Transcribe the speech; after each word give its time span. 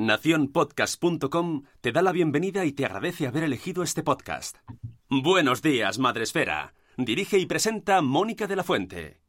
Naciónpodcast.com 0.00 1.64
te 1.82 1.92
da 1.92 2.00
la 2.00 2.12
bienvenida 2.12 2.64
y 2.64 2.72
te 2.72 2.86
agradece 2.86 3.26
haber 3.26 3.44
elegido 3.44 3.82
este 3.82 4.02
podcast. 4.02 4.56
Buenos 5.10 5.60
días, 5.60 5.98
Madresfera. 5.98 6.72
Dirige 6.96 7.36
y 7.38 7.44
presenta 7.44 8.00
Mónica 8.00 8.46
de 8.46 8.56
la 8.56 8.64
Fuente. 8.64 9.20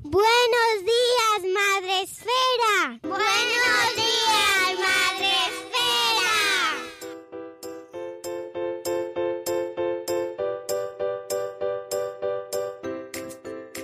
Buenos 0.00 0.76
días, 0.84 1.40
Madre 1.54 2.02
Esfera. 2.02 2.98
Buenos 3.02 3.96
días, 3.96 4.78
Madre 4.78 5.30
Esfera. 5.48 6.28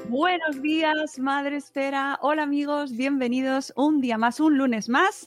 Buenos 0.05 0.61
días, 0.61 1.19
Madre 1.19 1.57
Esfera. 1.57 2.19
Hola 2.21 2.43
amigos, 2.43 2.95
bienvenidos 2.95 3.73
un 3.75 4.03
día 4.03 4.19
más, 4.19 4.39
un 4.39 4.59
lunes 4.59 4.91
más 4.91 5.27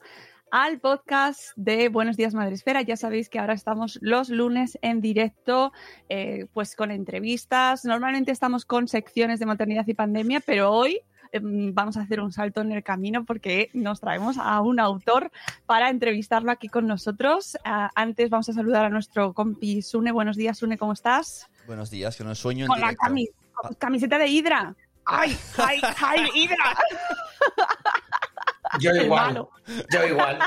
al 0.51 0.79
podcast 0.79 1.51
de 1.55 1.89
Buenos 1.89 2.17
días, 2.17 2.33
Madre 2.33 2.55
Esfera. 2.55 2.81
Ya 2.81 2.97
sabéis 2.97 3.29
que 3.29 3.39
ahora 3.39 3.53
estamos 3.53 3.99
los 4.01 4.29
lunes 4.29 4.77
en 4.81 5.01
directo, 5.01 5.71
eh, 6.09 6.47
pues 6.53 6.75
con 6.75 6.91
entrevistas. 6.91 7.85
Normalmente 7.85 8.31
estamos 8.31 8.65
con 8.65 8.87
secciones 8.87 9.39
de 9.39 9.45
maternidad 9.45 9.85
y 9.87 9.93
pandemia, 9.93 10.39
pero 10.45 10.71
hoy 10.71 11.01
em, 11.31 11.73
vamos 11.75 11.97
a 11.97 12.01
hacer 12.01 12.19
un 12.21 12.31
salto 12.31 12.61
en 12.61 12.71
el 12.71 12.83
camino 12.83 13.25
porque 13.25 13.69
nos 13.73 13.99
traemos 14.01 14.37
a 14.39 14.59
un 14.61 14.79
autor 14.79 15.31
para 15.67 15.89
entrevistarlo 15.89 16.51
aquí 16.51 16.67
con 16.67 16.87
nosotros. 16.87 17.57
Ah, 17.63 17.91
antes 17.95 18.29
vamos 18.31 18.49
a 18.49 18.53
saludar 18.53 18.85
a 18.85 18.89
nuestro 18.89 19.33
compi 19.33 19.81
Sune. 19.83 20.11
Buenos 20.11 20.35
días, 20.37 20.57
Sune, 20.57 20.77
¿cómo 20.77 20.93
estás? 20.93 21.47
Buenos 21.67 21.91
días, 21.91 22.15
que 22.15 22.23
no 22.23 22.33
sueño 22.33 22.65
en 22.65 22.69
Con 22.69 22.79
la 22.79 22.87
directo. 22.87 23.05
cami- 23.07 23.77
camiseta 23.77 24.17
de 24.17 24.27
Hydra. 24.27 24.75
¡Ay, 25.05 25.35
ay, 25.57 25.79
ay, 26.01 26.19
Hydra! 26.33 26.55
Yo 28.79 28.91
igual. 28.95 29.45
Yo 29.91 30.05
igual. 30.09 30.39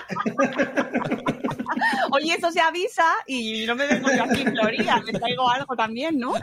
Oye, 2.11 2.35
eso 2.35 2.51
se 2.51 2.61
avisa 2.61 3.05
y 3.27 3.65
no 3.67 3.75
me 3.75 3.87
vengo 3.87 4.09
yo 4.15 4.25
aquí 4.25 4.43
en 4.43 4.53
Florida, 4.53 5.03
me 5.05 5.13
traigo 5.19 5.49
algo 5.49 5.75
también, 5.75 6.19
¿no? 6.19 6.35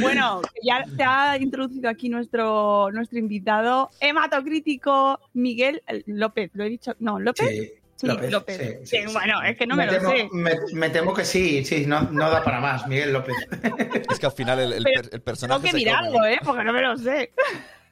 Bueno, 0.00 0.40
ya 0.62 0.84
te 0.96 1.02
ha 1.04 1.36
introducido 1.36 1.90
aquí 1.90 2.08
nuestro, 2.08 2.90
nuestro 2.92 3.18
invitado 3.18 3.90
hematocrítico 4.00 5.20
Miguel 5.34 5.82
López, 6.06 6.50
¿lo 6.54 6.64
he 6.64 6.68
dicho? 6.68 6.94
No, 7.00 7.18
López. 7.18 7.48
Sí, 7.48 7.72
Sí, 7.98 8.06
López, 8.08 8.30
López. 8.30 8.56
sí, 8.58 8.64
Sí, 8.84 8.96
sí, 8.98 9.06
sí. 9.08 9.12
bueno, 9.14 9.42
es 9.42 9.56
que 9.56 9.66
no 9.66 9.74
me, 9.74 9.86
lo 9.86 9.92
temo, 9.92 10.10
sé. 10.10 10.28
Me, 10.30 10.52
me 10.74 10.90
temo 10.90 11.14
que 11.14 11.24
sí, 11.24 11.64
sí, 11.64 11.86
no, 11.86 12.02
no 12.02 12.28
da 12.28 12.44
para 12.44 12.60
más, 12.60 12.86
Miguel 12.86 13.10
López. 13.14 13.34
Es 14.10 14.18
que 14.18 14.26
al 14.26 14.32
final 14.32 14.58
el, 14.60 14.72
el 14.74 14.84
Pero 14.84 15.02
per- 15.02 15.14
el 15.14 15.22
personaje 15.22 15.60
Tengo 15.62 15.72
que 15.72 15.78
se 15.80 15.86
mirarlo, 15.86 16.12
come. 16.12 16.34
¿eh? 16.34 16.38
Porque 16.44 16.64
no 16.64 16.72
me 16.74 16.82
lo 16.82 16.96
sé. 16.98 17.32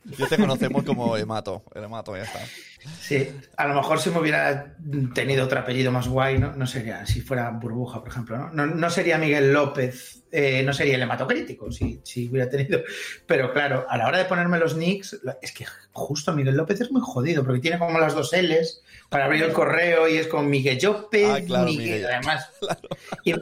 Yo 0.05 0.29
te 0.29 0.37
conocemos 0.37 0.85
como 0.85 1.17
Emato. 1.17 1.65
El 1.75 1.85
Emato, 1.85 2.15
ya 2.15 2.25
está. 2.25 2.39
Sí, 3.01 3.31
a 3.57 3.67
lo 3.69 3.75
mejor 3.75 3.99
si 4.01 4.11
me 4.11 4.19
hubiera 4.19 4.75
tenido 5.15 5.45
otro 5.45 5.59
apellido 5.61 5.91
más 5.93 6.09
guay, 6.09 6.39
no, 6.39 6.55
no 6.55 6.67
sería, 6.67 7.07
si 7.07 7.21
fuera 7.21 7.51
Burbuja, 7.51 8.01
por 8.01 8.09
ejemplo, 8.09 8.37
¿no? 8.39 8.51
No, 8.51 8.67
no 8.67 8.91
sería 8.91 9.19
Miguel 9.19 9.53
López, 9.53 10.23
eh, 10.33 10.63
no 10.65 10.73
sería 10.73 10.97
el 10.97 11.03
hematocrítico, 11.03 11.71
si, 11.71 12.01
si 12.05 12.29
hubiera 12.29 12.49
tenido. 12.51 12.83
Pero 13.27 13.53
claro, 13.53 13.87
a 13.89 13.97
la 13.97 14.07
hora 14.07 14.19
de 14.19 14.25
ponerme 14.25 14.59
los 14.59 14.77
nicks, 14.77 15.19
es 15.41 15.53
que 15.53 15.67
justo 15.93 16.33
Miguel 16.35 16.57
López 16.57 16.81
es 16.81 16.91
muy 16.91 17.01
jodido, 17.03 17.45
porque 17.45 17.61
tiene 17.61 17.79
como 17.79 17.99
las 17.99 18.15
dos 18.15 18.33
L's 18.33 18.83
para 19.09 19.27
abrir 19.27 19.43
el 19.45 19.53
correo 19.53 20.09
y 20.09 20.17
es 20.17 20.27
con 20.27 20.49
Miguel 20.51 20.79
López, 20.83 21.29
Ah, 21.31 21.41
claro, 21.47 21.65
Miguel, 21.67 21.85
Miguel. 21.85 22.07
además. 22.07 22.51
Y 23.25 23.33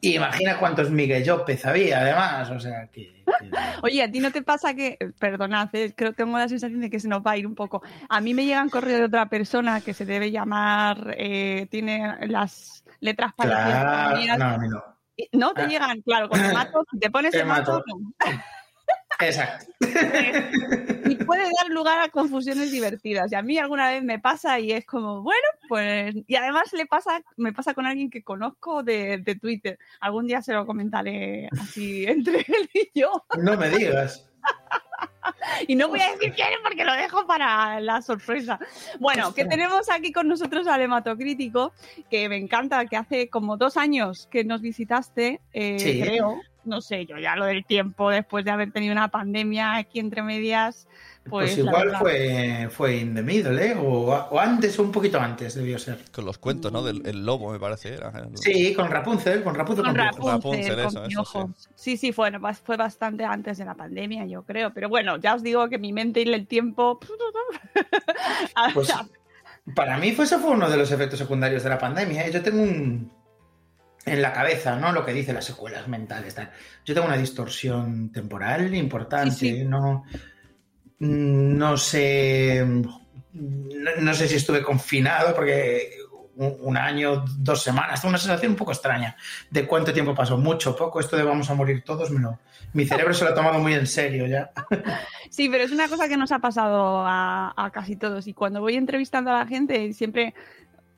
imagina 0.00 0.58
cuántos 0.58 0.90
Miguel 0.90 1.26
López 1.26 1.64
había, 1.66 2.00
además, 2.00 2.50
o 2.50 2.60
sea 2.60 2.86
que. 2.88 3.24
que- 3.40 3.50
Oye, 3.82 4.02
¿a 4.02 4.10
ti 4.10 4.20
no 4.20 4.30
te 4.30 4.42
pasa 4.42 4.74
que, 4.74 4.96
perdonad, 5.18 5.68
eh, 5.74 5.92
creo 5.96 6.12
que 6.12 6.18
tengo 6.24 6.38
la 6.38 6.48
sensación 6.48 6.80
de 6.80 6.90
que 6.90 7.00
se 7.00 7.08
nos 7.08 7.22
va 7.22 7.32
a 7.32 7.36
ir 7.36 7.46
un 7.46 7.54
poco? 7.54 7.82
A 8.08 8.20
mí 8.20 8.34
me 8.34 8.44
llegan 8.44 8.68
correos 8.70 8.98
de 9.00 9.04
otra 9.06 9.28
persona 9.28 9.80
que 9.80 9.94
se 9.94 10.04
debe 10.04 10.30
llamar, 10.30 11.14
eh, 11.18 11.66
tiene 11.70 12.26
las 12.28 12.84
letras 13.00 13.32
parecidas 13.36 14.36
Claro, 14.36 14.58
no, 14.62 14.68
no. 14.68 14.84
No 15.32 15.54
te 15.54 15.62
Ah. 15.62 15.66
llegan, 15.66 16.02
claro, 16.02 16.28
con 16.28 16.44
hemato, 16.44 16.84
si 16.92 16.98
te 16.98 17.10
pones 17.10 17.34
hemato, 17.34 17.72
Hemato. 17.72 17.84
no. 17.86 18.12
Exacto. 19.20 19.66
y 21.06 21.14
puede 21.16 21.42
dar 21.42 21.70
lugar 21.70 21.98
a 22.00 22.08
confusiones 22.08 22.70
divertidas. 22.70 23.32
Y 23.32 23.34
a 23.34 23.42
mí 23.42 23.58
alguna 23.58 23.90
vez 23.90 24.02
me 24.02 24.18
pasa 24.18 24.58
y 24.60 24.72
es 24.72 24.84
como, 24.84 25.22
bueno, 25.22 25.46
pues. 25.68 26.14
Y 26.26 26.36
además 26.36 26.72
le 26.72 26.86
pasa, 26.86 27.22
me 27.36 27.52
pasa 27.52 27.74
con 27.74 27.86
alguien 27.86 28.10
que 28.10 28.22
conozco 28.22 28.82
de, 28.82 29.18
de 29.18 29.34
Twitter. 29.36 29.78
Algún 30.00 30.26
día 30.26 30.42
se 30.42 30.52
lo 30.52 30.66
comentaré 30.66 31.48
así 31.60 32.04
entre 32.06 32.38
él 32.40 32.68
y 32.74 32.90
yo. 33.00 33.24
No 33.38 33.56
me 33.56 33.70
digas. 33.70 34.28
Y 35.66 35.74
no 35.74 35.88
voy 35.88 36.00
a 36.00 36.12
decir 36.12 36.32
quién 36.34 36.48
es 36.52 36.58
porque 36.62 36.84
lo 36.84 36.92
dejo 36.94 37.26
para 37.26 37.80
la 37.80 38.00
sorpresa. 38.00 38.58
Bueno, 39.00 39.34
que 39.34 39.44
tenemos 39.44 39.90
aquí 39.90 40.12
con 40.12 40.28
nosotros 40.28 40.66
al 40.68 40.82
hematocrítico, 40.82 41.72
que 42.10 42.28
me 42.28 42.36
encanta, 42.36 42.86
que 42.86 42.96
hace 42.96 43.28
como 43.28 43.56
dos 43.56 43.76
años 43.76 44.28
que 44.30 44.44
nos 44.44 44.60
visitaste, 44.60 45.40
eh, 45.52 45.78
Sí. 45.78 46.00
creo. 46.00 46.40
No 46.66 46.80
sé, 46.80 47.06
yo 47.06 47.18
ya 47.18 47.36
lo 47.36 47.44
del 47.46 47.64
tiempo, 47.64 48.10
después 48.10 48.44
de 48.44 48.50
haber 48.50 48.72
tenido 48.72 48.92
una 48.92 49.08
pandemia 49.08 49.76
aquí 49.76 50.00
entre 50.00 50.22
medias, 50.22 50.86
pues, 51.28 51.56
Pues, 51.56 51.58
igual 51.58 51.86
verdad- 51.86 51.98
fue, 52.00 52.68
fue 52.70 52.96
in 52.98 53.14
the 53.14 53.22
middle, 53.22 53.64
¿eh? 53.64 53.74
O, 53.76 54.12
o 54.12 54.38
antes 54.38 54.78
o 54.78 54.82
un 54.84 54.92
poquito 54.92 55.20
antes 55.20 55.54
debió 55.54 55.78
ser. 55.78 55.98
Con 56.12 56.24
los 56.24 56.38
cuentos, 56.38 56.70
¿no? 56.70 56.82
Del 56.84 57.04
el 57.04 57.26
lobo, 57.26 57.50
me 57.50 57.58
parece. 57.58 57.94
Era. 57.94 58.12
Sí, 58.34 58.74
con 58.74 58.88
Rapunzel, 58.90 59.42
con 59.42 59.54
Rapunzel. 59.54 59.84
Con 59.84 59.94
con. 59.94 60.04
Rapunzel, 60.04 60.74
con 60.74 60.78
eso, 60.78 60.88
eso, 60.88 61.08
piojos. 61.08 61.68
Sí, 61.74 61.96
sí, 61.96 62.12
fue, 62.12 62.30
fue 62.62 62.76
bastante 62.76 63.24
antes 63.24 63.58
de 63.58 63.64
la 63.64 63.74
pandemia, 63.74 64.26
yo 64.26 64.44
creo. 64.44 64.72
Pero 64.72 64.88
bueno, 64.88 65.16
ya 65.16 65.34
os 65.34 65.42
digo 65.42 65.68
que 65.68 65.78
mi 65.78 65.92
mente 65.92 66.22
y 66.22 66.32
el 66.32 66.46
tiempo. 66.46 67.00
Pues, 68.74 68.92
para 69.74 69.98
mí 69.98 70.12
fue, 70.12 70.24
eso 70.24 70.38
fue 70.38 70.50
uno 70.50 70.70
de 70.70 70.76
los 70.76 70.90
efectos 70.92 71.18
secundarios 71.18 71.62
de 71.62 71.70
la 71.70 71.78
pandemia. 71.78 72.26
¿eh? 72.26 72.32
Yo 72.32 72.42
tengo 72.42 72.62
un... 72.62 73.10
En 74.06 74.22
la 74.22 74.32
cabeza, 74.32 74.76
¿no? 74.76 74.92
Lo 74.92 75.04
que 75.04 75.12
dicen 75.12 75.34
las 75.34 75.44
secuelas 75.44 75.86
mentales. 75.88 76.34
Tal. 76.34 76.50
Yo 76.84 76.94
tengo 76.94 77.06
una 77.08 77.16
distorsión 77.18 78.10
temporal 78.12 78.74
importante. 78.74 79.34
Sí, 79.34 79.58
sí. 79.58 79.64
No, 79.64 80.04
no 81.00 81.76
sé... 81.76 82.64
No, 82.64 83.90
no 84.00 84.14
sé 84.14 84.28
si 84.28 84.36
estuve 84.36 84.62
confinado 84.62 85.34
porque 85.34 85.90
un, 86.36 86.56
un 86.60 86.76
año, 86.78 87.22
dos 87.38 87.62
semanas, 87.62 88.02
una 88.04 88.16
sensación 88.16 88.52
un 88.52 88.56
poco 88.56 88.72
extraña 88.72 89.14
de 89.50 89.66
cuánto 89.66 89.92
tiempo 89.92 90.14
pasó, 90.14 90.38
mucho, 90.38 90.74
poco, 90.74 91.00
esto 91.00 91.16
de 91.18 91.22
vamos 91.22 91.50
a 91.50 91.54
morir 91.54 91.82
todos, 91.84 92.10
me 92.10 92.20
lo- 92.20 92.38
mi 92.72 92.86
cerebro 92.86 93.12
se 93.12 93.24
lo 93.24 93.30
ha 93.30 93.34
tomado 93.34 93.58
muy 93.58 93.74
en 93.74 93.86
serio 93.86 94.26
ya. 94.26 94.50
Sí, 95.30 95.48
pero 95.50 95.64
es 95.64 95.72
una 95.72 95.88
cosa 95.88 96.08
que 96.08 96.16
nos 96.16 96.32
ha 96.32 96.38
pasado 96.38 97.04
a, 97.06 97.52
a 97.56 97.70
casi 97.70 97.96
todos. 97.96 98.26
Y 98.26 98.32
cuando 98.32 98.60
voy 98.60 98.76
entrevistando 98.76 99.30
a 99.30 99.40
la 99.40 99.46
gente, 99.46 99.92
siempre, 99.92 100.34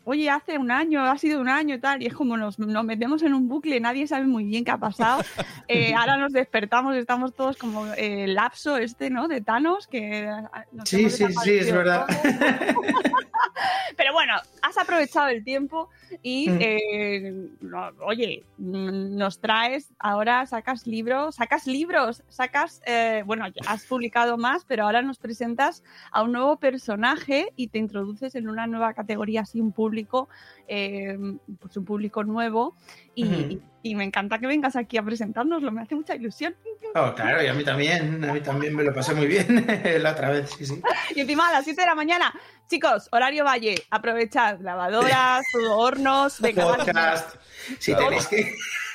oye, 0.08 0.30
hace 0.30 0.56
un 0.56 0.70
año, 0.70 1.04
ha 1.04 1.18
sido 1.18 1.38
un 1.38 1.50
año 1.50 1.74
y 1.74 1.78
tal, 1.78 2.02
y 2.02 2.06
es 2.06 2.14
como 2.14 2.38
nos, 2.38 2.58
nos 2.58 2.82
metemos 2.82 3.22
en 3.22 3.34
un 3.34 3.46
bucle, 3.46 3.78
nadie 3.78 4.06
sabe 4.06 4.24
muy 4.24 4.44
bien 4.44 4.64
qué 4.64 4.70
ha 4.70 4.78
pasado. 4.78 5.22
Eh, 5.70 5.92
ahora 5.92 6.16
nos 6.16 6.32
despertamos, 6.32 6.96
estamos 6.96 7.34
todos 7.34 7.58
como 7.58 7.86
eh, 7.88 8.24
el 8.24 8.34
lapso 8.34 8.78
este, 8.78 9.10
¿no? 9.10 9.28
De 9.28 9.42
Thanos, 9.42 9.86
que 9.86 10.26
nos 10.72 10.88
Sí, 10.88 11.00
hemos 11.00 11.12
sí, 11.12 11.26
sí, 11.44 11.58
es 11.58 11.70
verdad. 11.70 12.06
Pero 13.96 14.14
bueno, 14.14 14.32
has 14.62 14.78
aprovechado 14.78 15.28
el 15.28 15.44
tiempo 15.44 15.90
y, 16.22 16.48
Mm. 16.50 16.58
eh, 16.60 17.48
no, 17.60 17.90
oye, 18.04 18.44
nos 18.58 19.40
traes, 19.40 19.90
ahora 19.98 20.46
sacas 20.46 20.86
libros, 20.86 21.36
sacas 21.36 21.66
libros, 21.66 22.22
sacas, 22.28 22.80
eh, 22.86 23.22
bueno, 23.26 23.46
ya 23.48 23.62
has 23.70 23.84
publicado 23.86 24.36
más, 24.36 24.64
pero 24.64 24.84
ahora 24.84 25.02
nos 25.02 25.18
presentas 25.18 25.82
a 26.10 26.22
un 26.22 26.32
nuevo 26.32 26.56
personaje 26.58 27.52
y 27.56 27.68
te 27.68 27.78
introduces 27.78 28.34
en 28.34 28.48
una 28.48 28.66
nueva 28.66 28.94
categoría, 28.94 29.42
así 29.42 29.60
un 29.60 29.72
público, 29.72 30.28
eh, 30.66 31.16
pues 31.60 31.76
un 31.76 31.84
público 31.84 32.24
nuevo 32.24 32.74
y, 33.14 33.58
y 33.82 33.94
me 33.94 34.04
encanta 34.04 34.38
que 34.38 34.46
vengas 34.46 34.76
aquí 34.76 34.96
a 34.96 35.02
presentárnoslo, 35.02 35.72
me 35.72 35.82
hace 35.82 35.94
mucha 35.94 36.14
ilusión. 36.14 36.54
Oh, 36.94 37.12
claro, 37.14 37.42
y 37.42 37.46
a 37.48 37.54
mí 37.54 37.64
también, 37.64 38.24
a 38.24 38.32
mí 38.32 38.40
también 38.40 38.74
me 38.74 38.82
lo 38.82 38.94
pasé 38.94 39.14
muy 39.14 39.26
bien 39.26 39.66
la 40.02 40.12
otra 40.12 40.30
vez, 40.30 40.50
sí, 40.56 40.64
sí. 40.64 40.80
Y 41.14 41.20
encima 41.20 41.48
a 41.48 41.52
las 41.52 41.64
7 41.64 41.80
de 41.82 41.86
la 41.86 41.94
mañana. 41.94 42.32
Chicos, 42.68 43.08
horario 43.12 43.44
valle, 43.44 43.74
aprovechad 43.90 44.60
lavadoras, 44.60 45.42
hornos, 45.98 46.40
venga, 46.40 46.64
Podcast. 46.76 47.34
Si 47.78 47.92
Claro. 47.92 48.08
tenéis 48.08 48.26
que. 48.28 48.54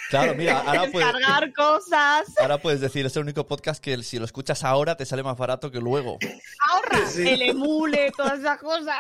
Claro, 0.10 0.36
mira, 0.36 0.60
ahora 0.60 0.86
puedes, 0.92 1.12
descargar 1.12 1.54
cosas. 1.54 2.26
ahora 2.40 2.60
puedes 2.60 2.80
decir, 2.82 3.04
es 3.04 3.16
el 3.16 3.24
único 3.24 3.48
podcast 3.48 3.84
que 3.84 4.02
si 4.04 4.20
lo 4.20 4.26
escuchas 4.26 4.64
ahora 4.64 4.96
te 4.96 5.08
sale 5.08 5.24
más 5.24 5.36
barato 5.38 5.72
que 5.72 5.80
luego. 5.80 6.20
Ahorra 6.70 7.08
Sí. 7.08 7.28
el 7.28 7.42
emule, 7.42 8.12
todas 8.16 8.40
esas 8.40 8.60
cosas. 8.60 8.98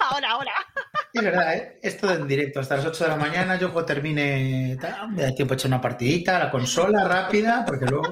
Ahora, 0.00 0.30
ahora. 0.32 0.52
Es 1.12 1.22
verdad, 1.22 1.54
¿eh? 1.54 1.78
Esto 1.82 2.10
en 2.12 2.26
directo 2.26 2.58
hasta 2.60 2.76
las 2.76 2.86
8 2.86 3.04
de 3.04 3.10
la 3.10 3.16
mañana, 3.16 3.56
yo 3.58 3.72
cuando 3.72 3.86
termine, 3.86 4.76
tal, 4.80 5.12
me 5.12 5.22
da 5.22 5.32
tiempo 5.34 5.54
a 5.54 5.56
echar 5.56 5.68
una 5.68 5.80
partidita, 5.80 6.36
a 6.36 6.40
la 6.46 6.50
consola 6.50 7.04
rápida, 7.06 7.64
porque 7.64 7.84
luego. 7.86 8.10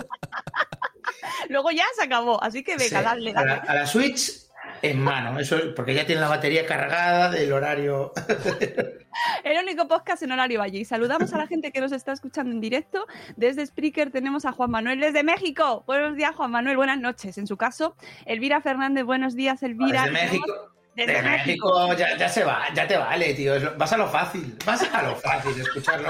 Luego 1.49 1.71
ya 1.73 1.85
se 1.97 2.05
acabó, 2.05 2.43
así 2.43 2.63
que 2.63 2.77
venga, 2.77 2.99
Sí, 3.01 3.05
dale, 3.05 3.31
a, 3.31 3.35
la, 3.35 3.57
dale. 3.57 3.69
a 3.69 3.75
la 3.75 3.87
Switch 3.87 4.44
en 4.85 5.01
mano, 5.01 5.39
eso 5.41 5.57
porque 5.75 5.95
ya 5.95 6.05
tiene 6.05 6.21
la 6.21 6.29
batería 6.29 6.67
cargada 6.67 7.31
del 7.31 7.53
horario. 7.53 8.13
El 9.45 9.63
único 9.63 9.89
podcast 9.89 10.23
en 10.23 10.33
horario 10.33 10.59
valle. 10.59 10.81
Y 10.81 10.85
saludamos 10.85 11.33
a 11.33 11.39
la 11.39 11.47
gente 11.47 11.73
que 11.73 11.81
nos 11.81 11.93
está 11.93 12.13
escuchando 12.13 12.53
en 12.53 12.61
directo. 12.61 13.07
Desde 13.37 13.65
Spreaker 13.65 14.11
tenemos 14.11 14.45
a 14.45 14.53
Juan 14.53 14.71
Manuel 14.71 15.01
desde 15.01 15.23
México. 15.23 15.85
Buenos 15.87 16.17
días, 16.17 16.35
Juan 16.35 16.51
Manuel. 16.51 16.77
Buenas 16.77 16.99
noches. 17.01 17.39
En 17.39 17.47
su 17.47 17.57
caso, 17.57 17.97
Elvira 18.27 18.61
Fernández. 18.61 19.05
Buenos 19.05 19.35
días, 19.35 19.63
Elvira. 19.63 20.03
Desde 20.03 20.13
México. 20.13 20.75
Desde 20.95 21.13
Desde 21.13 21.29
México. 21.31 21.87
México 21.89 21.95
ya, 21.99 22.17
ya 22.19 22.29
se 22.29 22.45
va, 22.45 22.65
ya 22.75 22.87
te 22.87 22.99
vale, 22.99 23.33
tío. 23.35 23.55
Vas 23.79 23.93
a 23.93 23.97
lo 23.97 24.09
fácil, 24.09 24.57
vas 24.67 24.83
a 24.93 25.03
lo 25.03 25.17
fácil 25.17 25.61
escucharlo. 25.61 26.09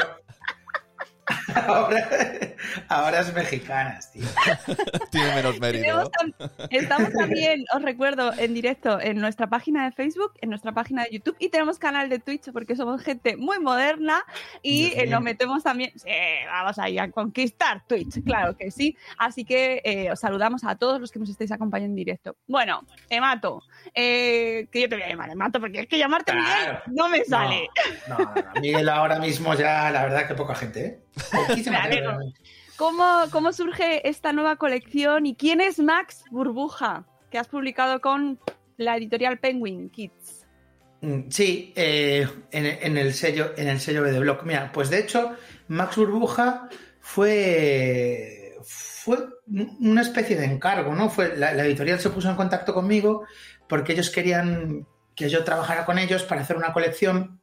Ahora, 1.55 2.09
ahora 2.89 3.21
es 3.21 3.33
mexicanas, 3.35 4.13
tío. 4.13 4.23
Tiene 5.11 5.35
menos 5.35 5.61
mérito. 5.61 6.11
Estamos 6.71 7.13
también, 7.13 7.65
os 7.75 7.83
recuerdo, 7.83 8.33
en 8.39 8.55
directo 8.55 9.01
en 9.01 9.21
nuestra 9.21 9.47
página 9.49 9.85
de 9.85 9.93
Facebook, 9.93 10.33
en 10.41 10.51
nuestra 10.51 10.73
página 10.73 11.05
de 11.05 11.11
YouTube 11.13 11.37
y 11.39 11.49
tenemos 11.49 11.79
canal 11.79 12.09
de 12.09 12.19
Twitch 12.19 12.51
porque 12.53 12.77
somos 12.77 13.03
gente 13.03 13.37
muy 13.37 13.59
moderna 13.59 14.25
y 14.63 14.93
eh, 14.95 15.07
nos 15.07 15.23
metemos 15.23 15.63
también, 15.63 15.93
sí, 15.97 16.09
vamos 16.47 16.79
ahí 16.79 16.99
a 16.99 17.11
conquistar 17.11 17.83
Twitch, 17.87 18.23
claro 18.25 18.57
que 18.57 18.71
sí. 18.71 18.97
Así 19.19 19.45
que 19.45 19.81
eh, 19.85 20.11
os 20.11 20.21
saludamos 20.21 20.65
a 20.65 20.77
todos 20.77 21.01
los 21.01 21.11
que 21.11 21.19
nos 21.19 21.29
estáis 21.29 21.53
acompañando 21.53 21.93
en 21.93 21.97
directo. 21.97 22.37
Bueno, 22.47 22.87
Emato, 23.09 23.63
eh, 23.95 24.69
que 24.71 24.83
yo 24.83 24.89
te 24.89 24.97
voy 24.97 25.05
a 25.05 25.09
llamar 25.09 25.31
Emato 25.31 25.61
porque 25.61 25.81
es 25.81 25.87
que 25.87 25.99
llamarte 25.99 26.33
Claro. 26.33 26.81
Miguel 26.87 26.97
no 26.97 27.09
me 27.09 27.25
sale. 27.25 27.69
No, 28.09 28.19
no, 28.19 28.25
no, 28.35 28.61
Miguel 28.61 28.89
ahora 28.89 29.19
mismo 29.19 29.55
ya, 29.55 29.91
la 29.91 30.03
verdad 30.05 30.27
que 30.27 30.35
poca 30.35 30.55
gente, 30.55 30.87
¿eh? 30.87 31.01
Poquísima 31.49 31.79
Me 31.81 31.85
alegro. 31.85 32.19
gente. 32.19 32.41
¿Cómo, 32.77 33.05
¿Cómo 33.31 33.53
surge 33.53 34.09
esta 34.09 34.33
nueva 34.33 34.57
colección 34.57 35.27
y 35.27 35.37
quién 35.37 35.61
es 35.61 35.79
Max 35.79 36.25
Burbuja? 36.31 37.07
Que 37.31 37.39
has 37.39 37.47
publicado 37.47 38.01
con 38.01 38.41
la 38.77 38.97
editorial 38.97 39.39
Penguin 39.39 39.91
Kids. 39.91 40.47
Mm, 41.01 41.31
Sí, 41.31 41.73
eh, 41.77 42.27
en, 42.51 42.97
el 42.97 43.15
sello, 43.15 43.53
en 43.57 43.69
el 43.69 43.81
sello 43.81 44.03
de 44.03 44.19
Block. 44.19 44.43
Mira, 44.43 44.73
pues 44.73 44.91
de 44.91 44.99
hecho, 44.99 45.37
Max 45.69 45.97
Burbuja 45.97 46.69
fue, 47.01 48.57
fue 48.65 49.19
una 49.47 50.03
especie 50.03 50.37
de 50.37 50.47
encargo, 50.47 50.95
¿no? 50.97 51.11
Fue, 51.11 51.37
la 51.37 51.53
editorial 51.53 52.01
se 52.01 52.11
puso 52.11 52.29
en 52.29 52.37
contacto 52.37 52.75
conmigo 52.75 53.25
porque 53.69 53.93
ellos 53.93 54.11
querían 54.11 54.87
que 55.15 55.29
yo 55.29 55.45
trabajara 55.45 55.85
con 55.85 55.99
ellos 56.01 56.25
para 56.25 56.41
hacer 56.41 56.57
una 56.57 56.73
colección, 56.73 57.41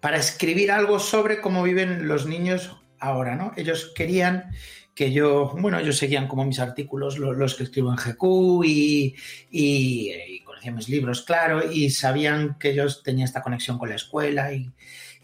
para 0.00 0.16
escribir 0.16 0.72
algo 0.72 0.98
sobre 0.98 1.40
cómo 1.40 1.62
viven 1.62 2.08
los 2.08 2.26
niños 2.26 2.76
ahora, 3.04 3.36
¿no? 3.36 3.52
Ellos 3.56 3.92
querían 3.94 4.50
que 4.94 5.12
yo, 5.12 5.52
bueno, 5.58 5.78
ellos 5.78 5.98
seguían 5.98 6.28
como 6.28 6.44
mis 6.44 6.60
artículos, 6.60 7.18
lo- 7.18 7.32
los, 7.32 7.56
que 7.56 7.64
escribo 7.64 7.90
en 7.90 7.96
GQ 7.96 8.64
y, 8.64 9.14
y, 9.50 10.12
y 10.28 10.40
conocían 10.44 10.76
mis 10.76 10.88
libros, 10.88 11.22
claro, 11.22 11.68
y 11.70 11.90
sabían 11.90 12.56
que 12.58 12.74
yo 12.74 12.86
tenía 13.02 13.24
esta 13.24 13.42
conexión 13.42 13.76
con 13.78 13.88
la 13.88 13.96
escuela 13.96 14.52
y, 14.52 14.72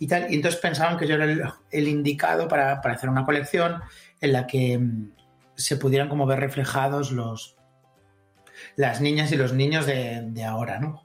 tal, 0.09 0.27
y 0.31 0.35
entonces 0.37 0.61
pensaban 0.61 0.99
que 0.99 1.07
yo 1.07 1.15
era 1.15 1.55
el, 1.71 1.89
indicado 1.89 2.49
para, 2.49 2.75
hacer 2.81 3.09
una 3.09 3.25
colección 3.25 3.81
en 4.21 4.33
la 4.33 4.47
que 4.47 4.77
mm, 4.79 5.13
se 5.55 5.77
pudieran 5.77 6.09
como 6.09 6.27
ver 6.27 6.41
reflejados 6.41 7.13
los 7.13 7.57
las 8.77 9.01
niñas 9.01 9.33
y 9.33 9.37
los 9.37 9.53
niños 9.53 9.87
de, 9.87 10.23
de 10.23 10.45
ahora, 10.45 10.79
¿no? 10.79 11.05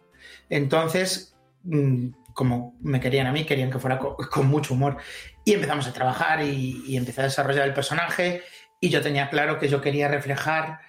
Entonces, 0.49 1.35
mm, 1.63 2.07
como 2.33 2.75
me 2.81 2.99
querían 2.99 3.27
a 3.27 3.31
mí, 3.31 3.45
querían 3.45 3.71
que 3.71 3.79
fuera 3.79 3.97
co- 3.97 4.17
con, 4.31 4.47
mucho 4.47 4.73
humor. 4.73 4.97
Y 5.45 5.53
empezamos 5.53 5.87
a 5.87 5.93
trabajar 5.93 6.41
y, 6.41 6.83
y 6.85 6.97
empecé 6.97 7.21
a 7.21 7.25
desarrollar 7.25 7.67
el 7.67 7.73
personaje 7.73 8.43
y 8.79 8.89
yo 8.89 9.01
tenía 9.01 9.29
claro 9.29 9.59
que 9.59 9.69
yo 9.69 9.81
quería 9.81 10.07
reflejar 10.07 10.79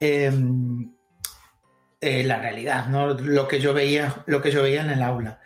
eh, 0.00 0.32
eh, 2.00 2.24
la 2.24 2.38
realidad, 2.38 2.86
¿no? 2.88 3.14
Lo 3.14 3.48
que 3.48 3.60
yo 3.60 3.72
veía, 3.72 4.22
lo 4.26 4.42
que 4.42 4.50
yo 4.50 4.62
veía 4.62 4.82
en 4.82 4.90
el 4.90 5.02
aula. 5.02 5.40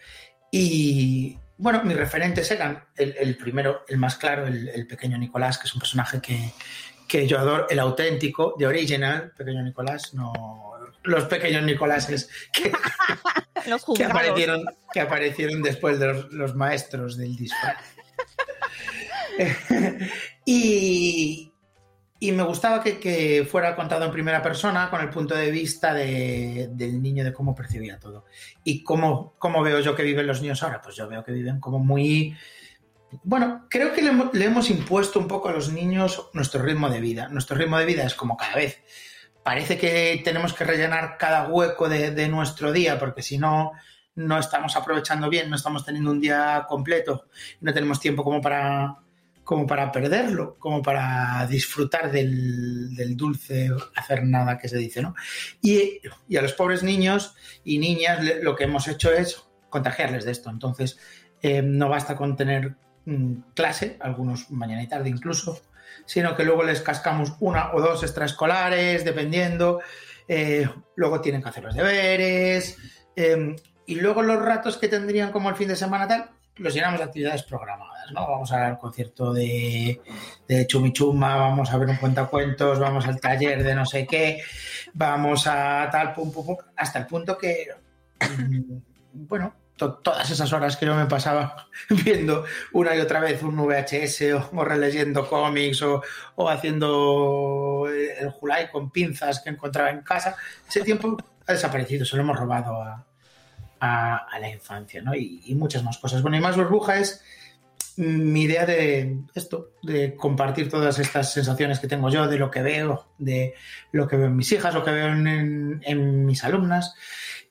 Y 0.51 1.39
bueno, 1.59 1.83
mis 1.85 1.97
referentes 1.97 2.51
eran 2.51 2.85
el, 2.97 3.15
el 3.19 3.37
primero, 3.37 3.85
el 3.89 3.99
más 3.99 4.17
claro, 4.17 4.47
el, 4.47 4.69
el 4.69 4.87
pequeño 4.87 5.19
Nicolás, 5.19 5.59
que 5.59 5.67
es 5.67 5.75
un 5.75 5.81
personaje 5.81 6.21
que, 6.21 6.53
que 7.07 7.27
yo 7.27 7.39
adoro, 7.39 7.69
el 7.69 7.79
auténtico, 7.79 8.55
de 8.59 8.67
original, 8.67 9.33
pequeño 9.37 9.63
Nicolás, 9.63 10.15
no 10.15 10.71
los 11.03 11.25
pequeños 11.25 11.63
Nicoláses 11.63 12.29
que, 12.53 12.73
Los 13.69 13.85
que 13.85 14.05
aparecieron, 14.05 14.65
que 14.93 15.01
aparecieron 15.01 15.63
después 15.63 15.99
de 15.99 16.07
los, 16.07 16.33
los 16.33 16.55
maestros 16.57 17.17
del 17.17 17.37
disfraz. 17.37 17.77
y, 20.45 21.53
y 22.19 22.33
me 22.33 22.43
gustaba 22.43 22.83
que, 22.83 22.99
que 22.99 23.47
fuera 23.51 23.75
contado 23.77 24.05
en 24.05 24.11
primera 24.13 24.43
persona 24.43 24.91
con 24.91 25.01
el 25.01 25.11
punto 25.11 25.35
de 25.35 25.51
vista 25.51 25.95
de- 25.95 26.69
del 26.73 27.03
niño, 27.03 27.25
de 27.25 27.33
cómo 27.33 27.55
percibía 27.55 27.99
todo. 27.99 28.25
¿Y 28.65 28.83
cómo, 28.83 29.35
cómo 29.39 29.63
veo 29.63 29.81
yo 29.81 29.95
que 29.95 30.03
viven 30.03 30.27
los 30.27 30.41
niños 30.43 30.63
ahora? 30.63 30.81
Pues 30.83 30.97
yo 30.97 31.09
veo 31.09 31.25
que 31.25 31.33
viven 31.33 31.61
como 31.61 31.79
muy... 31.79 32.37
Bueno, 33.25 33.67
creo 33.69 33.93
que 33.93 34.03
le, 34.03 34.13
le 34.33 34.45
hemos 34.45 34.71
impuesto 34.71 35.19
un 35.19 35.27
poco 35.27 35.49
a 35.49 35.53
los 35.53 35.73
niños 35.73 36.31
nuestro 36.33 36.63
ritmo 36.63 36.89
de 36.89 37.01
vida. 37.01 37.29
Nuestro 37.29 37.57
ritmo 37.57 37.79
de 37.79 37.87
vida 37.87 38.05
es 38.05 38.15
como 38.15 38.37
cada 38.37 38.55
vez. 38.55 38.83
Parece 39.43 39.79
que 39.79 40.21
tenemos 40.23 40.53
que 40.53 40.65
rellenar 40.65 41.17
cada 41.19 41.49
hueco 41.49 41.89
de, 41.89 42.11
de 42.13 42.29
nuestro 42.29 42.71
día, 42.73 42.99
porque 42.99 43.23
si 43.23 43.39
no, 43.39 43.73
no 44.15 44.39
estamos 44.39 44.77
aprovechando 44.77 45.29
bien, 45.31 45.49
no 45.49 45.57
estamos 45.57 45.85
teniendo 45.85 46.11
un 46.11 46.21
día 46.21 46.67
completo, 46.69 47.27
no 47.63 47.73
tenemos 47.73 47.99
tiempo 47.99 48.23
como 48.23 48.41
para, 48.41 48.97
como 49.51 49.67
para 49.67 49.91
perderlo, 49.91 50.55
como 50.61 50.81
para 50.81 51.45
disfrutar 51.49 52.13
del, 52.13 53.17
dulce 53.17 53.69
hacer 53.97 54.23
nada 54.23 54.57
que 54.57 54.69
se 54.69 54.79
dice, 54.79 55.03
¿no? 55.03 55.17
Y, 55.61 55.99
a 56.39 56.41
los 56.41 56.53
pobres 56.53 56.85
niños 56.85 57.35
y 57.65 57.81
niñas 57.81 58.25
lo 58.43 58.55
que 58.55 58.63
hemos 58.63 58.87
hecho 58.87 59.13
es 59.13 59.43
contagiarles 59.69 60.25
de 60.25 60.31
esto. 60.31 60.51
Entonces, 60.51 61.01
eh, 61.43 61.63
no 61.63 61.89
basta 61.89 62.15
con 62.15 62.37
tener 62.37 62.77
mm, 63.07 63.33
clase, 63.57 63.97
algunos 63.99 64.53
mañana 64.53 64.85
y 64.85 64.87
tarde 64.87 65.09
incluso, 65.09 65.61
sino 66.07 66.37
que 66.37 66.45
luego 66.45 66.63
les 66.63 66.81
cascamos 66.81 67.33
una 67.41 67.73
o 67.75 67.81
dos 67.81 68.05
extraescolares, 68.05 69.05
dependiendo. 69.05 69.81
Eh, 70.29 70.65
luego 70.95 71.21
tienen 71.21 71.43
que 71.43 71.49
hacer 71.49 71.65
los 71.65 71.75
deberes. 71.75 72.79
eh, 73.17 73.57
y 73.85 73.97
luego 73.97 74.23
los 74.23 74.41
ratos 74.41 74.77
que 74.77 74.87
tendrían 74.87 75.33
como 75.33 75.51
el 75.51 75.57
fin 75.57 75.67
de 75.67 75.75
semana 75.75 76.07
tal, 76.07 76.31
los 76.55 76.73
llenamos 76.73 77.01
de 77.01 77.07
actividades 77.07 77.43
programadas, 77.43 77.90
¿no? 78.13 78.27
Vamos 78.29 78.53
al 78.53 78.79
concierto 78.79 79.33
de, 79.33 80.01
de 80.49 80.67
Chumichuma, 80.67 81.37
vamos 81.37 81.71
a 81.73 81.77
ver 81.79 81.89
un 81.89 81.97
cuentacuentos, 81.97 82.79
vamos 82.79 83.07
al 83.07 83.21
taller 83.21 83.63
de 83.63 83.75
no 83.75 83.87
sé 83.87 84.07
qué, 84.07 84.43
vamos 84.95 85.47
a 85.47 85.89
tal, 85.91 86.13
pum, 86.13 86.31
pum, 86.33 86.47
pum, 86.47 86.57
hasta 86.77 86.99
el 87.01 87.07
punto 87.07 87.37
que, 87.39 87.69
mm, 88.39 88.61
bueno, 89.29 89.55
to- 89.77 89.95
todas 89.95 90.31
esas 90.31 90.53
horas 90.53 90.77
que 90.77 90.87
yo 90.87 90.95
me 90.95 91.07
pasaba 91.07 91.67
viendo 92.05 92.45
una 92.73 92.95
y 92.95 93.01
otra 93.01 93.21
vez 93.21 93.43
un 93.43 93.57
VHS 93.57 94.35
o, 94.53 94.65
releyendo 94.65 95.29
cómics 95.29 95.83
o, 95.83 96.03
haciendo 96.49 97.87
el 97.89 98.31
Julai 98.31 98.71
con 98.71 98.91
pinzas 98.91 99.41
que 99.41 99.51
encontraba 99.51 99.91
en 99.91 100.03
casa, 100.03 100.37
ese 100.69 100.83
tiempo 100.83 101.17
ha 101.47 101.53
desaparecido, 101.53 102.05
se 102.05 102.17
lo 102.17 102.23
hemos 102.23 102.39
robado 102.39 102.83
a 102.83 104.39
la 104.39 104.49
infancia, 104.51 105.01
¿no? 105.01 105.15
Y, 105.15 105.41
y 105.47 105.55
muchas 105.55 105.83
más 105.83 105.97
cosas. 105.99 106.21
Bueno, 106.21 106.37
y 106.37 106.41
más 106.41 106.57
burbuja 106.57 106.99
es 106.99 107.23
mi 107.97 108.43
idea 108.43 108.67
de 108.67 109.19
esto, 109.35 109.71
de 109.83 110.15
compartir 110.17 110.69
todas 110.71 110.99
estas 110.99 111.33
sensaciones 111.33 111.79
que 111.81 111.89
tengo 111.89 112.09
yo, 112.11 112.27
de 112.29 112.39
lo 112.39 112.51
que 112.51 112.63
veo, 112.63 113.07
de 113.19 113.55
lo 113.93 114.07
que 114.09 114.17
veo 114.17 114.27
en 114.27 114.37
mis 114.37 114.51
hijas, 114.53 114.75
lo 114.75 114.85
que 114.85 114.91
veo 114.93 115.09
en, 115.09 116.25
mis 116.27 116.45
alumnas, 116.45 116.95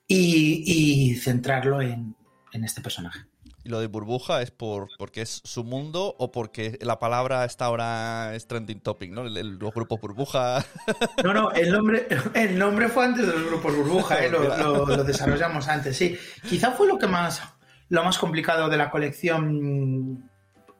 y, 0.07 0.63
y 0.65 1.15
centrarlo 1.15 1.81
en, 1.81 2.15
en 2.51 2.63
este 2.63 2.81
personaje. 2.81 3.19
¿Y 3.63 3.69
lo 3.69 3.81
de 3.81 3.87
burbuja 3.87 4.41
es 4.41 4.51
por 4.51 4.87
porque 4.97 5.21
es 5.21 5.41
su 5.43 5.65
mundo 5.65 6.15
o 6.17 6.31
porque 6.31 6.79
la 6.81 6.97
palabra 6.97 7.43
está 7.43 7.65
ahora 7.65 8.33
es 8.33 8.47
trending 8.47 8.79
topic, 8.79 9.11
¿no? 9.11 9.23
El- 9.23 9.35
el- 9.35 9.57
los 9.57 9.73
grupos 9.73 9.99
burbuja. 9.99 10.65
No, 11.23 11.33
no, 11.33 11.51
el 11.51 11.69
nombre, 11.69 12.07
el 12.33 12.57
nombre 12.57 12.87
fue 12.87 13.03
antes 13.05 13.27
de 13.27 13.33
los 13.33 13.45
grupos 13.47 13.75
burbuja, 13.75 14.23
¿eh? 14.25 14.29
lo, 14.29 14.41
lo- 14.57 14.85
lo 14.85 15.03
desarrollamos 15.03 15.67
antes, 15.67 15.97
sí. 15.97 16.17
Quizá 16.47 16.71
fue 16.71 16.87
lo 16.87 16.97
que 16.97 17.07
más, 17.07 17.41
lo 17.89 18.03
más 18.05 18.17
complicado 18.17 18.69
de 18.69 18.77
la 18.77 18.89
colección 18.89 20.28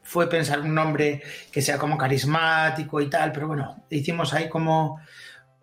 fue 0.10 0.28
pensar 0.28 0.62
un 0.62 0.74
nombre 0.74 1.22
que 1.52 1.62
sea 1.62 1.78
como 1.78 1.96
carismático 1.96 3.00
y 3.00 3.12
tal, 3.12 3.32
pero 3.32 3.48
bueno, 3.48 3.86
hicimos 3.92 4.34
ahí 4.34 4.50
como 4.50 5.00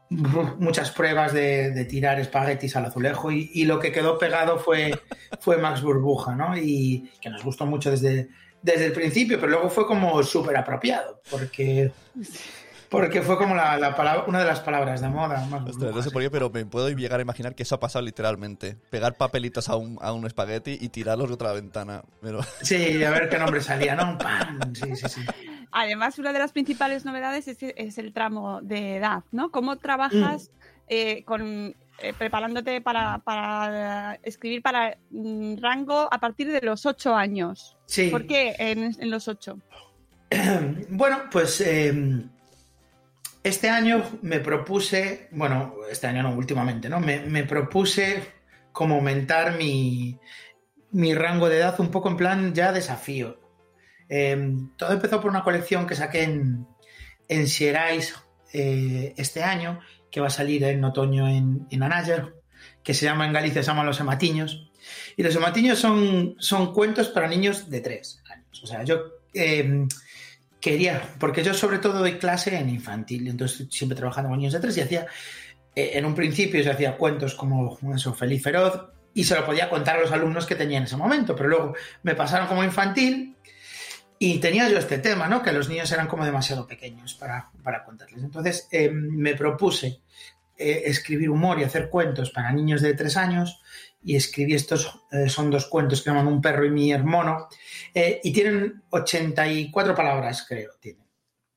muchas 0.09 0.93
pruebas 0.93 1.33
de, 1.33 1.73
de 1.73 1.85
tirar 1.85 2.21
espaguetis 2.21 2.77
al 2.77 2.85
azulejo 2.85 3.33
y, 3.33 3.51
y 3.55 3.65
lo 3.65 3.81
que 3.81 3.91
quedó 3.91 4.19
pegado 4.19 4.57
fue, 4.61 4.97
fue 5.41 5.57
Max 5.57 5.83
Burbuja, 5.83 6.37
¿no? 6.37 6.57
Y 6.57 7.11
que 7.21 7.29
nos 7.29 7.43
gustó 7.43 7.67
mucho 7.67 7.91
desde, 7.91 8.29
desde 8.63 8.87
el 8.87 8.93
principio, 8.93 9.41
pero 9.41 9.51
luego 9.51 9.69
fue 9.69 9.85
como 9.85 10.23
súper 10.23 10.57
apropiado, 10.57 11.21
porque, 11.29 11.91
porque 12.89 13.23
fue 13.23 13.37
como 13.37 13.55
la, 13.55 13.77
la 13.79 13.95
palabra, 13.95 14.25
una 14.27 14.39
de 14.41 14.45
las 14.45 14.61
palabras 14.61 15.01
de 15.01 15.09
moda. 15.09 15.47
Ostras, 15.67 15.95
no 15.95 16.03
sé 16.03 16.11
por 16.11 16.23
qué, 16.23 16.31
pero 16.31 16.51
me 16.51 16.65
puedo 16.67 16.89
llegar 16.91 17.21
a 17.21 17.23
imaginar 17.23 17.55
que 17.55 17.63
eso 17.63 17.75
ha 17.75 17.81
pasado 17.81 18.05
literalmente. 18.05 18.77
Pegar 18.91 19.17
papelitos 19.17 19.69
a 19.69 19.77
un, 19.77 19.99
a 20.01 20.13
un 20.13 20.27
espagueti 20.27 20.79
y 20.81 20.89
tirarlos 20.89 21.29
de 21.29 21.35
otra 21.35 21.53
ventana. 21.53 22.03
Pero... 22.21 22.41
Sí, 22.63 23.03
a 23.03 23.11
ver 23.11 23.29
qué 23.29 23.39
nombre 23.39 23.61
salía, 23.63 23.95
¿no? 23.95 24.19
¡Pam! 24.19 24.75
Sí, 24.75 24.97
sí, 24.97 25.09
sí. 25.09 25.21
Además, 25.73 26.19
una 26.19 26.33
de 26.33 26.39
las 26.39 26.53
principales 26.53 27.05
novedades 27.05 27.49
es, 27.49 27.59
es 27.61 27.99
el 27.99 28.13
tramo 28.13 28.61
de 28.63 28.97
edad, 28.97 29.25
¿no? 29.33 29.51
¿Cómo 29.51 29.77
trabajas 29.77 30.51
eh, 30.89 31.25
con, 31.25 31.75
eh, 31.99 32.13
preparándote 32.17 32.81
para, 32.81 33.19
para 33.19 34.19
escribir 34.23 34.63
para 34.63 34.97
mm, 35.11 35.57
rango 35.61 36.09
a 36.11 36.19
partir 36.19 36.51
de 36.51 36.61
los 36.63 36.87
ocho 36.87 37.15
años? 37.15 37.77
Sí. 37.87 38.09
¿Por 38.11 38.27
qué 38.27 38.55
en, 38.59 38.95
en 38.99 39.11
los 39.11 39.29
ocho? 39.29 39.59
Bueno, 40.89 41.25
pues 41.31 41.61
eh, 41.61 41.93
este 43.47 43.69
año 43.69 44.19
me 44.23 44.41
propuse, 44.41 45.29
bueno, 45.31 45.77
este 45.89 46.09
año 46.09 46.25
no, 46.25 46.35
últimamente, 46.35 46.89
¿no? 46.89 46.99
Me, 46.99 47.45
propuse 47.45 48.23
como 48.73 48.97
aumentar 48.97 49.57
mi, 49.57 50.19
mi 50.91 51.15
rango 51.15 51.49
de 51.49 51.59
edad 51.59 51.79
un 51.79 51.93
poco 51.93 52.09
en 52.09 52.17
plan 52.17 52.55
ya 52.55 52.73
desafío. 52.73 53.41
Eh, 54.09 54.57
todo 54.77 54.93
empezó 54.93 55.21
por 55.21 55.31
una 55.31 55.45
colección 55.45 55.87
que 55.87 55.95
saqué 55.95 56.25
en, 56.25 56.67
en 57.29 57.47
Xerais 57.47 58.17
eh, 58.53 59.15
este 59.17 59.45
año, 59.45 59.79
que 60.11 60.21
va 60.21 60.27
a 60.27 60.31
salir 60.31 60.65
en 60.65 60.85
otoño 60.85 61.29
en, 61.29 61.69
en 61.71 61.85
que 62.83 62.95
se 62.95 63.05
llama 63.05 63.27
en 63.27 63.33
Galicia, 63.33 63.63
se 63.63 63.69
llama 63.69 63.85
Los 63.85 64.01
Ematiños. 64.01 64.73
Y 65.17 65.23
los 65.23 65.35
ematiños 65.35 65.79
son, 65.79 66.37
son 66.39 66.73
cuentos 66.73 67.09
para 67.09 67.29
niños 67.29 67.71
de 67.71 67.81
tres 67.81 68.23
años. 68.31 68.63
O 68.63 68.67
sea, 68.67 68.85
yo 68.85 69.03
eh, 69.35 69.87
quería, 70.67 71.01
porque 71.21 71.45
yo 71.45 71.55
sobre 71.55 71.79
todo 71.79 72.01
doy 72.01 72.19
clase 72.19 72.57
en 72.57 72.69
infantil, 72.69 73.29
entonces 73.29 73.69
siempre 73.71 73.97
trabajando 73.97 74.31
con 74.31 74.39
niños 74.39 74.53
de 74.53 74.59
tres 74.59 74.77
y 74.77 74.81
hacía, 74.81 75.07
eh, 75.77 75.93
en 75.95 76.05
un 76.05 76.13
principio 76.13 76.61
yo 76.61 76.73
hacía 76.73 76.97
cuentos 76.97 77.37
como 77.37 77.79
eso, 77.95 78.13
Feliz 78.13 78.43
Feroz, 78.43 78.89
y 79.15 79.23
se 79.23 79.37
lo 79.37 79.47
podía 79.47 79.71
contar 79.71 79.97
a 79.97 80.01
los 80.01 80.11
alumnos 80.11 80.45
que 80.45 80.57
tenía 80.57 80.79
en 80.79 80.85
ese 80.85 80.97
momento, 80.97 81.37
pero 81.37 81.49
luego 81.49 81.75
me 82.03 82.17
pasaron 82.17 82.49
como 82.49 82.65
infantil 82.65 83.37
y 84.19 84.39
tenía 84.39 84.69
yo 84.69 84.79
este 84.79 84.99
tema, 84.99 85.29
¿no? 85.29 85.41
Que 85.41 85.53
los 85.53 85.69
niños 85.69 85.93
eran 85.93 86.09
como 86.09 86.25
demasiado 86.25 86.67
pequeños 86.67 87.15
para, 87.15 87.49
para 87.63 87.85
contarles. 87.85 88.25
Entonces 88.25 88.67
eh, 88.73 88.91
me 88.91 89.37
propuse 89.37 90.01
eh, 90.57 90.83
escribir 90.87 91.31
humor 91.31 91.61
y 91.61 91.65
hacer 91.65 91.89
cuentos 91.89 92.31
para 92.31 92.51
niños 92.51 92.83
de 92.83 92.93
tres 92.95 93.17
años 93.17 93.63
y 94.07 94.15
escribí 94.15 94.55
estos, 94.55 95.01
eh, 95.11 95.29
son 95.29 95.51
dos 95.51 95.67
cuentos 95.67 96.01
que 96.01 96.11
llaman 96.11 96.29
Un 96.29 96.41
perro 96.41 96.65
y 96.65 96.71
mi 96.71 96.93
hermano, 96.93 97.49
eh, 97.93 98.21
y 98.23 98.33
tienen 98.33 98.85
84 98.91 99.97
palabras, 99.97 100.47
creo, 100.49 100.71
tienen 100.81 101.05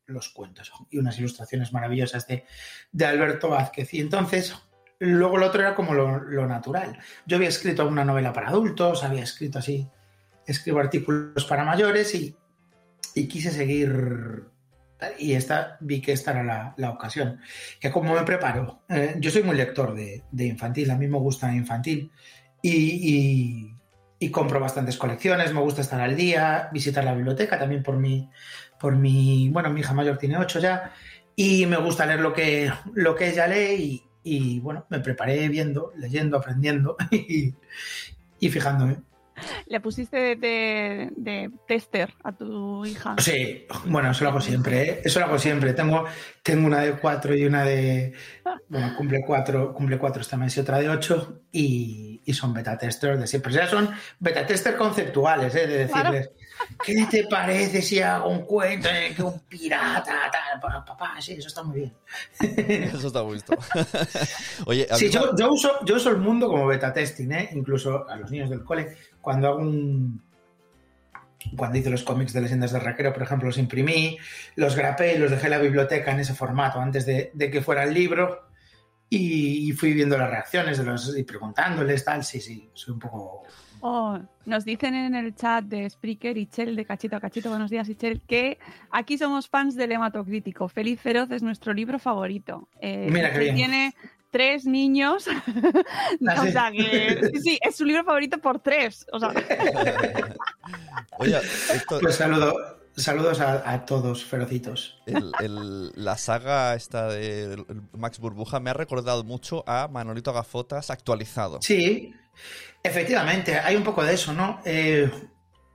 los 0.08 0.30
cuentos, 0.30 0.72
y 0.90 0.98
unas 0.98 1.20
ilustraciones 1.20 1.72
maravillosas 1.72 2.26
de, 2.26 2.46
de 2.92 3.06
Alberto 3.06 3.50
Vázquez. 3.50 3.94
Y 3.94 4.02
entonces, 4.02 4.56
luego 4.98 5.38
lo 5.38 5.46
otro 5.46 5.62
era 5.62 5.76
como 5.76 5.94
lo, 5.94 6.22
lo 6.22 6.48
natural. 6.48 6.98
Yo 7.28 7.38
había 7.38 7.50
escrito 7.50 7.88
una 7.88 8.04
novela 8.04 8.34
para 8.34 8.50
adultos, 8.50 9.04
había 9.04 9.22
escrito 9.22 9.60
así, 9.60 9.88
escribo 10.48 10.80
artículos 10.80 11.46
para 11.46 11.64
mayores 11.64 12.16
y, 12.16 12.36
y 13.14 13.28
quise 13.28 13.52
seguir 13.52 14.50
y 15.18 15.34
esta 15.34 15.78
vi 15.80 16.02
que 16.02 16.12
esta 16.12 16.32
era 16.32 16.44
la, 16.44 16.74
la 16.78 16.90
ocasión. 16.90 17.40
Que 17.80 17.92
como 17.92 18.14
me 18.14 18.24
preparo, 18.24 18.82
eh, 18.90 19.16
yo 19.20 19.32
soy 19.32 19.44
muy 19.44 19.56
lector 19.56 19.94
de, 19.94 20.24
de, 20.32 20.46
infantil, 20.46 20.92
a 20.92 20.98
mí 20.98 21.08
me 21.08 21.18
gusta 21.18 21.54
infantil 21.54 22.12
y, 22.62 22.72
y, 22.72 23.76
y, 24.20 24.32
compro 24.32 24.60
bastantes 24.60 24.98
colecciones, 24.98 25.54
me 25.54 25.62
gusta 25.62 25.82
estar 25.82 26.02
al 26.02 26.16
día, 26.16 26.70
visitar 26.74 27.04
la 27.04 27.16
biblioteca 27.16 27.58
también 27.58 27.84
por 27.84 27.98
mi, 27.98 28.30
por 28.80 28.96
mi 28.96 29.50
bueno, 29.50 29.70
mi 29.70 29.82
hija 29.82 29.94
mayor 29.94 30.18
tiene 30.18 30.38
ocho 30.38 30.60
ya 30.60 30.92
y 31.36 31.66
me 31.66 31.78
gusta 31.78 32.06
leer 32.06 32.20
lo 32.20 32.34
que, 32.34 32.72
lo 32.94 33.16
que 33.16 33.30
ella 33.30 33.48
lee 33.48 34.04
y, 34.24 34.50
y 34.56 34.60
bueno, 34.60 34.86
me 34.90 35.00
preparé 35.00 35.48
viendo, 35.48 35.94
leyendo, 35.96 36.38
aprendiendo 36.38 36.98
y, 37.12 37.54
y 38.40 38.50
fijándome. 38.50 38.98
¿Le 39.68 39.80
pusiste 39.80 40.18
de, 40.18 40.36
de, 40.36 41.12
de, 41.16 41.52
tester 41.68 42.14
a 42.24 42.32
tu 42.32 42.86
hija? 42.86 43.16
Sí, 43.20 43.66
bueno, 43.86 44.12
eso 44.12 44.24
lo 44.24 44.32
hago 44.32 44.42
siempre, 44.42 44.82
¿eh? 44.82 45.02
Eso 45.04 45.20
lo 45.20 45.26
hago 45.26 45.40
siempre. 45.40 45.74
Tengo, 45.74 46.06
tengo 46.44 46.68
una 46.68 46.82
de 46.82 46.94
cuatro 46.94 47.36
y 47.36 47.46
una 47.46 47.64
de. 47.64 48.14
Bueno, 48.68 48.96
cumple 48.98 49.22
cuatro, 49.26 49.74
cumple 49.74 49.98
cuatro 49.98 50.22
esta 50.22 50.38
mes 50.38 50.56
y 50.58 50.60
otra 50.60 50.80
de 50.80 50.90
ocho, 50.90 51.42
y, 51.52 52.19
y 52.30 52.34
son 52.34 52.54
beta 52.54 52.78
testers 52.78 53.20
de 53.20 53.26
siempre. 53.26 53.52
Ya 53.52 53.68
son 53.68 53.90
beta 54.20 54.46
testers 54.46 54.78
conceptuales, 54.78 55.56
¿eh? 55.56 55.66
De 55.66 55.78
decirles, 55.80 56.28
claro. 56.28 56.78
¿qué 56.86 57.08
te 57.10 57.24
parece 57.24 57.82
si 57.82 58.00
hago 58.02 58.30
un 58.30 58.46
cuento 58.46 58.88
en 58.88 59.16
que 59.16 59.24
un 59.24 59.40
pirata, 59.40 60.30
tal? 60.32 60.60
Papá, 60.86 61.16
sí, 61.20 61.34
eso 61.34 61.48
está 61.48 61.64
muy 61.64 61.80
bien. 61.80 61.94
Eso 62.94 63.08
está 63.08 63.24
muy 63.24 63.34
visto. 63.34 63.58
Oye, 64.68 64.88
sí, 64.94 65.10
yo, 65.10 65.36
yo, 65.36 65.52
uso, 65.52 65.84
yo 65.86 65.96
uso 65.96 66.12
el 66.12 66.18
mundo 66.18 66.48
como 66.48 66.68
beta 66.68 66.94
testing, 66.94 67.32
¿eh? 67.32 67.50
Incluso 67.54 68.08
a 68.08 68.16
los 68.18 68.30
niños 68.30 68.52
del 68.52 68.64
cole 68.64 68.96
cuando 69.22 69.48
hago 69.48 69.60
un. 69.62 70.22
Cuando 71.58 71.80
hice 71.80 71.90
los 71.90 72.04
cómics 72.04 72.34
de 72.34 72.42
leyendas 72.42 72.74
del 72.74 72.82
raquero, 72.82 73.12
por 73.12 73.24
ejemplo, 73.24 73.48
los 73.48 73.58
imprimí, 73.58 74.20
los 74.56 74.76
grapé 74.76 75.16
y 75.16 75.18
los 75.18 75.32
dejé 75.32 75.48
en 75.48 75.52
la 75.52 75.58
biblioteca 75.58 76.12
en 76.12 76.20
ese 76.20 76.36
formato 76.36 76.80
antes 76.80 77.08
de, 77.08 77.32
de 77.34 77.50
que 77.50 77.62
fuera 77.62 77.86
el 77.86 77.94
libro 77.94 78.49
y, 79.10 79.70
y, 79.70 79.72
fui 79.74 79.94
viendo 79.94 80.18
las 80.18 80.30
reacciones 80.30 80.78
de 80.78 80.84
los 80.84 81.18
y 81.18 81.24
preguntándoles, 81.24 82.06
tal. 82.06 82.24
Sí, 82.24 82.40
sí, 82.40 82.70
soy 82.74 82.94
un 82.94 83.00
poco. 83.00 83.44
Oh, 83.82 84.20
nos 84.46 84.66
dicen 84.66 84.94
en 84.94 85.16
el 85.16 85.36
chat 85.36 85.64
de 85.64 85.90
Spreaker, 85.90 86.38
Ichel, 86.38 86.76
de 86.76 86.86
Cachito 86.86 87.16
a 87.16 87.22
Cachito, 87.22 87.50
buenos 87.50 87.72
días, 87.72 87.88
Ichel, 87.88 88.22
que 88.22 88.60
aquí 88.92 89.18
somos 89.18 89.48
fans 89.48 89.76
del 89.76 89.94
hematocrítico. 89.94 90.68
Feliz 90.68 91.00
Feroz 91.00 91.32
es 91.32 91.42
nuestro 91.42 91.74
libro 91.74 91.98
favorito. 91.98 92.68
Eh, 92.82 93.08
Mira 93.10 93.32
qué 93.32 93.40
bien. 93.40 93.56
Tiene 93.56 93.96
tres 94.32 94.66
niños. 94.66 95.28
¿Ah, 96.28 96.42
o 96.42 96.52
sea 96.52 96.72
que 96.72 97.30
sí, 97.34 97.42
sí, 97.42 97.60
es 97.62 97.76
su 97.76 97.86
libro 97.86 98.04
favorito 98.04 98.38
por 98.40 98.60
tres. 98.60 99.06
O 99.14 99.20
sea. 99.20 99.30
Oye, 101.20 101.38
esto... 101.74 102.00
pues 102.02 102.16
saludo, 102.16 102.79
saludos 102.96 103.40
a, 103.40 103.72
a 103.72 103.86
todos, 103.86 104.26
ferocitos. 104.26 105.02
El, 105.06 105.32
el, 105.40 105.92
la 105.96 106.18
saga 106.18 106.76
esta 106.76 107.08
de 107.08 107.64
Max 107.94 108.20
Burbuja 108.20 108.60
me 108.60 108.70
ha 108.70 108.74
recordado 108.74 109.24
mucho 109.24 109.64
a 109.68 109.88
Manolito 109.88 110.34
Gafotas 110.34 110.90
actualizado. 110.90 111.60
Sí, 111.62 112.14
efectivamente, 112.84 113.58
hay 113.58 113.76
un 113.76 113.84
poco 113.84 114.04
de 114.04 114.14
eso, 114.14 114.34
¿no? 114.34 114.62
Eh, 114.66 115.10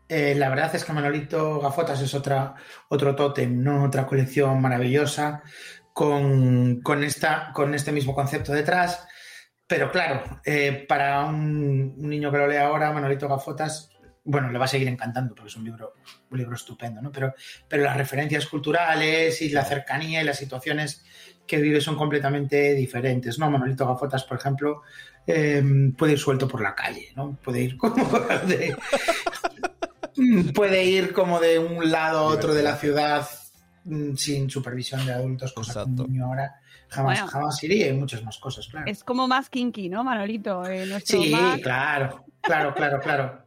eh, 0.09 0.35
la 0.35 0.49
verdad 0.51 0.75
es 0.75 0.85
que 0.85 0.93
Manolito 0.93 1.61
Gafotas 1.61 2.01
es 2.01 2.15
otra, 2.15 2.55
otro 2.89 3.15
tótem, 3.15 3.63
¿no? 3.63 3.85
Otra 3.85 4.07
colección 4.07 4.61
maravillosa 4.61 5.43
con, 5.93 6.81
con, 6.83 7.03
esta, 7.05 7.53
con 7.55 7.75
este 7.75 7.93
mismo 7.93 8.15
concepto 8.15 8.53
detrás. 8.53 9.07
Pero 9.67 9.91
claro, 9.91 10.41
eh, 10.45 10.85
para 10.87 11.25
un, 11.25 11.95
un, 11.97 12.09
niño 12.11 12.31
que 12.31 12.37
lo 12.37 12.47
lea 12.47 12.67
ahora, 12.67 12.93
Manolito 12.93 13.29
Gafotas, 13.29 13.94
bueno, 14.25 14.51
le 14.51 14.59
va 14.59 14.65
a 14.65 14.69
seguir 14.69 14.89
encantando 14.89 15.35
porque 15.35 15.51
es 15.51 15.57
un 15.57 15.65
libro, 15.65 15.95
un 16.31 16.39
libro 16.39 16.55
estupendo, 16.55 17.03
¿no? 17.03 17.13
Pero, 17.13 17.35
pero 17.69 17.85
las 17.85 17.97
referencias 17.97 18.47
culturales 18.47 19.41
y 19.43 19.51
la 19.51 19.65
cercanía 19.65 20.23
y 20.23 20.25
las 20.25 20.39
situaciones 20.39 21.05
que 21.47 21.59
vive 21.59 21.81
son 21.81 21.97
completamente 21.97 22.75
diferentes, 22.75 23.39
¿no? 23.39 23.51
Manolito 23.51 23.87
Gafotas, 23.87 24.25
por 24.25 24.39
ejemplo, 24.39 24.83
eh, 25.27 25.63
puede 25.97 26.13
ir 26.13 26.19
suelto 26.19 26.49
por 26.49 26.63
la 26.63 26.75
calle, 26.75 27.13
¿no? 27.17 27.37
Puede 27.43 27.61
ir 27.61 27.77
como 27.77 27.95
de, 28.47 28.75
puede 30.55 30.85
ir 30.85 31.13
como 31.13 31.39
de 31.39 31.59
un 31.59 31.91
lado 31.91 32.21
a 32.21 32.23
otro 32.23 32.55
de 32.55 32.63
la 32.63 32.77
ciudad 32.77 33.29
sin 34.17 34.49
supervisión 34.49 35.05
de 35.05 35.13
adultos, 35.13 35.53
cosa 35.53 35.73
Exacto. 35.73 35.97
que 35.97 36.03
un 36.03 36.13
niño 36.13 36.27
ahora 36.27 36.55
jamás, 36.89 37.21
bueno, 37.21 37.31
jamás 37.31 37.63
iría 37.63 37.89
y 37.89 37.93
muchas 37.93 38.23
más 38.23 38.39
cosas, 38.39 38.69
claro. 38.69 38.87
Es 38.87 39.05
como 39.05 39.29
más 39.29 39.51
kinky, 39.51 39.91
¿no, 39.91 40.03
Manolito? 40.03 40.65
Eh, 40.67 41.01
sí, 41.05 41.31
más... 41.31 41.61
claro, 41.61 42.25
claro, 42.41 42.75
claro, 42.75 43.01
claro. 43.01 43.44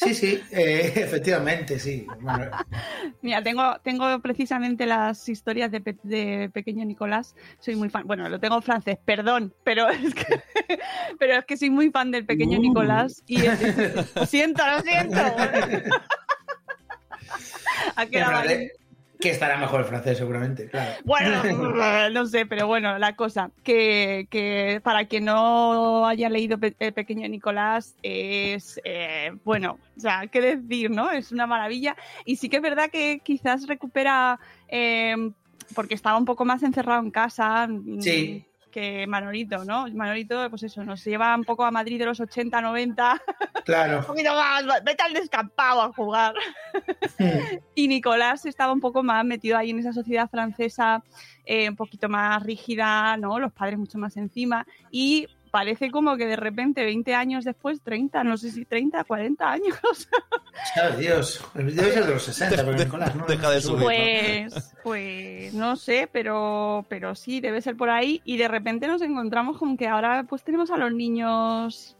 Sí, 0.00 0.14
sí, 0.14 0.40
eh, 0.52 0.92
efectivamente, 0.96 1.78
sí. 1.80 2.06
Bueno, 2.20 2.50
Mira, 3.22 3.42
tengo, 3.42 3.80
tengo 3.82 4.20
precisamente 4.20 4.86
las 4.86 5.28
historias 5.28 5.72
de, 5.72 5.80
pe- 5.80 5.96
de 6.04 6.48
pequeño 6.54 6.84
Nicolás. 6.84 7.34
Soy 7.58 7.74
muy 7.74 7.88
fan. 7.90 8.06
Bueno, 8.06 8.28
lo 8.28 8.38
tengo 8.38 8.54
en 8.56 8.62
francés, 8.62 8.96
perdón, 9.04 9.52
pero 9.64 9.88
es 9.90 10.14
que, 10.14 10.40
pero 11.18 11.34
es 11.34 11.44
que 11.46 11.56
soy 11.56 11.70
muy 11.70 11.90
fan 11.90 12.12
del 12.12 12.24
pequeño 12.26 12.58
Uh. 12.58 12.62
Nicolás. 12.62 13.24
Y 13.26 13.44
es- 13.44 14.14
lo 14.14 14.24
siento, 14.26 14.62
lo 14.64 14.80
siento. 14.82 15.16
Ahí. 17.96 18.08
francés, 18.08 18.72
que 19.20 19.30
estará 19.30 19.56
mejor 19.56 19.80
el 19.80 19.86
francés, 19.86 20.16
seguramente, 20.18 20.68
claro. 20.68 20.92
Bueno, 21.04 21.42
no 22.12 22.26
sé, 22.26 22.46
pero 22.46 22.66
bueno, 22.66 22.98
la 22.98 23.16
cosa, 23.16 23.50
que, 23.64 24.26
que 24.30 24.80
para 24.82 25.06
quien 25.06 25.24
no 25.24 26.06
haya 26.06 26.28
leído 26.28 26.58
Pe- 26.58 26.76
El 26.78 26.92
Pequeño 26.92 27.28
Nicolás, 27.28 27.96
es, 28.02 28.80
eh, 28.84 29.32
bueno, 29.44 29.78
o 29.96 30.00
sea, 30.00 30.26
qué 30.28 30.40
decir, 30.40 30.90
¿no? 30.90 31.10
Es 31.10 31.32
una 31.32 31.46
maravilla. 31.46 31.96
Y 32.24 32.36
sí 32.36 32.48
que 32.48 32.56
es 32.56 32.62
verdad 32.62 32.90
que 32.90 33.20
quizás 33.24 33.66
recupera, 33.66 34.38
eh, 34.68 35.16
porque 35.74 35.94
estaba 35.94 36.16
un 36.18 36.24
poco 36.24 36.44
más 36.44 36.62
encerrado 36.62 37.02
en 37.02 37.10
casa. 37.10 37.66
mm, 37.66 38.00
Sí. 38.00 38.44
Que 38.70 39.06
Manolito, 39.06 39.64
¿no? 39.64 39.86
Manolito, 39.88 40.48
pues 40.50 40.62
eso, 40.64 40.84
nos 40.84 41.02
lleva 41.04 41.34
un 41.34 41.44
poco 41.44 41.64
a 41.64 41.70
Madrid 41.70 41.98
de 41.98 42.04
los 42.06 42.20
80, 42.20 42.60
90, 42.60 43.12
un 43.56 43.62
Claro. 43.64 44.06
poquito 44.06 44.34
más, 44.34 44.64
vete 44.84 45.02
al 45.02 45.12
descampado 45.14 45.82
a 45.82 45.92
jugar. 45.92 46.34
Y 47.74 47.88
Nicolás 47.88 48.44
estaba 48.46 48.72
un 48.72 48.80
poco 48.80 49.02
más 49.02 49.24
metido 49.24 49.56
ahí 49.56 49.70
en 49.70 49.78
esa 49.78 49.92
sociedad 49.92 50.28
francesa, 50.28 51.02
eh, 51.44 51.68
un 51.68 51.76
poquito 51.76 52.08
más 52.08 52.42
rígida, 52.42 53.16
¿no? 53.16 53.38
Los 53.38 53.52
padres 53.52 53.78
mucho 53.78 53.98
más 53.98 54.16
encima. 54.16 54.66
Y 54.90 55.28
parece 55.50 55.90
como 55.90 56.16
que 56.16 56.26
de 56.26 56.36
repente, 56.36 56.84
20 56.84 57.14
años 57.14 57.44
después, 57.44 57.80
30, 57.82 58.24
no 58.24 58.36
sé 58.36 58.50
si 58.50 58.64
30, 58.64 59.04
40 59.04 59.50
años, 59.50 59.78
Sabe 60.74 60.96
Dios. 60.96 61.44
Debe 61.54 61.72
ser 61.72 62.06
de 62.06 62.14
los 62.14 62.22
60, 62.22 62.56
pero 62.56 62.72
Nicolás, 62.72 63.14
¿no? 63.14 63.26
Deja 63.26 63.50
de 63.50 63.60
subir. 63.60 63.84
pues, 63.84 64.74
pues 64.82 65.54
no 65.54 65.76
sé, 65.76 66.08
pero, 66.10 66.86
pero 66.88 67.14
sí, 67.14 67.40
debe 67.40 67.62
ser 67.62 67.76
por 67.76 67.90
ahí. 67.90 68.20
Y 68.24 68.36
de 68.36 68.48
repente 68.48 68.86
nos 68.86 69.02
encontramos 69.02 69.58
con 69.58 69.76
que 69.76 69.86
ahora 69.86 70.24
pues 70.28 70.42
tenemos 70.42 70.70
a 70.70 70.76
los 70.76 70.92
niños 70.92 71.97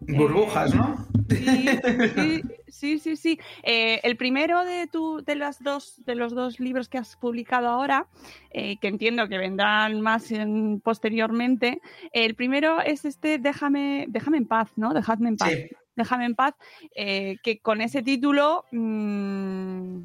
Burbujas, 0.00 0.74
¿no? 0.74 1.06
Sí, 1.28 2.42
sí, 2.68 2.98
sí, 2.98 3.16
sí. 3.16 3.40
Eh, 3.62 4.00
el 4.02 4.16
primero 4.16 4.64
de, 4.64 4.86
tu, 4.86 5.22
de, 5.24 5.34
las 5.34 5.62
dos, 5.62 6.04
de 6.04 6.14
los 6.14 6.34
dos 6.34 6.60
libros 6.60 6.88
que 6.88 6.98
has 6.98 7.16
publicado 7.16 7.68
ahora, 7.68 8.06
eh, 8.50 8.76
que 8.78 8.88
entiendo 8.88 9.28
que 9.28 9.38
vendrán 9.38 10.00
más 10.00 10.30
en- 10.30 10.80
posteriormente, 10.80 11.80
el 12.12 12.34
primero 12.34 12.80
es 12.80 13.04
este 13.04 13.38
Déjame, 13.38 14.04
déjame 14.08 14.38
en 14.38 14.46
paz, 14.46 14.70
¿no? 14.76 14.92
Dejadme 14.94 15.30
en 15.30 15.36
paz. 15.36 15.50
Sí. 15.50 15.66
Déjame 15.96 16.26
en 16.26 16.34
paz, 16.34 16.54
eh, 16.94 17.36
que 17.42 17.58
con 17.58 17.80
ese 17.80 18.02
título, 18.02 18.64
mm, 18.70 20.00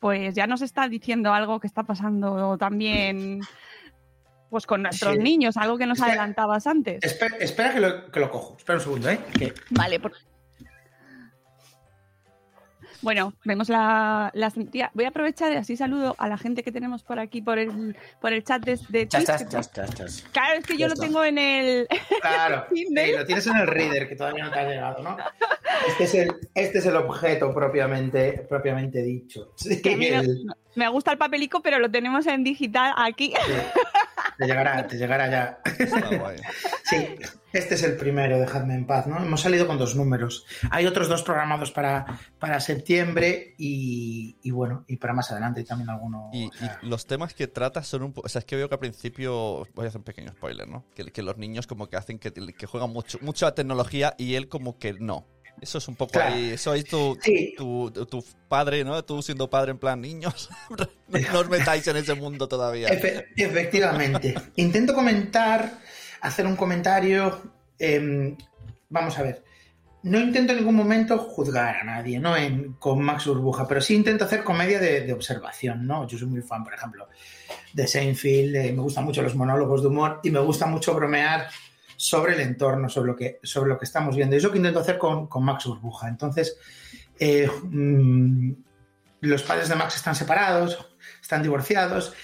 pues 0.00 0.32
ya 0.34 0.46
nos 0.46 0.62
está 0.62 0.88
diciendo 0.88 1.34
algo 1.34 1.58
que 1.58 1.66
está 1.66 1.82
pasando 1.82 2.56
también 2.56 3.40
pues 4.50 4.66
con 4.66 4.82
nuestros 4.82 5.14
Sí. 5.16 5.22
niños, 5.22 5.56
algo 5.56 5.76
que 5.78 5.86
nos 5.86 5.98
Espera. 5.98 6.14
adelantabas 6.14 6.66
antes. 6.66 7.02
Espera, 7.02 7.36
espera 7.38 7.74
que, 7.74 7.80
lo, 7.80 8.10
que 8.10 8.20
lo 8.20 8.30
cojo. 8.30 8.56
Espera 8.58 8.78
un 8.78 8.82
segundo, 8.84 9.10
¿eh? 9.10 9.18
Que- 9.38 9.52
Vale, 9.70 10.00
por- 10.00 10.12
Bueno, 13.00 13.32
vemos 13.44 13.68
la, 13.68 14.30
la 14.34 14.50
tía, 14.50 14.90
Voy 14.92 15.04
a 15.04 15.08
aprovechar 15.08 15.52
y 15.52 15.56
así 15.56 15.76
saludo 15.76 16.16
a 16.18 16.26
la 16.28 16.36
gente 16.36 16.64
que 16.64 16.72
tenemos 16.72 17.04
por 17.04 17.20
aquí 17.20 17.40
por 17.40 17.58
el, 17.58 17.96
por 18.20 18.32
el 18.32 18.42
chat 18.42 18.64
de, 18.64 18.76
de 18.88 19.06
Twitch. 19.06 19.24
ya 19.26 19.34
estás. 19.36 19.68
Claro, 20.32 20.58
es 20.58 20.66
que 20.66 20.76
yo 20.76 20.88
lo 20.88 20.94
tengo 20.94 21.22
en 21.24 21.38
el. 21.38 21.86
Claro, 22.20 22.66
sí, 22.74 22.86
lo 23.16 23.24
tienes 23.24 23.46
en 23.46 23.56
el 23.56 23.66
reader 23.68 24.08
que 24.08 24.16
todavía 24.16 24.44
no 24.46 24.50
te 24.50 24.58
ha 24.58 24.68
llegado, 24.68 25.02
¿no? 25.04 25.16
Este 25.86 26.04
es 26.04 26.14
el, 26.14 26.34
este 26.54 26.78
es 26.78 26.86
el 26.86 26.96
objeto 26.96 27.54
propiamente, 27.54 28.44
propiamente 28.48 29.00
dicho. 29.02 29.52
Sí, 29.56 29.80
me, 30.74 30.88
gusta 30.88 31.12
el 31.12 31.18
papelico, 31.18 31.62
pero 31.62 31.78
lo 31.78 31.88
tenemos 31.90 32.26
en 32.26 32.42
digital 32.42 32.94
aquí. 32.96 33.32
te 34.38 34.46
llegará, 34.46 34.86
te 34.86 34.96
llegará 34.96 35.28
ya. 35.28 35.58
Guay. 36.16 36.38
Sí, 36.84 37.16
este 37.52 37.74
es 37.74 37.82
el 37.82 37.96
primero, 37.96 38.38
dejadme 38.38 38.74
en 38.74 38.86
paz, 38.86 39.08
¿no? 39.08 39.18
Hemos 39.18 39.40
salido 39.40 39.66
con 39.66 39.78
dos 39.78 39.96
números. 39.96 40.46
Hay 40.70 40.86
otros 40.86 41.08
dos 41.08 41.22
programados 41.22 41.72
para, 41.72 42.20
para 42.38 42.60
septiembre 42.60 43.54
y, 43.58 44.36
y 44.40 44.50
bueno, 44.52 44.84
y 44.86 44.96
para 44.96 45.12
más 45.12 45.32
adelante 45.32 45.64
también 45.64 45.90
alguno. 45.90 46.30
Y, 46.32 46.46
o 46.46 46.52
sea, 46.52 46.78
y 46.80 46.86
los 46.86 47.06
temas 47.06 47.34
que 47.34 47.48
trata 47.48 47.82
son 47.82 48.04
un 48.04 48.12
poco. 48.12 48.26
O 48.26 48.28
sea, 48.28 48.38
es 48.38 48.44
que 48.44 48.54
veo 48.54 48.68
que 48.68 48.76
al 48.76 48.80
principio. 48.80 49.66
Voy 49.74 49.86
a 49.86 49.88
hacer 49.88 49.98
un 49.98 50.04
pequeño 50.04 50.30
spoiler, 50.30 50.68
¿no? 50.68 50.84
Que, 50.94 51.06
que 51.06 51.22
los 51.22 51.36
niños 51.36 51.66
como 51.66 51.88
que 51.88 51.96
hacen 51.96 52.20
que, 52.20 52.32
que 52.32 52.66
juegan 52.66 52.90
mucho, 52.90 53.18
mucho 53.20 53.44
a 53.44 53.54
tecnología 53.54 54.14
y 54.18 54.36
él 54.36 54.48
como 54.48 54.78
que 54.78 54.92
no. 54.92 55.26
Eso 55.60 55.78
es 55.78 55.88
un 55.88 55.96
poco 55.96 56.12
Claro. 56.12 56.34
ahí. 56.34 56.50
Eso 56.50 56.74
es 56.74 56.84
tu, 56.84 57.16
Sí. 57.22 57.54
tu, 57.56 57.90
tu- 57.90 58.06
tu 58.06 58.24
padre, 58.48 58.84
¿no? 58.84 59.02
Tú 59.04 59.22
siendo 59.22 59.48
padre 59.50 59.72
en 59.72 59.78
plan 59.78 60.00
niños. 60.00 60.48
no, 61.08 61.38
os 61.40 61.48
metáis 61.48 61.86
en 61.88 61.96
ese 61.96 62.14
mundo 62.14 62.48
todavía. 62.48 62.88
Efe- 62.88 63.26
efectivamente. 63.36 64.34
Intento 64.56 64.94
comentar, 64.94 65.78
hacer 66.20 66.46
un 66.46 66.56
comentario. 66.56 67.40
em, 67.80 68.36
vamos 68.88 69.16
a 69.18 69.22
ver. 69.22 69.44
No 70.02 70.18
intento 70.18 70.52
en 70.52 70.58
ningún 70.60 70.74
momento 70.76 71.18
juzgar 71.18 71.76
a 71.76 71.84
nadie, 71.84 72.18
¿no? 72.18 72.36
En- 72.36 72.72
con 72.74 73.00
Max 73.02 73.26
Burbuja, 73.26 73.66
pero 73.68 73.80
sí 73.80 73.94
intento 73.94 74.24
hacer 74.24 74.42
comedia 74.44 74.78
de, 74.80 75.02
de 75.02 75.12
observación, 75.12 75.86
¿no? 75.86 76.06
Yo 76.08 76.18
soy 76.18 76.26
muy 76.28 76.40
fan, 76.42 76.64
por 76.64 76.74
ejemplo, 76.74 77.08
de 77.72 77.86
Seinfeld, 77.86 78.56
eh, 78.56 78.72
me 78.72 78.80
gustan 78.82 79.04
mucho 79.04 79.22
los 79.22 79.34
monólogos 79.34 79.82
de 79.82 79.88
humor 79.88 80.20
y 80.24 80.30
me 80.30 80.38
gusta 80.40 80.66
mucho 80.66 80.94
bromear 80.94 81.48
sobre 81.98 82.34
el 82.34 82.40
entorno, 82.40 82.88
sobre 82.88 83.08
lo 83.08 83.16
que, 83.16 83.40
sobre 83.42 83.70
lo 83.70 83.78
que 83.78 83.84
estamos 83.84 84.14
viendo. 84.14 84.36
Y 84.36 84.38
es 84.38 84.44
lo 84.44 84.52
que 84.52 84.58
intento 84.58 84.78
hacer 84.78 84.98
con, 84.98 85.26
con 85.26 85.44
Max 85.44 85.66
Burbuja. 85.66 86.06
Entonces, 86.06 86.56
eh, 87.18 87.50
mm, 87.64 88.52
los 89.22 89.42
padres 89.42 89.68
de 89.68 89.74
Max 89.74 89.96
están 89.96 90.14
separados, 90.14 90.78
están 91.20 91.42
divorciados 91.42 92.14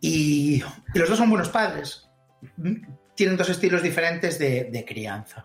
y, 0.00 0.62
y 0.94 0.98
los 0.98 1.08
dos 1.08 1.18
son 1.18 1.30
buenos 1.30 1.48
padres. 1.48 2.08
Tienen 3.16 3.36
dos 3.36 3.48
estilos 3.48 3.82
diferentes 3.82 4.38
de, 4.38 4.70
de 4.70 4.84
crianza. 4.84 5.44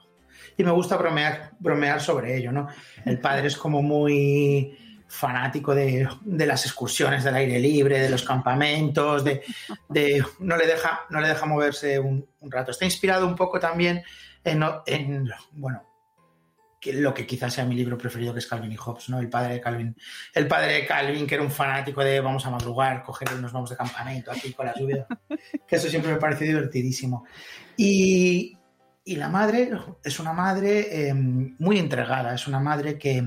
Y 0.56 0.64
me 0.64 0.72
gusta 0.72 0.96
bromear, 0.96 1.54
bromear 1.60 2.00
sobre 2.00 2.38
ello, 2.38 2.52
¿no? 2.52 2.68
El 3.06 3.20
padre 3.20 3.48
es 3.48 3.58
como 3.58 3.82
muy 3.82 4.78
fanático 5.10 5.74
de, 5.74 6.08
las 6.24 6.66
excursiones 6.66 7.24
del 7.24 7.36
aire 7.36 7.60
libre, 7.60 8.00
de 8.00 8.10
los 8.10 8.24
campamentos, 8.24 9.24
de, 9.24 9.42
no, 10.40 10.56
le 10.56 10.68
deja, 10.68 11.02
no 11.10 11.20
le 11.20 11.30
deja 11.30 11.46
moverse 11.46 12.00
un, 12.00 12.28
rato. 12.44 12.72
Está 12.72 12.86
inspirado 12.86 13.28
un 13.28 13.36
poco 13.36 13.60
también 13.60 14.04
en, 14.44 14.64
en, 14.86 15.30
bueno, 15.52 15.84
que 16.80 16.94
lo 16.94 17.14
que 17.14 17.26
quizás 17.26 17.54
sea 17.54 17.66
mi 17.66 17.76
libro 17.76 17.98
preferido, 17.98 18.34
que 18.34 18.40
es 18.40 18.48
Calvin 18.48 18.72
y 18.72 18.78
Hobbes, 18.78 19.10
¿no? 19.10 19.20
El 19.20 19.30
padre 19.30 19.56
de 19.56 19.62
Calvin. 19.62 19.96
El 20.34 20.48
padre 20.48 20.74
de 20.74 20.86
Calvin, 20.86 21.28
que 21.28 21.36
era 21.36 21.44
un 21.44 21.52
fanático 21.52 22.04
de 22.04 22.22
vamos 22.22 22.46
a 22.46 22.52
madrugar, 22.52 23.04
coger 23.04 23.34
nos 23.34 23.52
vamos 23.52 23.72
de 23.72 23.76
campamento 23.76 24.32
aquí 24.32 24.54
con 24.54 24.68
la 24.68 24.76
lluvia. 24.76 25.08
que 25.68 25.76
eso 25.76 25.90
siempre 25.90 26.14
me 26.14 26.20
pareció 26.20 26.48
divertidísimo. 26.48 27.26
Y, 27.76 28.58
y 29.04 29.16
la 29.16 29.28
madre 29.28 29.72
es 30.04 30.20
una 30.20 30.34
madre 30.34 31.10
eh, 31.10 31.14
muy 31.14 31.80
entregada, 31.80 32.36
es 32.36 32.48
una 32.48 32.60
madre 32.60 32.98
que 32.98 33.24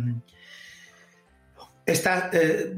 está, 1.87 2.31
eh, 2.33 2.77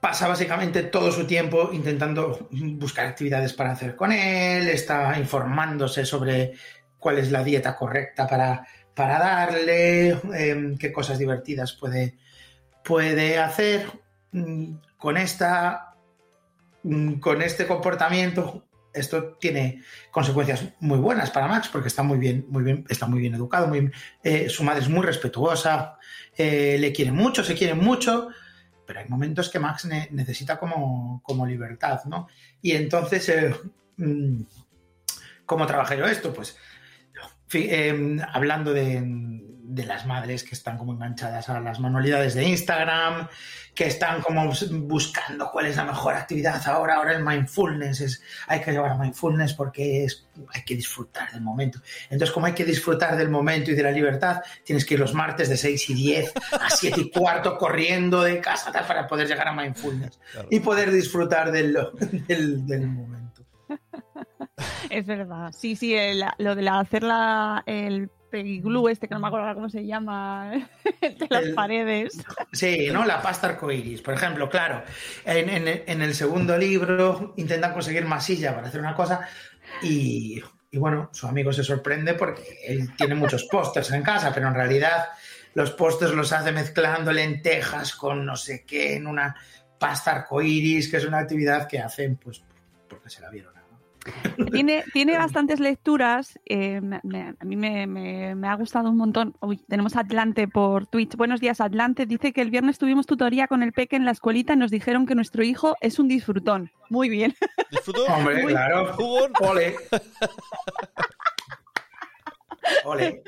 pasa 0.00 0.28
básicamente 0.28 0.84
todo 0.84 1.10
su 1.12 1.26
tiempo 1.26 1.70
intentando 1.72 2.48
buscar 2.50 3.06
actividades 3.06 3.52
para 3.52 3.72
hacer 3.72 3.96
con 3.96 4.12
él, 4.12 4.68
está 4.68 5.18
informándose 5.18 6.04
sobre 6.04 6.52
cuál 6.98 7.18
es 7.18 7.30
la 7.30 7.44
dieta 7.44 7.76
correcta 7.76 8.26
para, 8.26 8.66
para 8.94 9.18
darle, 9.18 10.10
eh, 10.34 10.74
qué 10.78 10.92
cosas 10.92 11.18
divertidas 11.18 11.72
puede, 11.72 12.16
puede 12.84 13.38
hacer. 13.38 13.86
Mm, 14.32 14.74
Con 14.98 15.16
esta 15.16 15.94
mm, 16.82 17.14
con 17.14 17.40
este 17.40 17.66
comportamiento 17.66 18.67
esto 18.98 19.36
tiene 19.40 19.82
consecuencias 20.10 20.64
muy 20.80 20.98
buenas 20.98 21.30
para 21.30 21.46
Max 21.48 21.68
porque 21.72 21.88
está 21.88 22.02
muy 22.02 22.18
bien, 22.18 22.46
muy 22.48 22.62
bien, 22.62 22.84
está 22.88 23.06
muy 23.06 23.20
bien 23.20 23.34
educado, 23.34 23.66
muy, 23.68 23.90
eh, 24.22 24.48
su 24.48 24.64
madre 24.64 24.82
es 24.82 24.88
muy 24.88 25.04
respetuosa, 25.04 25.98
eh, 26.36 26.76
le 26.78 26.92
quiere 26.92 27.12
mucho, 27.12 27.42
se 27.44 27.54
quiere 27.54 27.74
mucho, 27.74 28.28
pero 28.86 29.00
hay 29.00 29.08
momentos 29.08 29.48
que 29.48 29.58
Max 29.58 29.84
ne- 29.84 30.08
necesita 30.12 30.58
como, 30.58 31.20
como 31.22 31.46
libertad, 31.46 32.04
¿no? 32.04 32.28
Y 32.62 32.72
entonces, 32.72 33.28
eh, 33.28 33.54
mm, 33.96 34.42
¿cómo 35.46 35.66
trabajé 35.66 35.98
yo 35.98 36.06
esto? 36.06 36.32
Pues 36.32 36.56
eh, 37.52 38.16
hablando 38.32 38.72
de, 38.72 39.02
de 39.04 39.84
las 39.84 40.06
madres 40.06 40.44
que 40.44 40.54
están 40.54 40.76
como 40.78 40.92
enganchadas 40.92 41.48
a 41.48 41.60
las 41.60 41.78
manualidades 41.80 42.34
de 42.34 42.44
Instagram, 42.44 43.28
que 43.74 43.86
están 43.86 44.22
como 44.22 44.44
bus- 44.46 44.70
buscando 44.88 45.50
cuál 45.52 45.66
es 45.66 45.76
la 45.76 45.84
mejor 45.84 46.14
actividad 46.14 46.60
ahora, 46.66 46.96
ahora 46.96 47.12
el 47.12 47.22
mindfulness, 47.24 48.00
es, 48.00 48.22
hay 48.48 48.60
que 48.60 48.72
llevar 48.72 48.90
a 48.90 48.96
mindfulness 48.98 49.54
porque 49.54 50.04
es, 50.04 50.26
hay 50.52 50.62
que 50.64 50.74
disfrutar 50.74 51.30
del 51.30 51.42
momento. 51.42 51.80
Entonces, 52.10 52.32
como 52.32 52.46
hay 52.46 52.54
que 52.54 52.64
disfrutar 52.64 53.16
del 53.16 53.28
momento 53.28 53.70
y 53.70 53.74
de 53.74 53.82
la 53.84 53.92
libertad, 53.92 54.42
tienes 54.64 54.84
que 54.84 54.94
ir 54.94 55.00
los 55.00 55.14
martes 55.14 55.48
de 55.48 55.56
6 55.56 55.90
y 55.90 55.94
10 55.94 56.32
a 56.60 56.70
7 56.70 57.00
y 57.00 57.10
cuarto 57.12 57.56
corriendo 57.56 58.22
de 58.22 58.40
casa 58.40 58.72
para 58.72 59.06
poder 59.06 59.28
llegar 59.28 59.46
a 59.46 59.52
mindfulness 59.52 60.18
Claro. 60.32 60.48
y 60.50 60.58
poder 60.60 60.90
disfrutar 60.90 61.52
del, 61.52 61.78
del, 62.26 62.66
del 62.66 62.86
momento. 62.88 63.17
Es 64.90 65.06
verdad. 65.06 65.52
Sí, 65.52 65.76
sí, 65.76 65.94
el- 65.94 66.24
lo 66.38 66.54
de 66.54 66.62
la- 66.62 66.80
hacer 66.80 67.02
la- 67.02 67.62
el 67.66 68.10
Glue, 68.30 68.90
este 68.90 69.08
que 69.08 69.14
no 69.14 69.20
me 69.20 69.28
acuerdo 69.28 69.54
cómo 69.54 69.70
se 69.70 69.86
llama, 69.86 70.50
de 71.00 71.26
las 71.30 71.44
El- 71.44 71.54
paredes. 71.54 72.18
Sí, 72.52 72.88
¿no? 72.92 73.06
La 73.06 73.22
pasta 73.22 73.46
arcoiris, 73.48 74.02
por 74.02 74.12
ejemplo, 74.14 74.50
claro. 74.50 74.82
En, 75.24 75.48
en- 75.48 75.84
en 75.86 76.02
el 76.02 76.14
segundo 76.14 76.58
libro 76.58 77.32
intentan 77.38 77.72
conseguir 77.72 78.04
masilla 78.04 78.54
para 78.54 78.68
hacer 78.68 78.80
una 78.80 78.94
cosa 78.94 79.26
y, 79.82 80.42
y, 80.70 80.76
bueno, 80.78 81.08
su 81.12 81.26
amigo 81.26 81.52
se 81.54 81.64
sorprende 81.64 82.12
porque 82.14 82.42
él 82.66 82.94
tiene 82.96 83.14
muchos 83.14 83.44
pósters 83.50 83.90
en 83.92 84.02
casa, 84.02 84.30
pero 84.34 84.48
en 84.48 84.54
realidad 84.54 85.06
los 85.54 85.70
pósters 85.70 86.12
los 86.12 86.30
hace 86.32 86.52
mezclando 86.52 87.10
lentejas 87.12 87.94
con 87.94 88.26
no 88.26 88.36
sé 88.36 88.62
qué 88.66 88.96
en 88.96 89.06
una 89.06 89.34
pasta 89.78 90.10
arcoiris, 90.12 90.90
que 90.90 90.98
es 90.98 91.06
una 91.06 91.20
actividad 91.20 91.66
que 91.66 91.78
hacen 91.78 92.16
pues 92.16 92.42
porque 92.88 93.08
se 93.08 93.22
la 93.22 93.30
vieron. 93.30 93.57
Tiene, 94.52 94.84
tiene 94.92 95.16
bastantes 95.18 95.60
lecturas. 95.60 96.38
eh, 96.46 96.80
me- 96.80 97.00
me- 97.02 97.34
a 97.38 97.44
mí 97.44 97.56
me, 97.56 97.86
me- 97.86 98.34
me 98.34 98.48
ha 98.48 98.54
gustado 98.54 98.90
un 98.90 98.96
montón. 98.96 99.34
Uy, 99.40 99.58
tenemos 99.68 99.96
a 99.96 100.00
Atlante 100.00 100.48
por 100.48 100.86
Twitch. 100.86 101.16
Buenos 101.16 101.40
días, 101.40 101.60
Atlante. 101.60 102.06
Dice 102.06 102.32
que 102.32 102.40
el 102.40 102.50
viernes 102.50 102.78
tuvimos 102.78 103.06
tutoría 103.06 103.46
con 103.48 103.62
el 103.62 103.72
Peque 103.72 103.96
en 103.96 104.04
la 104.04 104.12
escuelita 104.12 104.54
y 104.54 104.56
nos 104.56 104.70
dijeron 104.70 105.06
que 105.06 105.14
nuestro 105.14 105.42
hijo 105.42 105.76
es 105.80 105.98
un 105.98 106.08
disfrutón. 106.08 106.70
Muy 106.90 107.08
bien. 107.08 107.34
¿Disfrutó? 107.70 108.04
Hombre, 108.06 108.42
Muy- 108.42 108.52
claro. 108.52 108.92
Jugón. 108.94 109.32
Ole. 109.40 109.76
Ole. 112.84 113.22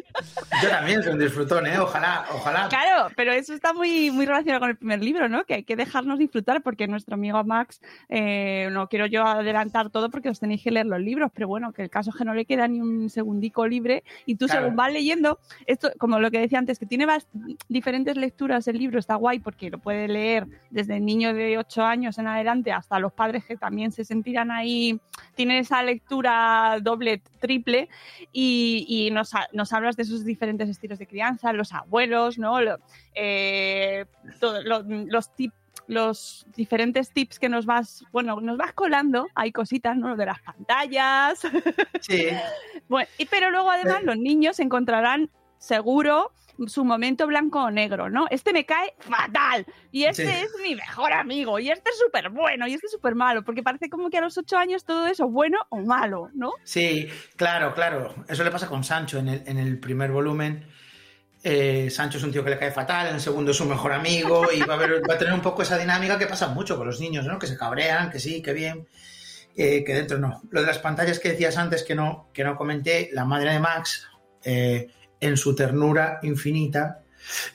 Yo 0.62 0.68
también 0.68 1.02
soy 1.02 1.12
un 1.12 1.18
disfrutón, 1.18 1.66
¿eh? 1.66 1.78
Ojalá, 1.78 2.26
ojalá. 2.32 2.68
Claro, 2.68 3.12
pero 3.16 3.32
eso 3.32 3.54
está 3.54 3.72
muy, 3.72 4.10
muy 4.10 4.26
relacionado 4.26 4.60
con 4.60 4.70
el 4.70 4.76
primer 4.76 5.02
libro, 5.02 5.28
¿no? 5.28 5.44
Que 5.44 5.54
hay 5.54 5.62
que 5.64 5.76
dejarnos 5.76 6.18
disfrutar 6.18 6.62
porque 6.62 6.86
nuestro 6.86 7.14
amigo 7.14 7.42
Max, 7.44 7.80
eh, 8.08 8.68
no 8.72 8.88
quiero 8.88 9.06
yo 9.06 9.24
adelantar 9.24 9.90
todo 9.90 10.10
porque 10.10 10.28
os 10.28 10.40
tenéis 10.40 10.62
que 10.62 10.70
leer 10.70 10.86
los 10.86 11.00
libros, 11.00 11.30
pero 11.34 11.48
bueno, 11.48 11.72
que 11.72 11.82
el 11.82 11.90
caso 11.90 12.10
es 12.10 12.16
que 12.16 12.24
no 12.24 12.34
le 12.34 12.44
queda 12.44 12.68
ni 12.68 12.80
un 12.80 13.08
segundico 13.10 13.66
libre 13.66 14.04
y 14.26 14.34
tú 14.36 14.46
Claro. 14.46 14.62
según 14.62 14.76
vas 14.76 14.92
leyendo, 14.92 15.38
esto, 15.66 15.90
como 15.98 16.18
lo 16.18 16.30
que 16.30 16.40
decía 16.40 16.58
antes, 16.58 16.78
que 16.78 16.86
tiene 16.86 17.06
diferentes 17.68 18.16
lecturas 18.16 18.66
el 18.68 18.78
libro, 18.78 18.98
está 18.98 19.14
guay 19.14 19.38
porque 19.38 19.70
lo 19.70 19.78
puede 19.78 20.08
leer 20.08 20.46
desde 20.70 20.96
el 20.96 21.04
niño 21.04 21.32
de 21.34 21.58
8 21.58 21.84
años 21.84 22.18
en 22.18 22.26
adelante 22.26 22.72
hasta 22.72 22.98
los 22.98 23.12
padres 23.12 23.44
que 23.44 23.56
también 23.56 23.92
se 23.92 24.04
sentirán 24.04 24.50
ahí, 24.50 24.98
tienen 25.34 25.58
esa 25.58 25.82
lectura 25.82 26.78
doble, 26.82 27.22
triple 27.40 27.88
y, 28.32 28.86
y 28.88 29.10
nos, 29.10 29.32
nos 29.52 29.72
hablas 29.72 29.96
de 29.96 30.04
esos 30.10 30.24
diferentes 30.24 30.68
estilos 30.68 30.98
de 30.98 31.06
crianza, 31.06 31.52
los 31.52 31.72
abuelos, 31.72 32.38
¿no? 32.38 32.60
Lo- 32.60 32.78
eh, 33.14 34.04
todo- 34.40 34.62
lo- 34.62 34.82
los 34.82 35.34
tips 35.34 35.54
los 35.86 36.46
diferentes 36.54 37.10
tips 37.10 37.40
que 37.40 37.48
nos 37.48 37.66
vas, 37.66 38.04
bueno, 38.12 38.40
nos 38.40 38.56
vas 38.56 38.72
colando, 38.74 39.26
hay 39.34 39.50
cositas, 39.50 39.96
¿no? 39.96 40.08
Lo 40.10 40.16
de 40.16 40.26
las 40.26 40.40
pantallas. 40.40 41.40
Sí. 42.00 42.28
bueno, 42.88 43.08
y, 43.18 43.24
pero 43.26 43.50
luego 43.50 43.70
además 43.70 44.04
los 44.04 44.16
niños 44.16 44.60
encontrarán 44.60 45.30
seguro 45.58 46.30
su 46.68 46.84
momento 46.84 47.26
blanco 47.26 47.62
o 47.64 47.70
negro, 47.70 48.10
¿no? 48.10 48.26
Este 48.30 48.52
me 48.52 48.66
cae 48.66 48.94
fatal 48.98 49.64
y 49.92 50.04
este 50.04 50.26
Sí. 50.26 50.30
es 50.44 50.50
mi 50.62 50.74
mejor 50.74 51.12
amigo 51.12 51.58
y 51.58 51.70
este 51.70 51.90
es 51.90 51.98
súper 51.98 52.28
bueno 52.30 52.66
y 52.66 52.74
este 52.74 52.86
es 52.86 52.92
súper 52.92 53.14
malo, 53.14 53.42
porque 53.44 53.62
parece 53.62 53.88
como 53.88 54.10
que 54.10 54.18
a 54.18 54.20
los 54.20 54.36
ocho 54.36 54.58
años 54.58 54.84
todo 54.84 55.06
eso 55.06 55.26
es 55.26 55.30
bueno 55.32 55.58
o 55.70 55.78
malo, 55.78 56.28
¿no? 56.34 56.52
Sí, 56.64 57.08
claro, 57.36 57.72
claro. 57.74 58.14
Eso 58.28 58.44
le 58.44 58.50
pasa 58.50 58.66
con 58.68 58.84
Sancho 58.84 59.18
en 59.18 59.28
el, 59.28 59.42
en 59.46 59.58
el 59.58 59.78
primer 59.78 60.10
volumen. 60.10 60.66
Eh, 61.42 61.88
Sancho 61.90 62.18
es 62.18 62.24
un 62.24 62.32
tío 62.32 62.44
que 62.44 62.50
le 62.50 62.58
cae 62.58 62.70
fatal, 62.70 63.06
en 63.08 63.14
el 63.14 63.20
segundo 63.20 63.52
es 63.52 63.56
su 63.56 63.64
mejor 63.64 63.92
amigo 63.92 64.52
y 64.52 64.60
va 64.60 64.74
a, 64.74 64.76
haber- 64.76 65.00
va 65.08 65.14
a 65.14 65.18
tener 65.18 65.32
un 65.32 65.40
poco 65.40 65.62
esa 65.62 65.78
dinámica 65.78 66.18
que 66.18 66.26
pasa 66.26 66.48
mucho 66.48 66.76
con 66.76 66.86
los 66.86 67.00
niños, 67.00 67.24
¿no? 67.24 67.38
Que 67.38 67.46
se 67.46 67.56
cabrean, 67.56 68.10
que 68.10 68.18
sí, 68.18 68.42
que 68.42 68.52
bien, 68.52 68.86
eh, 69.56 69.82
que 69.82 69.94
dentro 69.94 70.18
no. 70.18 70.42
Lo 70.50 70.60
de 70.60 70.66
las 70.66 70.78
pantallas 70.78 71.18
que 71.18 71.30
decías 71.30 71.56
antes 71.56 71.82
que 71.82 71.94
no, 71.94 72.28
que 72.34 72.44
no 72.44 72.56
comenté, 72.56 73.08
la 73.14 73.24
madre 73.24 73.52
de 73.54 73.58
Max, 73.58 74.06
eh, 74.44 74.88
en 75.20 75.36
su 75.36 75.54
ternura 75.54 76.18
infinita, 76.22 77.02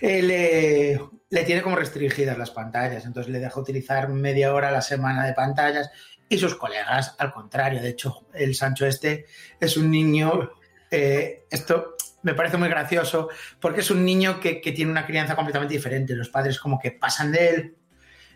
eh, 0.00 0.98
le, 1.30 1.44
tiene 1.44 1.62
como 1.62 1.76
restringidas 1.76 2.38
las 2.38 2.50
pantallas, 2.50 3.04
entonces 3.04 3.32
le 3.32 3.38
deja 3.38 3.60
utilizar 3.60 4.08
media 4.08 4.54
hora 4.54 4.68
a 4.68 4.72
la 4.72 4.82
semana 4.82 5.26
de 5.26 5.34
pantallas 5.34 5.90
y 6.28 6.38
sus 6.38 6.56
colegas, 6.56 7.14
al 7.18 7.32
contrario. 7.32 7.80
De 7.80 7.90
hecho, 7.90 8.26
el 8.34 8.54
Sancho 8.54 8.86
este 8.86 9.26
es 9.60 9.76
un 9.76 9.90
niño, 9.90 10.50
eh, 10.90 11.44
esto 11.50 11.96
me 12.22 12.34
parece 12.34 12.56
muy 12.56 12.68
gracioso, 12.68 13.28
porque 13.60 13.80
es 13.80 13.90
un 13.90 14.04
niño 14.04 14.40
que, 14.40 14.54
tiene 14.56 14.90
una 14.90 15.06
crianza 15.06 15.36
completamente 15.36 15.74
diferente. 15.74 16.14
Los 16.16 16.28
padres 16.28 16.58
como 16.58 16.78
que 16.78 16.90
pasan 16.90 17.30
de 17.30 17.48
él, 17.50 17.76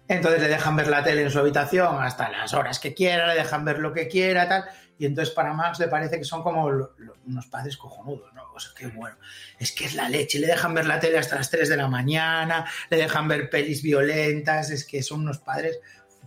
entonces 0.06 0.40
le 0.40 0.48
dejan 0.48 0.76
ver 0.76 0.88
la 0.88 1.02
tele 1.02 1.22
en 1.22 1.30
su 1.30 1.38
habitación 1.38 2.00
hasta 2.00 2.30
las 2.30 2.54
horas 2.54 2.78
que 2.78 2.94
quiera, 2.94 3.26
le 3.26 3.34
dejan 3.34 3.64
ver 3.64 3.78
lo 3.78 3.92
que 3.92 4.06
quiera, 4.06 4.48
tal. 4.48 4.64
Y 4.98 5.06
entonces 5.06 5.34
para 5.34 5.54
Max 5.54 5.80
le 5.80 5.88
parece 5.88 6.18
que 6.18 6.24
son 6.24 6.42
como 6.42 6.66
unos 7.26 7.46
padres 7.46 7.76
cojonudos, 7.76 8.32
¿no? 8.34 8.39
Qué 8.76 8.86
bueno. 8.88 9.16
Es 9.58 9.72
que 9.72 9.84
es 9.84 9.94
la 9.94 10.08
leche. 10.08 10.38
Le 10.38 10.46
dejan 10.46 10.74
ver 10.74 10.86
la 10.86 11.00
tele 11.00 11.18
hasta 11.18 11.36
las 11.36 11.50
3 11.50 11.68
de 11.68 11.76
la 11.76 11.88
mañana, 11.88 12.66
le 12.88 12.96
dejan 12.96 13.28
ver 13.28 13.50
pelis 13.50 13.82
violentas, 13.82 14.70
es 14.70 14.84
que 14.84 15.02
son 15.02 15.20
unos 15.20 15.38
padres 15.38 15.80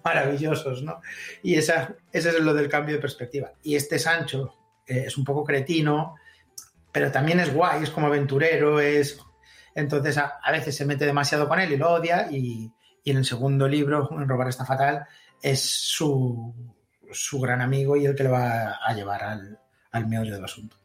maravillosos, 0.03 0.83
¿no? 0.83 1.01
Y 1.41 1.55
esa, 1.55 1.95
ese 2.11 2.29
es 2.29 2.39
lo 2.39 2.53
del 2.53 2.69
cambio 2.69 2.95
de 2.95 3.01
perspectiva. 3.01 3.53
Y 3.63 3.75
este 3.75 3.99
Sancho 3.99 4.55
eh, 4.85 5.05
es 5.07 5.17
un 5.17 5.23
poco 5.23 5.43
cretino, 5.43 6.15
pero 6.91 7.11
también 7.11 7.39
es 7.39 7.53
guay, 7.53 7.83
es 7.83 7.89
como 7.89 8.07
aventurero, 8.07 8.79
es... 8.79 9.19
Entonces 9.75 10.17
a, 10.17 10.39
a 10.43 10.51
veces 10.51 10.75
se 10.75 10.85
mete 10.85 11.05
demasiado 11.05 11.47
con 11.47 11.59
él 11.59 11.71
y 11.71 11.77
lo 11.77 11.91
odia 11.91 12.27
y, 12.29 12.71
y 13.03 13.11
en 13.11 13.17
el 13.17 13.25
segundo 13.25 13.67
libro, 13.67 14.07
en 14.11 14.29
Robar 14.29 14.47
está 14.47 14.65
fatal, 14.65 15.05
es 15.41 15.61
su, 15.61 16.53
su 17.11 17.39
gran 17.39 17.61
amigo 17.61 17.97
y 17.97 18.05
el 18.05 18.15
que 18.15 18.23
le 18.23 18.29
va 18.29 18.75
a 18.85 18.93
llevar 18.93 19.23
al, 19.23 19.59
al 19.91 20.07
meollo 20.07 20.33
del 20.33 20.45
asunto. 20.45 20.77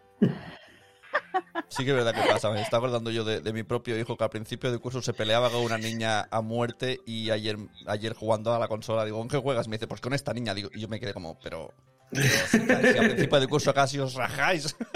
Sí 1.69 1.85
que 1.85 1.91
es 1.91 1.97
verdad 1.97 2.15
que 2.15 2.29
pasa. 2.29 2.51
Me 2.51 2.63
estaba 2.63 2.87
acordando 2.87 3.11
yo 3.11 3.25
de, 3.25 3.41
de 3.41 3.53
mi 3.53 3.63
propio 3.63 3.99
hijo 3.99 4.17
que 4.17 4.25
al 4.25 4.31
principio 4.31 4.71
del 4.71 4.81
curso 4.81 5.03
se 5.03 5.13
peleaba 5.13 5.51
con 5.51 5.61
una 5.63 5.79
niña 5.79 6.27
a 6.31 6.41
muerte 6.41 7.01
y 7.07 7.31
ayer, 7.31 7.57
ayer 7.87 8.15
jugando 8.15 8.55
a 8.55 8.59
la 8.59 8.69
consola 8.69 9.05
digo, 9.05 9.19
¿con 9.19 9.29
qué 9.29 9.37
juegas? 9.39 9.69
Me 9.69 9.77
dice, 9.77 9.87
pues 9.87 10.01
con 10.01 10.15
esta 10.15 10.33
niña. 10.33 10.55
Digo, 10.55 10.71
y 10.75 10.81
yo 10.81 10.89
me 10.89 10.99
quedé 11.01 11.13
como, 11.13 11.39
pero... 11.41 11.73
pero 12.11 12.23
si, 12.49 12.99
al 12.99 13.07
principio 13.07 13.41
del 13.41 13.49
curso 13.49 13.75
casi 13.75 13.99
os 13.99 14.15
rajáis. 14.15 14.75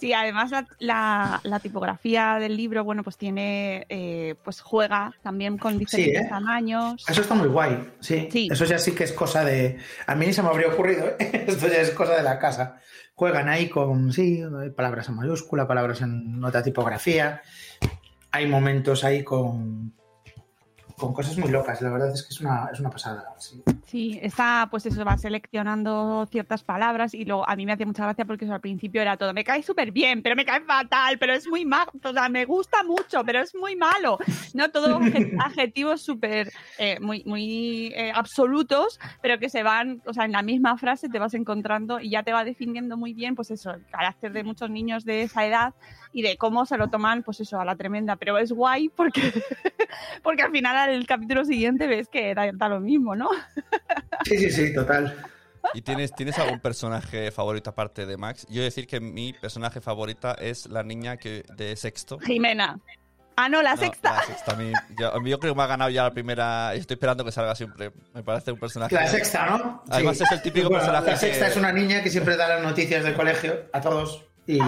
Sí, 0.00 0.12
además 0.12 0.50
la, 0.50 0.66
la- 0.78 1.40
la 1.42 1.60
tipografía 1.60 2.38
del 2.38 2.56
libro, 2.56 2.84
bueno, 2.84 3.02
pues 3.02 3.16
tiene, 3.16 3.86
eh, 3.88 4.34
pues 4.44 4.60
juega 4.60 5.12
también 5.22 5.56
con 5.58 5.78
diferentes 5.78 6.22
¿eh? 6.22 6.28
tamaños. 6.28 7.02
Eso 7.08 7.20
está 7.22 7.34
muy 7.34 7.48
guay, 7.48 7.92
sí. 8.00 8.28
Sí. 8.30 8.48
Eso 8.50 8.64
ya 8.66 8.78
sí 8.78 8.92
que 8.92 9.04
es 9.04 9.12
cosa 9.12 9.42
de... 9.44 9.78
A 10.06 10.14
mí 10.14 10.26
ni 10.26 10.32
se 10.32 10.42
me 10.42 10.48
habría 10.48 10.68
ocurrido, 10.68 11.06
¿eh? 11.18 11.44
esto 11.48 11.68
ya 11.68 11.76
es 11.80 11.90
cosa 11.92 12.14
de 12.16 12.22
la 12.22 12.38
casa. 12.38 12.78
Juegan 13.16 13.48
ahí 13.48 13.70
con, 13.70 14.12
sí, 14.12 14.42
palabras 14.76 15.08
en 15.08 15.16
mayúscula, 15.16 15.66
palabras 15.66 16.02
en 16.02 16.44
otra 16.44 16.62
tipografía. 16.62 17.40
Hay 18.30 18.46
momentos 18.46 19.04
ahí 19.04 19.24
con, 19.24 19.94
con 20.96 21.12
cosas 21.12 21.36
muy 21.38 21.50
locas. 21.50 21.80
La 21.82 21.90
verdad 21.90 22.12
es 22.12 22.22
que 22.22 22.30
es 22.30 22.40
una, 22.40 22.68
es 22.72 22.80
una 22.80 22.90
pasada. 22.90 23.24
sí. 23.38 23.62
Sí, 23.86 24.18
está, 24.20 24.66
pues 24.68 24.84
eso, 24.86 25.04
va 25.04 25.16
seleccionando 25.16 26.26
ciertas 26.30 26.64
palabras 26.64 27.14
y 27.14 27.24
luego 27.24 27.48
a 27.48 27.54
mí 27.54 27.64
me 27.64 27.72
hacía 27.72 27.86
mucha 27.86 28.02
gracia 28.04 28.24
porque 28.24 28.44
eso 28.44 28.52
al 28.54 28.60
principio 28.60 29.00
era 29.00 29.16
todo, 29.16 29.32
me 29.32 29.44
cae 29.44 29.62
súper 29.62 29.92
bien, 29.92 30.22
pero 30.22 30.34
me 30.34 30.44
cae 30.44 30.60
fatal, 30.62 31.18
pero 31.18 31.32
es 31.34 31.46
muy 31.46 31.64
malo, 31.64 31.90
o 32.02 32.12
sea, 32.12 32.28
me 32.28 32.44
gusta 32.44 32.82
mucho, 32.82 33.22
pero 33.24 33.40
es 33.40 33.54
muy 33.54 33.76
malo, 33.76 34.18
¿no? 34.54 34.70
Todos 34.70 34.90
adje- 34.90 35.36
adjetivos 35.40 36.02
súper, 36.02 36.52
eh, 36.78 36.98
muy, 37.00 37.22
muy 37.24 37.92
eh, 37.94 38.10
absolutos, 38.12 38.98
pero 39.22 39.38
que 39.38 39.48
se 39.48 39.62
van, 39.62 40.02
o 40.04 40.12
sea, 40.12 40.24
en 40.24 40.32
la 40.32 40.42
misma 40.42 40.76
frase 40.78 41.08
te 41.08 41.18
vas 41.20 41.34
encontrando 41.34 42.00
y 42.00 42.10
ya 42.10 42.22
te 42.24 42.32
va 42.32 42.42
definiendo 42.44 42.96
muy 42.96 43.12
bien, 43.12 43.34
pues 43.36 43.50
eso, 43.52 43.70
el 43.70 43.86
carácter 43.86 44.32
de 44.32 44.42
muchos 44.42 44.68
niños 44.68 45.04
de 45.04 45.22
esa 45.22 45.46
edad 45.46 45.74
y 46.16 46.22
de 46.22 46.38
cómo 46.38 46.64
se 46.64 46.78
lo 46.78 46.88
toman, 46.88 47.22
pues 47.22 47.40
eso, 47.40 47.60
a 47.60 47.64
la 47.66 47.76
tremenda, 47.76 48.16
pero 48.16 48.38
es 48.38 48.50
guay 48.50 48.88
porque, 48.88 49.20
porque 50.22 50.42
al 50.42 50.50
final 50.50 50.74
al 50.74 51.06
capítulo 51.06 51.44
siguiente 51.44 51.86
ves 51.86 52.08
que 52.08 52.34
da, 52.34 52.50
da 52.54 52.68
lo 52.70 52.80
mismo, 52.80 53.14
¿no? 53.14 53.28
Sí, 54.24 54.38
sí, 54.38 54.50
sí, 54.50 54.74
total. 54.74 55.14
¿Y 55.74 55.82
tienes, 55.82 56.14
tienes 56.14 56.38
algún 56.38 56.58
personaje 56.60 57.30
favorito 57.30 57.68
aparte 57.68 58.06
de 58.06 58.16
Max? 58.16 58.46
Yo 58.48 58.62
decir 58.62 58.86
que 58.86 58.98
mi 58.98 59.34
personaje 59.34 59.82
favorita 59.82 60.32
es 60.32 60.66
la 60.70 60.82
niña 60.82 61.18
que 61.18 61.44
de 61.54 61.76
sexto. 61.76 62.18
Jimena. 62.20 62.78
Ah, 63.36 63.50
no, 63.50 63.60
la 63.60 63.74
No, 63.74 63.82
sexta. 63.82 64.12
la 64.14 64.22
sexta, 64.22 64.52
a 64.52 64.56
mí, 64.56 64.72
yo, 64.98 65.12
yo 65.22 65.38
creo 65.38 65.52
que 65.52 65.58
me 65.58 65.64
ha 65.64 65.66
ganado 65.66 65.90
ya 65.90 66.04
la 66.04 66.12
primera. 66.14 66.72
Estoy 66.72 66.94
esperando 66.94 67.26
que 67.26 67.32
salga 67.32 67.54
siempre. 67.54 67.92
Me 68.14 68.22
parece 68.22 68.52
un 68.52 68.58
personaje. 68.58 68.94
La 68.94 69.06
sexta, 69.06 69.44
¿no? 69.58 69.84
Además 69.90 70.16
Sí. 70.16 70.24
es 70.24 70.32
el 70.32 70.40
típico 70.40 70.70
Bueno, 70.70 70.78
personaje. 70.82 71.10
La 71.10 71.16
sexta 71.18 71.44
que- 71.44 71.50
es 71.50 71.56
una 71.58 71.72
niña 71.72 72.02
que 72.02 72.08
siempre 72.08 72.38
da 72.38 72.48
las 72.48 72.62
noticias 72.62 73.04
del 73.04 73.12
colegio 73.14 73.54
a 73.74 73.82
todos 73.82 74.24
y, 74.46 74.58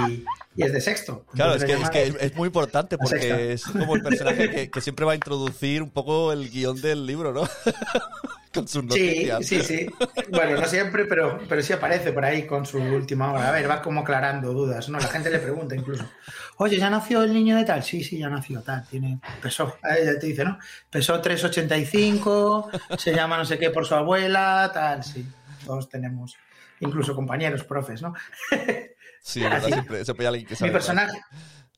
y 0.56 0.62
es 0.62 0.72
de 0.72 0.80
sexto. 0.80 1.24
Claro, 1.34 1.54
es 1.54 1.64
que, 1.64 1.72
es, 1.72 1.90
que 1.90 2.16
es, 2.20 2.34
muy 2.36 2.46
importante 2.46 2.98
porque 2.98 3.52
es 3.52 3.64
como 3.64 3.94
el 3.96 4.02
personaje 4.02 4.50
que, 4.50 4.70
que 4.70 4.80
siempre 4.80 5.04
va 5.04 5.12
a 5.12 5.14
introducir 5.14 5.82
un 5.82 5.90
poco 5.90 6.32
el 6.32 6.50
guion 6.50 6.80
del 6.80 7.06
libro, 7.06 7.32
¿no? 7.32 7.42
Con 8.54 8.66
sus 8.66 8.82
Sí, 8.82 9.28
noticias. 9.28 9.46
sí, 9.46 9.60
sí. 9.62 9.86
Bueno, 10.30 10.58
no 10.58 10.66
siempre, 10.66 11.04
pero, 11.04 11.38
pero 11.48 11.62
sí 11.62 11.74
aparece 11.74 12.12
por 12.12 12.24
ahí 12.24 12.46
con 12.46 12.64
su 12.64 12.78
última 12.78 13.30
hora. 13.30 13.46
A 13.50 13.52
ver, 13.52 13.68
va 13.68 13.82
como 13.82 14.00
aclarando 14.00 14.52
dudas, 14.54 14.88
¿no? 14.88 14.98
La 14.98 15.06
gente 15.06 15.28
le 15.28 15.38
pregunta 15.38 15.76
incluso. 15.76 16.08
Oye, 16.56 16.78
¿ya 16.78 16.88
nació 16.88 17.22
el 17.22 17.34
niño 17.34 17.56
de 17.56 17.64
tal? 17.64 17.82
Sí, 17.84 18.02
sí, 18.02 18.18
ya 18.18 18.30
nació 18.30 18.62
tal. 18.62 18.86
Tiene, 18.88 19.20
pesó, 19.42 19.76
ya 19.84 20.18
te 20.18 20.26
dice, 20.26 20.44
¿no? 20.44 20.58
Pesó 20.90 21.20
3,85, 21.20 22.96
se 22.98 23.14
llama 23.14 23.36
no 23.36 23.44
sé 23.44 23.58
qué 23.58 23.68
por 23.70 23.84
su 23.86 23.94
abuela, 23.94 24.70
tal, 24.72 25.04
sí. 25.04 25.26
Todos 25.66 25.88
tenemos, 25.90 26.34
incluso 26.80 27.14
compañeros, 27.14 27.64
profes, 27.64 28.00
¿no? 28.00 28.14
Sí, 29.22 29.40
verdad, 29.40 29.68
siempre, 29.68 30.04
siempre 30.04 30.26
hay 30.26 30.28
alguien 30.28 30.46
que 30.46 30.56
sabe. 30.56 30.70
Mi 30.70 30.72
personaje, 30.72 31.20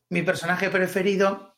mi 0.08 0.22
personaje 0.22 0.70
preferido, 0.70 1.56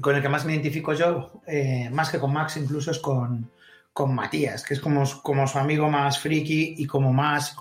con 0.00 0.16
el 0.16 0.22
que 0.22 0.28
más 0.28 0.44
me 0.44 0.52
identifico 0.52 0.92
yo, 0.92 1.42
eh, 1.46 1.88
más 1.90 2.10
que 2.10 2.18
con 2.18 2.32
Max 2.32 2.56
incluso, 2.56 2.90
es 2.90 2.98
con, 2.98 3.50
con 3.92 4.14
Matías, 4.14 4.64
que 4.64 4.74
es 4.74 4.80
como, 4.80 5.04
como 5.22 5.46
su 5.46 5.58
amigo 5.58 5.88
más 5.88 6.18
friki 6.18 6.74
y 6.78 6.86
como 6.86 7.12
más 7.12 7.56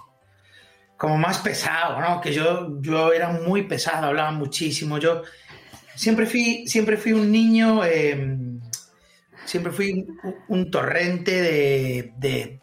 como 1.03 1.17
más 1.17 1.39
pesado, 1.39 1.99
¿no? 1.99 2.21
Que 2.21 2.31
yo, 2.31 2.81
yo 2.81 3.11
era 3.11 3.27
muy 3.27 3.63
pesado, 3.63 4.07
hablaba 4.07 4.31
muchísimo. 4.31 4.99
Yo 4.99 5.23
siempre 5.95 6.25
fui, 6.25 6.65
siempre 6.65 6.95
fui 6.95 7.11
un 7.11 7.29
niño, 7.29 7.83
eh, 7.83 8.37
siempre 9.43 9.73
fui 9.73 9.91
un, 10.23 10.35
un 10.47 10.71
torrente 10.71 11.41
de, 11.41 12.13
de, 12.17 12.61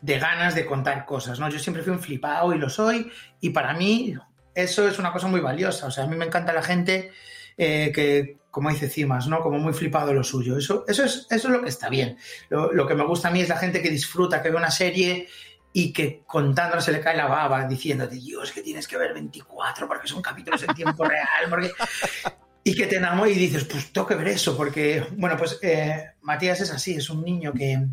de 0.00 0.18
ganas 0.18 0.54
de 0.54 0.66
contar 0.66 1.04
cosas, 1.04 1.38
¿no? 1.38 1.48
Yo 1.48 1.58
siempre 1.58 1.82
fui 1.82 1.92
un 1.92 2.00
flipado 2.00 2.54
y 2.54 2.58
lo 2.58 2.70
soy, 2.70 3.10
y 3.40 3.50
para 3.50 3.74
mí 3.74 4.16
eso 4.54 4.86
es 4.88 4.98
una 4.98 5.12
cosa 5.12 5.28
muy 5.28 5.40
valiosa. 5.40 5.86
O 5.86 5.90
sea, 5.90 6.04
a 6.04 6.06
mí 6.06 6.16
me 6.16 6.26
encanta 6.26 6.52
la 6.52 6.62
gente 6.62 7.12
eh, 7.56 7.92
que, 7.94 8.38
como 8.50 8.70
dice 8.70 8.88
Cimas, 8.88 9.26
¿no? 9.26 9.40
Como 9.40 9.58
muy 9.58 9.72
flipado 9.72 10.12
lo 10.12 10.24
suyo. 10.24 10.56
Eso, 10.56 10.84
eso, 10.88 11.04
es, 11.04 11.26
eso 11.30 11.48
es 11.48 11.54
lo 11.54 11.62
que 11.62 11.68
está 11.68 11.88
bien. 11.88 12.16
Lo, 12.48 12.72
lo 12.72 12.86
que 12.86 12.94
me 12.94 13.04
gusta 13.04 13.28
a 13.28 13.30
mí 13.30 13.40
es 13.40 13.48
la 13.48 13.58
gente 13.58 13.82
que 13.82 13.90
disfruta, 13.90 14.42
que 14.42 14.50
ve 14.50 14.56
una 14.56 14.70
serie 14.70 15.28
y 15.72 15.92
que 15.92 16.22
contando 16.26 16.80
se 16.80 16.92
le 16.92 17.00
cae 17.00 17.16
la 17.16 17.26
baba 17.26 17.66
diciéndote, 17.66 18.16
Dios, 18.16 18.50
que 18.50 18.62
tienes 18.62 18.88
que 18.88 18.98
ver 18.98 19.14
24 19.14 19.86
porque 19.86 20.08
son 20.08 20.20
capítulos 20.20 20.62
en 20.62 20.74
tiempo 20.74 21.04
real, 21.04 21.48
porque... 21.48 21.70
Y 22.62 22.74
que 22.74 22.86
te 22.86 22.96
enamora 22.96 23.30
y 23.30 23.34
dices, 23.34 23.64
pues 23.64 23.90
tengo 23.90 24.06
que 24.06 24.16
ver 24.16 24.28
eso, 24.28 24.54
porque, 24.54 25.06
bueno, 25.16 25.34
pues 25.38 25.58
eh, 25.62 26.10
Matías 26.20 26.60
es 26.60 26.70
así, 26.70 26.94
es 26.94 27.08
un 27.08 27.24
niño 27.24 27.54
que, 27.54 27.86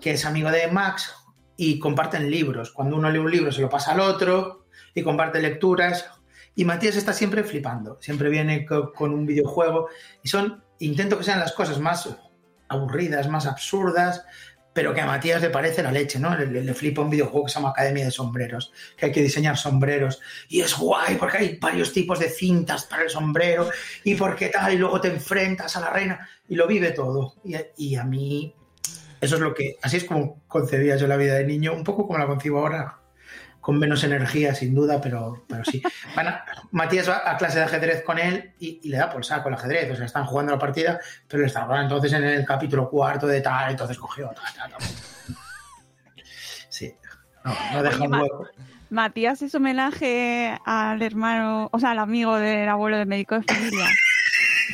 que 0.00 0.12
es 0.12 0.24
amigo 0.24 0.52
de 0.52 0.68
Max 0.68 1.12
y 1.58 1.78
comparten 1.78 2.30
libros. 2.30 2.70
Cuando 2.70 2.96
uno 2.96 3.10
lee 3.10 3.18
un 3.18 3.30
libro 3.30 3.52
se 3.52 3.60
lo 3.60 3.68
pasa 3.68 3.92
al 3.92 4.00
otro 4.00 4.64
y 4.94 5.02
comparte 5.02 5.42
lecturas. 5.42 6.06
Y 6.54 6.64
Matías 6.64 6.96
está 6.96 7.12
siempre 7.12 7.44
flipando, 7.44 7.98
siempre 8.00 8.30
viene 8.30 8.64
co- 8.64 8.92
con 8.92 9.12
un 9.12 9.26
videojuego 9.26 9.88
y 10.22 10.28
son, 10.28 10.64
intento 10.78 11.18
que 11.18 11.24
sean 11.24 11.38
las 11.40 11.52
cosas 11.52 11.78
más 11.78 12.08
aburridas, 12.68 13.28
más 13.28 13.46
absurdas, 13.46 14.24
pero 14.72 14.94
que 14.94 15.00
a 15.00 15.06
Matías 15.06 15.40
le 15.42 15.50
parece 15.50 15.82
la 15.82 15.90
leche, 15.92 16.18
¿no? 16.20 16.36
Le, 16.36 16.46
le- 16.46 16.74
flipa 16.74 17.02
un 17.02 17.10
videojuego 17.10 17.46
que 17.46 17.52
se 17.52 17.58
llama 17.58 17.70
Academia 17.70 18.04
de 18.04 18.10
Sombreros, 18.12 18.72
que 18.96 19.06
hay 19.06 19.12
que 19.12 19.22
diseñar 19.22 19.56
sombreros. 19.56 20.20
Y 20.48 20.60
es 20.60 20.76
guay 20.76 21.16
porque 21.16 21.38
hay 21.38 21.58
varios 21.58 21.92
tipos 21.92 22.18
de 22.20 22.28
cintas 22.28 22.84
para 22.84 23.02
el 23.02 23.10
sombrero 23.10 23.68
y 24.04 24.14
porque 24.14 24.48
tal, 24.48 24.74
y 24.74 24.78
luego 24.78 25.00
te 25.00 25.08
enfrentas 25.08 25.76
a 25.76 25.80
la 25.80 25.90
reina 25.90 26.28
y 26.48 26.54
lo 26.54 26.66
vive 26.68 26.90
todo. 26.92 27.34
Y 27.76 27.96
a 27.96 28.04
mí, 28.04 28.54
eso 29.20 29.34
es 29.36 29.40
lo 29.40 29.54
que, 29.54 29.76
así 29.82 29.96
es 29.98 30.04
como 30.04 30.40
concebía 30.46 30.96
yo 30.96 31.06
la 31.06 31.16
vida 31.16 31.34
de 31.34 31.44
niño, 31.44 31.72
un 31.74 31.84
poco 31.84 32.06
como 32.06 32.18
la 32.18 32.26
concibo 32.26 32.58
ahora, 32.60 32.98
con 33.60 33.78
menos 33.78 34.02
energía 34.04 34.54
sin 34.54 34.74
duda, 34.74 35.00
pero, 35.00 35.44
pero 35.48 35.64
sí. 35.64 35.82
Van 36.16 36.28
a- 36.28 36.44
Matías 36.70 37.08
va 37.08 37.22
a 37.30 37.36
clase 37.36 37.58
de 37.58 37.64
ajedrez 37.64 38.02
con 38.02 38.18
él 38.18 38.52
y, 38.58 38.80
y 38.82 38.88
le 38.88 38.96
da 38.98 39.10
por 39.10 39.24
saco 39.24 39.48
el 39.48 39.54
ajedrez, 39.56 39.90
o 39.90 39.96
sea, 39.96 40.06
están 40.06 40.24
jugando 40.24 40.52
la 40.52 40.58
partida, 40.58 41.00
pero 41.26 41.40
le 41.42 41.48
estaba 41.48 41.80
entonces 41.82 42.12
en 42.12 42.24
el 42.24 42.44
capítulo 42.46 42.88
cuarto 42.88 43.26
de 43.26 43.40
tal, 43.40 43.70
entonces 43.70 43.98
cogió 43.98 44.28
tal, 44.28 44.54
tal, 44.54 44.70
tal. 44.70 44.80
Sí, 46.70 46.94
no, 47.44 47.54
no 47.72 47.82
deja 47.82 48.04
un 48.04 48.14
hueco. 48.14 48.46
Matías 48.90 49.42
es 49.42 49.54
homenaje 49.54 50.56
al 50.64 51.02
hermano, 51.02 51.68
o 51.72 51.78
sea, 51.80 51.90
al 51.90 51.98
amigo 51.98 52.36
del 52.36 52.68
abuelo 52.68 52.96
del 52.98 53.06
médico 53.06 53.34
de 53.38 53.42
familia. 53.42 53.86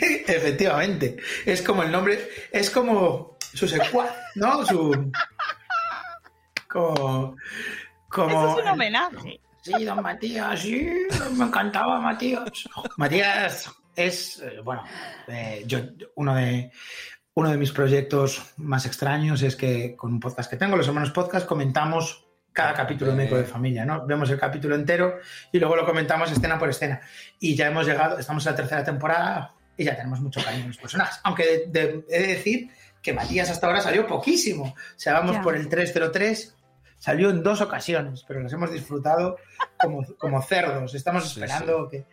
Efectivamente. 0.27 1.17
Es 1.47 1.63
como 1.63 1.83
el 1.83 1.91
nombre, 1.91 2.19
es 2.53 2.71
como 2.71 3.34
su 3.55 3.69
secuaz, 3.69 4.11
¿no? 4.35 4.65
Su. 4.67 5.11
Como. 6.69 7.37
como 8.09 8.29
Eso 8.31 8.59
es 8.59 8.65
un 8.65 8.71
homenaje. 8.71 9.41
Sí, 9.63 9.85
don 9.85 10.03
Matías, 10.03 10.61
sí, 10.61 10.87
me 11.37 11.45
encantaba 11.47 11.99
Matías. 12.01 12.51
Matías 12.99 13.71
es, 13.97 14.41
eh, 14.43 14.61
bueno, 14.63 14.85
eh, 15.27 15.63
yo, 15.67 15.79
uno 16.17 16.35
de, 16.35 16.71
uno 17.33 17.51
de 17.51 17.57
mis 17.57 17.73
proyectos 17.73 18.53
más 18.59 18.85
extraños 18.85 19.41
es 19.43 19.57
que 19.57 19.97
con 19.97 20.13
un 20.13 20.21
podcast 20.21 20.51
que 20.51 20.59
tengo, 20.59 20.77
los 20.77 20.87
hermanos 20.87 21.13
podcast, 21.13 21.47
comentamos 21.47 22.27
cada 22.53 22.75
capítulo 22.75 23.13
de 23.13 23.17
Médico 23.17 23.37
de 23.37 23.45
Familia, 23.45 23.87
¿no? 23.87 24.07
Vemos 24.07 24.29
el 24.31 24.39
capítulo 24.39 24.75
entero 24.75 25.17
y 25.51 25.59
luego 25.59 25.77
lo 25.77 25.87
comentamos 25.87 26.31
escena 26.31 26.59
por 26.59 26.69
escena. 26.69 27.01
Y 27.41 27.57
ya 27.57 27.69
hemos 27.69 27.87
llegado, 27.87 28.19
estamos 28.19 28.45
en 28.45 28.53
la 28.53 28.57
tercera 28.57 28.85
temporada 28.85 29.55
y 29.79 29.85
ya 29.85 29.97
tenemos 29.97 30.21
mucho 30.21 30.45
cariño 30.45 30.65
en 30.65 30.69
los 30.69 30.77
personajes. 30.79 31.19
Aunque 31.25 31.45
de- 31.45 31.67
de- 31.69 32.05
he 32.11 32.21
de 32.21 32.27
decir 32.35 32.71
que 33.05 33.13
Matías 33.13 33.51
hasta 33.51 33.67
ahora 33.69 33.81
salió 33.83 34.07
poquísimo. 34.09 34.65
O 34.65 34.75
sea, 34.99 35.13
vamos 35.15 35.37
Ya. 35.37 35.43
por 35.43 35.55
el 35.55 35.69
303, 35.69 36.57
salió 36.99 37.31
en 37.31 37.43
dos 37.43 37.61
ocasiones, 37.61 38.25
pero 38.27 38.41
las 38.41 38.53
hemos 38.53 38.73
disfrutado 38.73 39.37
como, 39.79 40.05
como 40.19 40.43
cerdos. 40.43 40.95
Estamos 40.95 41.25
Sí, 41.33 41.41
esperando 41.41 41.89
que 41.89 42.07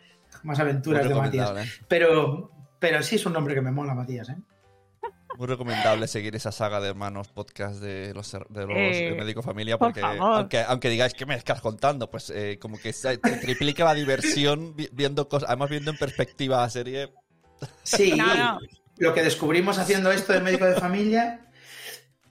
más 0.43 0.59
aventuras 0.59 1.07
de 1.07 1.15
Matías. 1.15 1.47
recomendable. 1.49 1.71
Pero, 1.87 2.51
pero 2.77 3.01
sí 3.01 3.15
es 3.15 3.25
un 3.25 3.33
nombre 3.33 3.55
que 3.55 3.61
me 3.61 3.71
mola, 3.71 3.93
Matías, 3.95 4.29
¿eh? 4.29 4.35
Muy 5.37 5.47
recomendable 5.47 6.07
seguir 6.09 6.35
esa 6.35 6.51
saga 6.51 6.81
de 6.81 6.89
hermanos 6.89 7.29
podcast 7.29 7.75
de 7.81 8.13
los, 8.13 8.29
de 8.33 8.67
los 8.67 8.69
Eh, 8.77 9.11
de 9.11 9.15
Médico 9.15 9.41
Familia 9.41 9.77
por 9.77 9.87
porque 9.93 10.01
aunque, 10.01 10.59
aunque 10.61 10.89
digáis 10.89 11.13
que 11.13 11.25
me 11.25 11.35
estás 11.35 11.61
contando, 11.61 12.11
pues 12.11 12.29
eh, 12.31 12.59
como 12.61 12.77
que 12.77 12.91
se- 12.91 13.17
te 13.17 13.37
triplica 13.37 13.85
la 13.85 13.93
diversión 13.93 14.75
vi- 14.75 14.89
viendo 14.91 15.29
cosas, 15.29 15.47
además 15.49 15.69
viendo 15.69 15.89
en 15.89 15.97
perspectiva 15.97 16.57
la 16.57 16.69
serie. 16.69 17.13
Sí, 17.81 18.11
No, 18.17 18.35
no. 18.35 18.59
Lo 19.01 19.13
que 19.15 19.23
descubrimos 19.23 19.79
haciendo 19.79 20.11
esto 20.11 20.31
de 20.31 20.41
médico 20.41 20.65
de 20.65 20.75
familia 20.75 21.39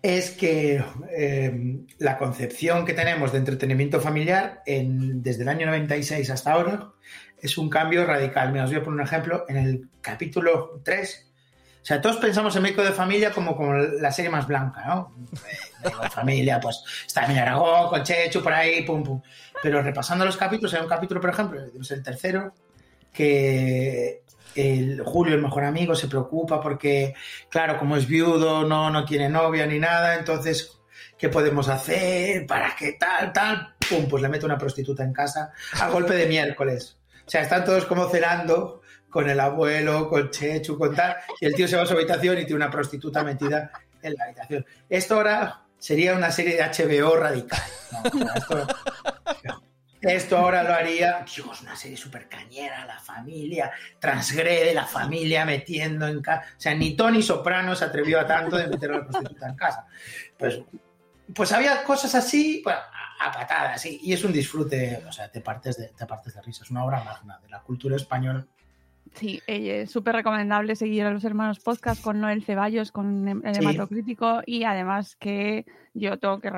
es 0.02 0.30
que 0.30 0.82
eh, 1.10 1.78
la 1.98 2.16
concepción 2.16 2.86
que 2.86 2.94
tenemos 2.94 3.32
de 3.32 3.38
entretenimiento 3.38 4.00
familiar 4.00 4.62
en- 4.66 5.20
desde 5.20 5.42
el 5.42 5.48
año 5.48 5.66
96 5.66 6.30
hasta 6.30 6.52
ahora 6.52 6.90
es 7.42 7.58
un 7.58 7.68
cambio 7.68 8.06
radical. 8.06 8.52
Mira, 8.52 8.64
os 8.64 8.70
voy 8.70 8.78
a 8.80 8.84
poner 8.84 9.00
un 9.00 9.06
ejemplo. 9.06 9.44
En 9.48 9.56
el 9.56 9.88
capítulo 10.00 10.80
3, 10.84 11.26
o 11.82 11.84
sea, 11.84 12.00
todos 12.00 12.18
pensamos 12.18 12.54
en 12.54 12.62
médico 12.62 12.84
de 12.84 12.92
familia 12.92 13.32
como, 13.32 13.56
como 13.56 13.74
la 13.74 14.12
serie 14.12 14.30
más 14.30 14.46
blanca, 14.46 14.84
¿no? 14.86 15.12
Médico 15.82 16.02
de 16.02 16.10
familia, 16.10 16.60
pues 16.60 16.84
está 17.04 17.24
Emilio 17.24 17.42
Aragón, 17.42 17.88
con 17.88 18.02
Chechu 18.04 18.42
por 18.42 18.52
ahí, 18.52 18.82
pum, 18.84 19.02
pum. 19.02 19.20
Pero 19.60 19.82
repasando 19.82 20.24
los 20.24 20.36
capítulos, 20.36 20.72
hay 20.74 20.82
un 20.82 20.88
capítulo, 20.88 21.20
por 21.20 21.30
ejemplo, 21.30 21.60
el 21.60 22.02
tercero, 22.04 22.54
que 23.12 24.22
el 24.54 25.02
Julio, 25.02 25.34
el 25.34 25.42
mejor 25.42 25.64
amigo, 25.64 25.94
se 25.94 26.08
preocupa 26.08 26.60
porque, 26.60 27.14
claro, 27.48 27.78
como 27.78 27.96
es 27.96 28.06
viudo, 28.06 28.64
no, 28.64 28.90
no 28.90 29.04
tiene 29.04 29.28
novia 29.28 29.66
ni 29.66 29.78
nada, 29.78 30.16
entonces, 30.16 30.80
¿qué 31.18 31.28
podemos 31.28 31.68
hacer? 31.68 32.46
¿Para 32.46 32.74
qué 32.76 32.92
tal, 32.92 33.32
tal? 33.32 33.74
Pum, 33.88 34.08
pues 34.08 34.22
le 34.22 34.28
mete 34.28 34.46
una 34.46 34.58
prostituta 34.58 35.04
en 35.04 35.12
casa 35.12 35.52
a 35.80 35.88
golpe 35.88 36.14
de 36.14 36.26
miércoles. 36.26 36.98
O 37.26 37.30
sea, 37.30 37.42
están 37.42 37.64
todos 37.64 37.86
como 37.86 38.08
cenando 38.08 38.82
con 39.08 39.28
el 39.28 39.40
abuelo, 39.40 40.08
con 40.08 40.30
Chechu, 40.30 40.78
con 40.78 40.94
tal, 40.94 41.16
y 41.40 41.46
el 41.46 41.54
tío 41.54 41.66
se 41.66 41.76
va 41.76 41.82
a 41.82 41.86
su 41.86 41.94
habitación 41.94 42.38
y 42.38 42.44
tiene 42.44 42.56
una 42.56 42.70
prostituta 42.70 43.22
metida 43.24 43.70
en 44.02 44.14
la 44.14 44.24
habitación. 44.24 44.64
Esto 44.88 45.16
ahora 45.16 45.64
sería 45.78 46.14
una 46.14 46.30
serie 46.30 46.56
de 46.56 46.62
HBO 46.62 47.16
radical. 47.16 47.60
¿no? 48.14 48.34
Esto, 48.34 48.66
esto 50.00 50.38
ahora 50.38 50.62
lo 50.62 50.72
haría, 50.72 51.24
Dios, 51.34 51.60
una 51.60 51.76
serie 51.76 51.96
súper 51.96 52.28
cañera, 52.28 52.86
la 52.86 52.98
familia, 52.98 53.70
transgrede 53.98 54.72
la 54.72 54.86
familia 54.86 55.44
metiendo 55.44 56.06
en 56.06 56.22
casa. 56.22 56.44
O 56.56 56.60
sea, 56.60 56.74
ni 56.74 56.96
Tony 56.96 57.22
Soprano 57.22 57.74
se 57.74 57.84
atrevió 57.84 58.20
a 58.20 58.26
tanto 58.26 58.56
de 58.56 58.66
meter 58.66 58.90
a 58.90 58.98
la 58.98 59.06
prostituta 59.06 59.48
en 59.48 59.56
casa. 59.56 59.86
Pues, 60.38 60.60
pues 61.34 61.52
había 61.52 61.84
cosas 61.84 62.14
así, 62.14 62.62
a, 62.66 63.32
patadas, 63.32 63.82
sí, 63.82 64.00
y 64.02 64.12
es 64.12 64.24
un 64.24 64.32
disfrute, 64.32 65.04
o 65.06 65.12
sea, 65.12 65.30
te 65.30 65.42
partes 65.42 65.76
de, 65.76 65.88
te 65.88 66.06
partes 66.06 66.34
de 66.34 66.42
risa. 66.42 66.64
Es 66.64 66.70
una 66.70 66.84
obra 66.84 67.04
magna 67.04 67.38
de 67.38 67.48
la 67.50 67.60
cultura 67.60 67.96
española. 67.96 68.46
Sí, 69.14 69.42
es 69.48 69.90
súper 69.90 70.14
recomendable 70.14 70.76
seguir 70.76 71.04
a 71.04 71.10
los 71.10 71.24
hermanos 71.24 71.58
podcast 71.58 72.00
con 72.02 72.20
Noel 72.20 72.44
Ceballos, 72.44 72.92
con 72.92 73.26
el 73.44 73.54
Sí. 73.54 73.60
Hematocrítico 73.60 74.40
y 74.46 74.62
además 74.64 75.16
que 75.16 75.66
yo 75.94 76.16
tengo 76.18 76.40
que 76.40 76.50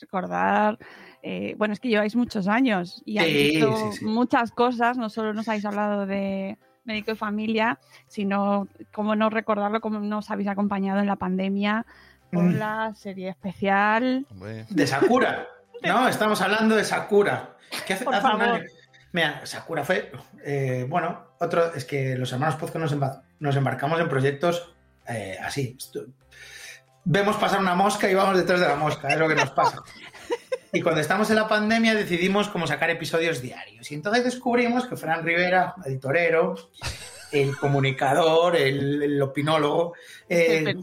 recordar, 0.00 0.78
eh, 1.22 1.54
bueno, 1.58 1.74
es 1.74 1.80
que 1.80 1.88
lleváis 1.88 2.14
muchos 2.16 2.46
años 2.48 3.02
y 3.04 3.18
habéis 3.18 3.36
Sí, 3.36 3.50
visto 3.56 3.76
sí, 3.92 3.98
sí. 3.98 4.04
muchas 4.04 4.52
cosas, 4.52 4.96
no 4.98 5.10
solo 5.10 5.34
nos 5.34 5.48
habéis 5.48 5.64
hablado 5.64 6.06
de 6.06 6.58
médico 6.84 7.10
de 7.10 7.16
familia, 7.16 7.78
sino 8.06 8.68
cómo 8.92 9.16
no 9.16 9.28
recordarlo, 9.30 9.80
cómo 9.80 9.98
nos 10.00 10.30
habéis 10.30 10.48
acompañado 10.48 11.00
en 11.00 11.06
la 11.06 11.16
pandemia 11.16 11.86
con 12.32 12.54
Mm. 12.54 12.58
la 12.58 12.94
serie 12.94 13.28
especial. 13.30 14.26
Hombre, 14.30 14.64
De 14.70 14.86
Sakura. 14.86 15.46
No, 15.82 16.06
estamos 16.08 16.38
hablando 16.42 16.76
de 16.76 16.84
Sakura. 16.84 17.56
Que 17.86 17.94
hace, 17.94 18.04
Por 18.04 18.14
hace 18.14 18.26
un 18.26 18.32
favor. 18.38 18.54
año- 18.56 18.64
Mira, 19.12 19.44
Sakura 19.44 19.84
fue. 19.84 20.10
eh, 20.44 20.86
bueno, 20.88 21.34
otro. 21.40 21.74
Es 21.74 21.84
que 21.84 22.16
los 22.16 22.32
hermanos 22.32 22.56
Podcast 22.56 22.92
nos, 22.94 23.20
nos 23.38 23.56
embarcamos 23.56 24.00
en 24.00 24.08
proyectos 24.08 24.74
eh, 25.08 25.36
así. 25.42 25.76
Vemos 27.04 27.36
pasar 27.36 27.60
una 27.60 27.74
mosca 27.74 28.10
y 28.10 28.14
vamos 28.14 28.36
detrás 28.36 28.60
de 28.60 28.68
la 28.68 28.76
mosca, 28.76 29.08
es 29.08 29.18
lo 29.18 29.28
que 29.28 29.34
nos 29.34 29.50
pasa. 29.50 29.82
Y 30.72 30.82
cuando 30.82 31.00
estamos 31.00 31.28
en 31.30 31.36
la 31.36 31.48
pandemia 31.48 31.94
decidimos 31.94 32.48
como 32.48 32.66
sacar 32.66 32.90
episodios 32.90 33.42
diarios. 33.42 33.90
Y 33.90 33.94
entonces 33.94 34.22
descubrimos 34.22 34.86
que 34.86 34.96
Fran 34.96 35.24
Rivera, 35.24 35.74
editorero, 35.84 36.54
el 37.32 37.56
comunicador, 37.56 38.54
el, 38.54 39.02
el 39.02 39.22
opinólogo, 39.22 39.94
eh, 40.28 40.76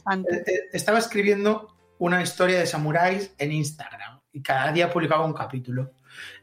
estaba 0.73 0.99
escribiendo 0.99 1.73
una 1.99 2.21
historia 2.21 2.59
de 2.59 2.65
samuráis 2.65 3.33
en 3.37 3.51
Instagram 3.53 4.19
y 4.33 4.41
cada 4.41 4.71
día 4.71 4.91
publicaba 4.91 5.25
un 5.25 5.33
capítulo. 5.33 5.91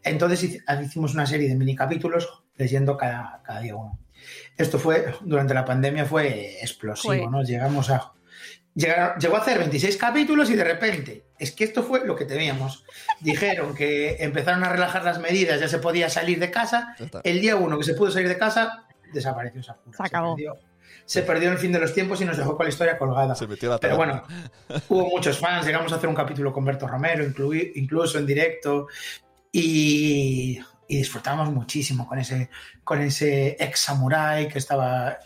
Entonces 0.03 0.43
hic- 0.45 0.85
hicimos 0.85 1.15
una 1.15 1.27
serie 1.27 1.49
de 1.49 1.55
mini 1.55 1.75
capítulos 1.75 2.43
leyendo 2.57 2.97
cada, 2.97 3.43
cada 3.45 3.61
día 3.61 3.75
uno. 3.77 3.99
Esto 4.57 4.79
fue, 4.79 5.15
durante 5.23 5.55
la 5.55 5.65
pandemia 5.65 6.05
fue 6.05 6.59
explosivo. 6.61 7.13
¿no? 7.31 7.43
Llegamos 7.43 7.91
a... 7.91 8.13
llegaron- 8.75 9.19
llegó 9.19 9.37
a 9.37 9.41
hacer 9.41 9.59
26 9.59 9.97
capítulos 9.97 10.49
y 10.51 10.57
de 10.57 10.65
repente, 10.65 11.27
es 11.39 11.53
que 11.53 11.65
esto 11.65 11.83
fue 11.83 12.07
lo 12.07 12.17
que 12.17 12.25
temíamos. 12.25 12.85
Dijeron 13.21 13.75
que 13.75 14.17
empezaron 14.21 14.65
a 14.65 14.69
relajar 14.71 15.05
las 15.05 15.19
medidas, 15.21 15.61
ya 15.61 15.69
se 15.69 15.79
podía 15.79 16.09
salir 16.09 16.39
de 16.39 16.51
casa. 16.51 16.95
El 17.25 17.41
día 17.41 17.57
uno 17.57 17.77
que 17.79 17.85
se 17.85 17.95
pudo 17.95 18.11
salir 18.11 18.29
de 18.29 18.39
casa, 18.39 18.87
desapareció 19.13 19.61
esa 19.61 19.75
cura. 19.75 19.97
Se 19.97 20.03
acabó. 20.05 20.35
perdió. 20.37 20.57
Se 21.07 21.21
perdió 21.23 21.49
en 21.49 21.55
el 21.55 21.59
fin 21.59 21.71
de 21.73 21.79
los 21.81 21.93
tiempos 21.93 22.21
y 22.23 22.25
nos 22.25 22.39
dejó 22.39 22.57
con 22.57 22.65
la 22.65 22.71
historia 22.71 22.97
colgada. 22.97 23.35
Se 23.35 23.47
metió 23.47 23.69
la 23.69 23.79
Pero 23.79 23.97
bueno, 23.97 24.23
hubo 24.89 25.07
muchos 25.11 25.39
fans, 25.39 25.67
llegamos 25.67 25.93
a 25.93 25.97
hacer 25.97 26.09
un 26.09 26.15
capítulo 26.15 26.51
con 26.51 26.65
Berto 26.65 26.87
Romero, 26.89 27.23
incluso 27.75 28.19
en 28.19 28.25
directo, 28.27 28.87
y, 29.57 30.61
disfrutamos 30.89 31.51
muchísimo 31.51 32.09
con 32.09 32.19
ese, 32.19 32.51
con 32.83 33.01
ese 33.01 33.57
ex 33.59 33.81
samurái 33.81 34.49
que 34.49 34.59
estaba. 34.59 35.19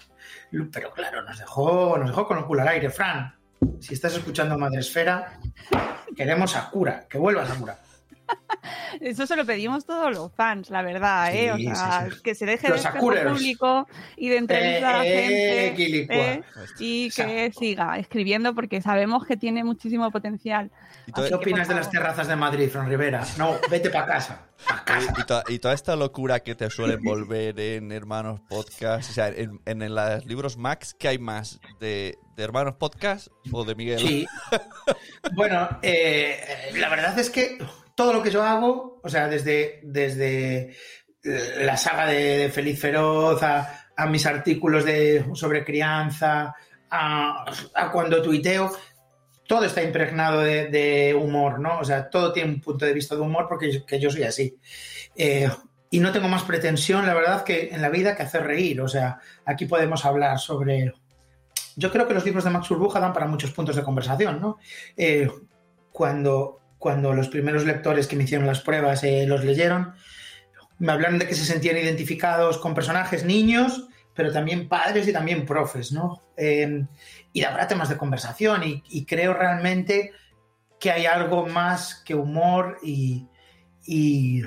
Pero 0.70 0.92
claro, 0.92 1.22
nos 1.22 1.38
dejó, 1.38 1.96
nos 1.98 2.08
dejó 2.08 2.26
con 2.26 2.38
el 2.38 2.44
culo 2.44 2.62
al 2.62 2.68
aire. 2.68 2.90
Fran, 2.90 3.34
si 3.80 3.94
estás 3.94 4.14
escuchando 4.14 4.58
Madresfera, 4.58 5.38
queremos 6.14 6.56
a 6.56 6.68
Cura, 6.70 7.06
que 7.08 7.16
vuelva 7.16 7.46
Sakura. 7.46 7.78
Eso 9.00 9.26
se 9.26 9.36
lo 9.36 9.44
pedimos 9.46 9.84
todos 9.86 10.12
los 10.14 10.32
fans, 10.32 10.70
la 10.70 10.82
verdad, 10.82 11.32
¿eh? 11.34 11.52
Sí, 11.56 11.66
o 11.66 11.74
sea, 11.74 12.06
sí, 12.08 12.16
sí. 12.16 12.22
que 12.22 12.34
se 12.34 12.46
deje 12.46 12.68
Los 12.68 12.78
de 12.78 12.82
Sakurers. 12.82 13.32
público 13.32 13.86
y 14.16 14.28
de 14.28 14.36
entrevistar 14.38 14.94
a 14.94 14.98
la 14.98 15.06
Eh, 15.06 15.66
eh, 15.68 15.74
gente. 15.76 16.32
¿eh? 16.32 16.42
y 16.78 17.10
que 17.10 17.52
siga 17.56 17.98
escribiendo 17.98 18.54
porque 18.54 18.80
sabemos 18.82 19.24
que 19.26 19.36
tiene 19.36 19.62
muchísimo 19.64 20.10
potencial. 20.10 20.70
Y 21.06 21.12
¿Qué 21.12 21.34
opinas 21.34 21.68
de 21.68 21.74
las 21.74 21.90
terrazas 21.90 22.28
de 22.28 22.36
Madrid, 22.36 22.68
Fran 22.70 22.88
Rivera? 22.88 23.24
No, 23.38 23.56
vete 23.70 23.90
para 23.90 24.06
casa. 24.06 24.42
Pa' 24.66 24.84
casa. 24.84 25.12
Y, 25.18 25.24
to- 25.24 25.42
y 25.48 25.58
toda 25.60 25.74
esta 25.74 25.94
locura 25.96 26.40
que 26.40 26.54
te 26.54 26.68
suele 26.68 26.94
envolver 26.94 27.58
en 27.60 27.92
Hermanos 27.92 28.40
Podcast, 28.48 29.10
o 29.10 29.12
sea, 29.12 29.28
en, 29.28 29.60
en 29.64 29.94
los 29.94 30.26
libros 30.26 30.56
Max, 30.56 30.94
¿qué 30.98 31.08
hay 31.08 31.18
más? 31.18 31.60
¿De, 31.78 32.18
de 32.36 32.42
Hermanos 32.42 32.74
Podcast 32.74 33.28
o 33.52 33.64
de 33.64 33.74
Miguel? 33.74 33.98
Sí. 34.00 34.26
Bueno, 35.34 35.68
eh, 35.82 36.40
la 36.74 36.88
verdad 36.88 37.18
es 37.18 37.28
que 37.30 37.58
todo 37.98 38.12
lo 38.12 38.22
que 38.22 38.30
yo 38.30 38.44
hago, 38.44 39.00
o 39.02 39.08
sea, 39.08 39.26
desde, 39.26 39.80
desde 39.82 40.70
eh, 41.24 41.54
la 41.62 41.76
saga 41.76 42.06
de, 42.06 42.48
Feliz 42.48 42.80
Feroz 42.80 43.42
a, 43.42 44.06
mis 44.08 44.24
artículos 44.24 44.84
sobre 45.34 45.64
crianza, 45.64 46.54
a, 46.88 47.44
cuando 47.90 48.22
tuiteo, 48.22 48.70
todo 49.48 49.64
está 49.64 49.82
impregnado 49.82 50.42
de, 50.42 51.12
humor, 51.20 51.58
¿no? 51.58 51.80
O 51.80 51.84
sea, 51.84 52.08
todo 52.08 52.32
tiene 52.32 52.52
un 52.52 52.60
punto 52.60 52.86
de 52.86 52.92
vista 52.92 53.16
de 53.16 53.22
humor 53.22 53.46
porque 53.48 53.72
yo, 53.72 53.84
que 53.84 53.98
yo 53.98 54.12
soy 54.12 54.22
así. 54.22 54.56
Eh, 55.16 55.50
y 55.90 55.98
no 55.98 56.12
tengo 56.12 56.28
más 56.28 56.44
pretensión, 56.44 57.04
la 57.04 57.14
verdad, 57.14 57.42
que 57.42 57.70
en 57.72 57.82
la 57.82 57.88
vida 57.88 58.14
que 58.14 58.22
hacer 58.22 58.44
reír. 58.44 58.80
O 58.80 58.86
sea, 58.86 59.18
aquí 59.44 59.66
podemos 59.66 60.04
hablar 60.04 60.38
sobre 60.38 60.92
yo 61.74 61.90
creo 61.90 62.06
que 62.06 62.14
los 62.14 62.24
libros 62.24 62.44
de 62.44 62.50
Max 62.50 62.68
Burbuja 62.68 63.00
dan 63.00 63.12
para 63.12 63.26
muchos 63.26 63.50
puntos 63.50 63.74
de 63.74 63.82
conversación, 63.82 64.40
¿no? 64.40 64.58
Eh, 64.96 65.28
cuando, 65.90 66.60
cuando 66.78 67.12
los 67.12 67.28
primeros 67.28 67.64
lectores 67.64 68.06
que 68.06 68.16
me 68.16 68.24
hicieron 68.24 68.46
las 68.46 68.60
pruebas 68.60 69.02
eh, 69.04 69.26
los 69.26 69.44
leyeron, 69.44 69.94
me 70.78 70.92
hablaron 70.92 71.18
de 71.18 71.26
que 71.26 71.34
se 71.34 71.44
sentían 71.44 71.76
identificados 71.76 72.58
con 72.58 72.74
personajes 72.74 73.24
niños, 73.24 73.88
pero 74.14 74.32
también 74.32 74.68
padres 74.68 75.08
y 75.08 75.12
también 75.12 75.44
profes, 75.44 75.92
¿no? 75.92 76.22
Eh, 76.36 76.84
y 77.32 77.42
para 77.42 77.66
temas 77.66 77.88
de 77.88 77.96
conversación 77.96 78.62
y, 78.64 78.82
y 78.88 79.04
creo 79.04 79.34
realmente 79.34 80.12
que 80.78 80.90
hay 80.90 81.06
algo 81.06 81.46
más 81.46 82.02
que 82.04 82.14
humor 82.14 82.78
y, 82.82 83.26
y 83.84 84.42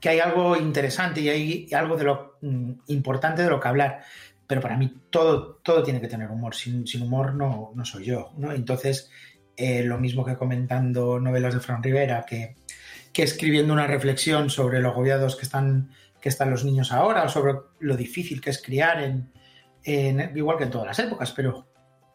que 0.00 0.08
hay 0.08 0.20
algo 0.20 0.56
interesante 0.56 1.20
y 1.20 1.28
hay 1.28 1.68
algo 1.72 1.96
de 1.96 2.04
lo 2.04 2.38
mm, 2.40 2.72
importante 2.86 3.42
de 3.42 3.50
lo 3.50 3.58
que 3.58 3.68
hablar 3.68 4.02
pero 4.52 4.60
para 4.60 4.76
mí 4.76 4.92
todo, 5.08 5.60
todo 5.62 5.82
tiene 5.82 5.98
que 5.98 6.08
tener 6.08 6.30
humor. 6.30 6.54
Sin, 6.54 6.86
sin 6.86 7.00
humor 7.00 7.34
no, 7.34 7.72
no 7.74 7.86
soy 7.86 8.04
yo. 8.04 8.32
¿no? 8.36 8.52
Entonces, 8.52 9.10
eh, 9.56 9.82
lo 9.84 9.98
mismo 9.98 10.24
que 10.24 10.36
comentando 10.36 11.18
novelas 11.20 11.54
de 11.54 11.60
Fran 11.60 11.82
Rivera, 11.82 12.24
que, 12.26 12.56
que 13.12 13.22
escribiendo 13.22 13.72
una 13.72 13.86
reflexión 13.86 14.50
sobre 14.50 14.80
lo 14.80 14.90
agobiados 14.90 15.36
que 15.36 15.42
están, 15.42 15.90
que 16.20 16.28
están 16.28 16.50
los 16.50 16.64
niños 16.64 16.92
ahora, 16.92 17.24
o 17.24 17.28
sobre 17.28 17.54
lo 17.80 17.96
difícil 17.96 18.40
que 18.40 18.50
es 18.50 18.62
criar, 18.62 19.02
en, 19.02 19.32
en- 19.84 20.36
igual 20.36 20.58
que 20.58 20.64
en 20.64 20.70
todas 20.70 20.86
las 20.86 20.98
épocas, 20.98 21.32
pero 21.32 21.66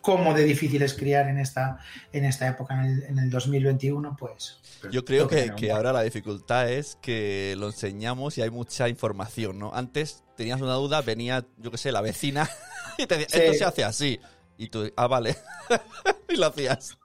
cómo 0.02 0.34
de 0.34 0.44
difícil 0.46 0.82
es 0.84 0.94
criar 0.94 1.28
en 1.28 1.38
esta, 1.38 1.80
en 2.14 2.24
esta 2.24 2.48
época, 2.48 2.76
en 2.76 2.86
el, 2.86 3.04
en 3.04 3.20
el 3.20 3.30
2021, 3.30 4.16
pues... 4.18 4.62
Yo 4.90 5.04
creo 5.04 5.28
que, 5.28 5.72
ahora 5.72 5.92
la 5.92 6.02
dificultad 6.02 6.72
es 6.72 6.98
que 7.02 7.56
lo 7.58 7.68
enseñamos 7.68 8.38
y 8.38 8.42
hay 8.42 8.50
mucha 8.50 8.88
información, 8.88 9.60
¿no? 9.60 9.74
Antes 9.74 10.24
tenías 10.38 10.62
una 10.62 10.74
duda, 10.76 11.02
venía, 11.02 11.46
yo 11.58 11.72
qué 11.72 11.78
sé, 11.78 11.92
la 11.92 12.00
vecina 12.00 12.48
y 12.98 13.06
te 13.06 13.18
decía, 13.18 13.38
Sí. 13.40 13.46
esto 13.48 13.54
se 13.58 13.66
hace 13.66 13.84
así. 13.84 14.20
Y 14.58 14.70
tú, 14.70 14.92
ah, 14.96 15.08
vale. 15.08 15.36
y 16.30 16.36
lo 16.36 16.48
hacías. 16.48 16.98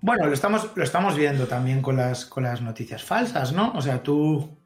Bueno, 0.00 0.26
lo 0.26 0.34
estamos, 0.34 0.70
lo 0.74 0.82
estamos 0.82 1.16
viendo 1.16 1.46
también 1.46 1.80
con 1.80 1.96
las, 1.96 2.24
con 2.24 2.42
las 2.42 2.60
noticias 2.60 3.02
falsas, 3.02 3.52
¿no? 3.52 3.72
O 3.72 3.80
sea, 3.80 4.02
tú, 4.02 4.58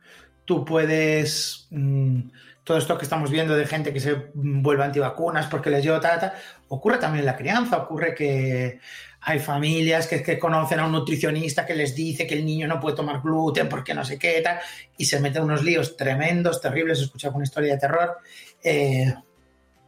tú 0.44 0.64
puedes. 0.64 1.66
mm, 1.70 2.20
todo 2.64 2.78
esto 2.78 2.96
que 2.96 3.04
estamos 3.04 3.30
viendo 3.30 3.56
de 3.56 3.66
gente 3.66 3.92
que 3.92 4.00
se 4.00 4.30
vuelve 4.34 4.84
antivacunas 4.84 5.46
porque 5.46 5.68
les 5.68 5.82
dio 5.82 5.98
tal, 6.00 6.20
tal, 6.20 6.32
ocurre 6.68 6.98
también 6.98 7.20
en 7.20 7.26
la 7.26 7.36
crianza, 7.36 7.76
ocurre 7.78 8.14
que 8.14 8.78
hay 9.20 9.38
familias 9.40 10.06
que, 10.06 10.22
que 10.22 10.38
conocen 10.38 10.78
a 10.78 10.86
un 10.86 10.92
nutricionista 10.92 11.66
que 11.66 11.74
les 11.74 11.94
dice 11.94 12.26
que 12.26 12.34
el 12.34 12.46
niño 12.46 12.68
no 12.68 12.78
puede 12.78 12.96
tomar 12.96 13.20
gluten 13.20 13.68
porque 13.68 13.94
no 13.94 14.04
sé 14.04 14.18
qué, 14.18 14.40
tal, 14.42 14.58
y 14.96 15.04
se 15.04 15.20
meten 15.20 15.42
unos 15.42 15.62
líos 15.64 15.96
tremendos, 15.96 16.60
terribles. 16.60 17.00
He 17.00 17.04
escuchado 17.04 17.34
una 17.34 17.44
historia 17.44 17.74
de 17.74 17.80
terror. 17.80 18.18
eh, 18.62 19.12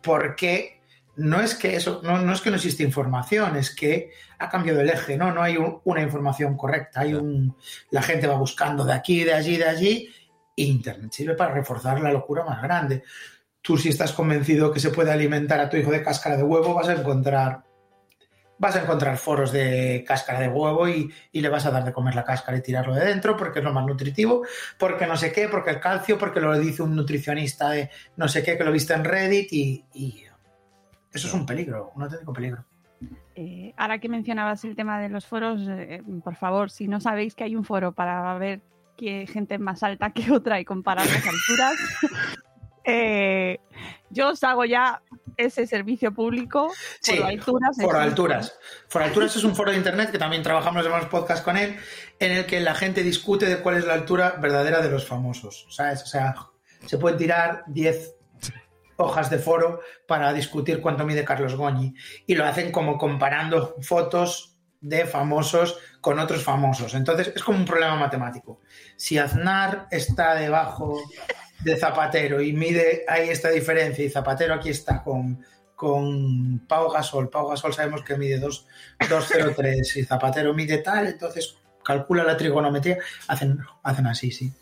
porque 0.03 0.83
no 1.17 1.41
es 1.41 1.55
que 1.55 1.77
eso, 1.77 2.01
no, 2.03 2.19
no 2.19 2.33
es 2.33 2.41
que 2.41 2.51
no 2.51 2.57
existe 2.57 2.83
información, 2.83 3.57
es 3.57 3.75
que 3.75 4.11
ha 4.39 4.49
cambiado 4.49 4.81
el 4.81 4.91
eje, 4.91 5.17
¿no? 5.17 5.33
No 5.33 5.43
hay 5.43 5.57
un- 5.57 5.81
una 5.85 6.03
información 6.03 6.57
correcta, 6.57 7.01
hay 7.01 7.15
un. 7.15 7.57
La 7.91 8.03
gente 8.03 8.27
va 8.27 8.37
buscando 8.37 8.85
de 8.85 8.93
aquí, 8.93 9.25
de 9.25 9.33
allí, 9.35 9.57
de 9.57 9.65
allí, 9.69 10.09
Internet 10.57 11.13
sirve 11.13 11.35
para 11.35 11.55
reforzar 11.55 12.01
la 12.01 12.13
locura 12.13 12.45
más 12.45 12.63
grande. 12.63 13.03
Tú, 13.61 13.77
si 13.79 13.89
estás 13.89 14.13
convencido 14.13 14.71
que 14.73 14.81
se 14.81 14.91
puede 14.91 15.11
alimentar 15.13 15.59
a 15.61 15.69
tu 15.71 15.77
hijo 15.77 15.91
de 15.91 16.03
cáscara 16.03 16.37
de 16.37 16.43
huevo, 16.43 16.75
vas 16.75 16.89
a 16.89 16.95
encontrar. 16.95 17.65
Vas 18.57 18.77
a 18.77 18.83
encontrar 18.83 19.17
foros 19.19 19.51
de 19.51 20.05
cáscara 20.07 20.39
de 20.41 20.49
huevo 20.49 20.89
y, 20.89 21.13
y 21.33 21.41
le 21.41 21.49
vas 21.49 21.67
a 21.67 21.73
dar 21.73 21.85
de 21.85 21.93
comer 21.93 22.15
la 22.15 22.23
cáscara 22.25 22.57
y 22.57 22.63
tirarlo 22.63 22.95
de 22.95 23.05
dentro 23.05 23.37
porque 23.37 23.59
es 23.59 23.65
lo 23.65 23.73
más 23.73 23.85
nutritivo, 23.85 24.43
porque 24.79 25.07
no 25.09 25.17
sé 25.17 25.33
qué, 25.33 25.49
porque 25.49 25.71
el 25.71 25.81
calcio, 25.81 26.17
porque 26.17 26.41
lo 26.41 26.57
dice 26.59 26.83
un 26.83 26.95
nutricionista 26.95 27.71
de 27.71 27.91
no 28.17 28.29
sé 28.29 28.45
qué 28.45 28.57
que 28.57 28.63
lo 28.65 28.71
viste 28.71 28.95
en 28.95 29.05
Reddit 29.05 29.53
y, 29.53 29.85
y 29.93 30.25
eso 31.15 31.29
es 31.29 31.35
un 31.35 31.47
peligro, 31.47 31.93
un 31.95 32.03
auténtico 32.03 32.33
peligro. 32.33 32.65
Eh, 33.37 33.73
ahora 33.77 33.99
que 33.99 34.09
mencionabas 34.09 34.65
el 34.65 34.77
tema 34.77 35.01
de 35.01 35.09
los 35.09 35.27
foros, 35.27 35.63
eh, 35.69 36.03
por 36.23 36.37
favor, 36.37 36.71
si 36.71 36.89
no 36.89 37.01
sabéis 37.01 37.35
que 37.35 37.45
hay 37.45 37.57
un 37.57 37.65
foro 37.65 37.93
para 37.93 38.37
ver 38.39 38.61
qué 38.97 39.27
gente 39.27 39.55
es 39.55 39.61
más 39.61 39.83
alta 39.83 40.11
que 40.11 40.31
otra 40.33 40.61
y 40.61 40.65
comparar 40.65 41.07
las 41.07 41.27
alturas, 41.27 41.75
eh, 42.85 43.59
yo 44.11 44.31
os 44.31 44.43
hago 44.45 44.65
ya 44.65 45.03
ese 45.37 45.67
servicio 45.67 46.13
público 46.13 46.73
Sí, 47.01 47.17
por 47.17 47.27
alturas. 47.27 47.77
Foro. 47.81 47.99
Alturas. 47.99 48.59
Foro 48.89 49.05
Alturas 49.05 49.37
es 49.37 49.45
un 49.45 49.55
foro 49.57 49.73
de 49.73 49.77
internet 49.77 50.11
que 50.11 50.19
también 50.19 50.43
trabajamos 50.43 50.87
en 50.87 50.93
los 50.93 51.07
podcasts 51.07 51.45
con 51.45 51.57
él, 51.57 51.77
en 52.21 52.33
el 52.33 52.47
que 52.47 52.61
la 52.61 52.75
gente 52.75 53.03
discute 53.03 53.47
de 53.47 53.59
cuál 53.59 53.77
es 53.77 53.87
la 53.87 53.95
altura 53.95 54.37
verdadera 54.41 54.81
de 54.81 54.91
los 54.91 55.07
famosos. 55.07 55.67
¿Sabes? 55.71 56.03
O 56.03 56.07
sea, 56.07 56.35
se 56.87 56.99
pueden 56.99 57.19
tirar 57.19 57.65
10 57.67 58.15
hojas 58.97 59.31
de 59.31 59.39
foro 59.39 59.81
para 60.07 60.33
discutir 60.33 60.81
cuánto 60.81 61.05
mide 61.05 61.25
Carlos 61.25 61.55
Goñi. 61.55 61.95
Y 62.27 62.35
lo 62.35 62.45
hacen 62.45 62.73
como 62.73 62.99
comparando 62.99 63.77
fotos 63.81 64.57
de 64.81 65.07
famosos 65.07 65.79
con 66.01 66.19
otros 66.19 66.43
famosos. 66.43 66.95
Entonces 66.95 67.33
es 67.35 67.43
como 67.43 67.59
un 67.59 67.65
problema 67.65 67.97
matemático. 67.97 68.61
Si 68.97 69.17
Aznar 69.19 69.89
está 69.91 70.35
debajo 70.35 71.01
de 71.61 71.77
Zapatero 71.77 72.43
y 72.43 72.53
mide 72.53 73.05
ahí 73.09 73.31
esta 73.31 73.49
diferencia 73.49 74.05
y 74.05 74.11
Zapatero 74.11 74.55
aquí 74.55 74.69
está 74.69 75.03
con, 75.03 75.43
con 75.75 76.67
Pau 76.69 76.91
Gasol, 76.91 77.31
Pau 77.31 77.49
Gasol 77.49 77.73
sabemos 77.73 78.03
que 78.03 78.19
mide 78.19 78.39
2 78.39 78.67
2,03 79.01 79.97
y 79.97 80.05
Zapatero 80.05 80.53
mide 80.53 80.79
tal, 80.79 81.07
entonces 81.07 81.57
calcula 81.83 82.25
la 82.25 82.37
trigonometría, 82.37 82.99
hacen, 83.29 83.59
hacen 83.83 84.07
así, 84.07 84.31
sí. 84.31 84.53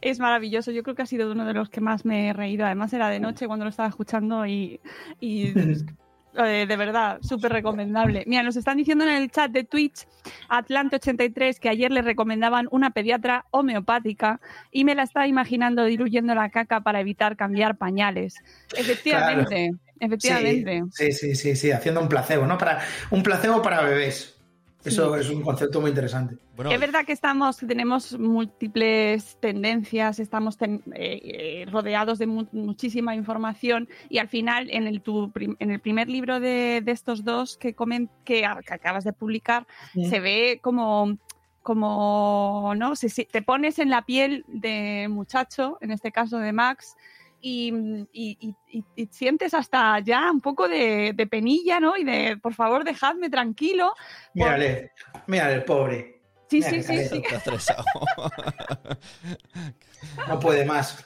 Es 0.00 0.18
maravilloso, 0.18 0.70
yo 0.70 0.82
creo 0.82 0.94
que 0.94 1.02
ha 1.02 1.06
sido 1.06 1.30
uno 1.30 1.44
de 1.44 1.54
los 1.54 1.68
que 1.68 1.80
más 1.80 2.04
me 2.04 2.28
he 2.28 2.32
reído. 2.32 2.66
Además 2.66 2.92
era 2.92 3.08
de 3.08 3.20
noche 3.20 3.46
cuando 3.46 3.64
lo 3.64 3.70
estaba 3.70 3.88
escuchando 3.88 4.46
y, 4.46 4.80
y, 5.20 5.52
eh, 6.36 6.66
de 6.66 6.76
verdad, 6.76 7.18
súper 7.22 7.52
recomendable. 7.52 8.24
Mira, 8.26 8.42
nos 8.42 8.56
están 8.56 8.76
diciendo 8.76 9.04
en 9.04 9.10
el 9.10 9.30
chat 9.30 9.50
de 9.50 9.64
Twitch, 9.64 10.06
Atlante83, 10.48 11.58
que 11.58 11.68
ayer 11.68 11.90
le 11.90 12.02
recomendaban 12.02 12.68
una 12.70 12.90
pediatra 12.90 13.46
homeopática 13.50 14.40
y 14.70 14.84
me 14.84 14.94
la 14.94 15.02
estaba 15.02 15.26
imaginando 15.26 15.84
diluyendo 15.84 16.34
la 16.34 16.50
caca 16.50 16.80
para 16.80 17.00
evitar 17.00 17.36
cambiar 17.36 17.76
pañales. 17.76 18.36
Efectivamente, 18.76 19.72
efectivamente. 20.00 20.82
Sí, 20.92 21.12
sí, 21.12 21.12
sí, 21.12 21.34
sí, 21.34 21.56
sí, 21.56 21.70
haciendo 21.72 22.00
un 22.00 22.08
placebo, 22.08 22.46
¿no? 22.46 22.58
Para, 22.58 22.80
un 23.10 23.22
placebo 23.22 23.62
para 23.62 23.82
bebés. 23.82 24.37
Eso 24.84 25.16
es 25.16 25.28
un 25.28 25.42
concepto 25.42 25.80
muy 25.80 25.90
interesante. 25.90 26.36
Bueno, 26.54 26.70
Es 26.70 26.80
verdad 26.80 27.04
que 27.04 27.12
estamos, 27.12 27.56
tenemos 27.58 28.18
múltiples 28.18 29.36
tendencias, 29.40 30.18
estamos 30.20 30.56
ten- 30.56 30.82
eh, 30.94 31.20
eh, 31.24 31.66
rodeados 31.70 32.18
de 32.18 32.26
mu- 32.26 32.46
muchísima 32.52 33.14
información 33.14 33.88
y 34.08 34.18
al 34.18 34.28
final 34.28 34.70
en 34.70 34.86
el, 34.86 35.02
tu 35.02 35.30
prim- 35.32 35.56
en 35.58 35.70
el 35.72 35.80
primer 35.80 36.08
libro 36.08 36.38
de, 36.40 36.80
de 36.84 36.92
estos 36.92 37.24
dos 37.24 37.56
que, 37.58 37.74
comen, 37.74 38.08
que, 38.24 38.46
acabas 38.46 39.04
de 39.04 39.12
publicar 39.12 39.66
se 40.08 40.20
ve 40.20 40.60
como, 40.62 41.18
como 41.62 42.72
¿no? 42.76 42.96
Se- 42.96 43.24
te 43.24 43.42
pones 43.42 43.78
en 43.78 43.90
la 43.90 44.02
piel 44.02 44.44
de 44.48 45.06
muchacho, 45.10 45.78
en 45.80 45.90
este 45.90 46.12
caso 46.12 46.38
de 46.38 46.52
Max, 46.52 46.96
y, 47.40 47.72
y- 48.12 48.38
y- 48.40 48.54
y- 48.78 48.84
y 48.96 49.06
sientes 49.06 49.54
hasta 49.54 49.98
ya 50.00 50.30
un 50.30 50.40
poco 50.40 50.68
de, 50.68 51.12
de 51.14 51.26
penilla, 51.26 51.80
¿no? 51.80 51.96
Y 51.96 52.04
de, 52.04 52.36
por 52.36 52.54
favor, 52.54 52.84
dejadme 52.84 53.30
tranquilo. 53.30 53.94
Mírale, 54.34 54.92
mírale, 55.26 55.54
el 55.54 55.64
pobre. 55.64 56.20
Sí, 56.50 56.62
sí, 56.62 56.82
sí, 56.82 57.04
sí. 57.04 57.22
No 60.28 60.38
puede 60.38 60.64
más. 60.64 61.04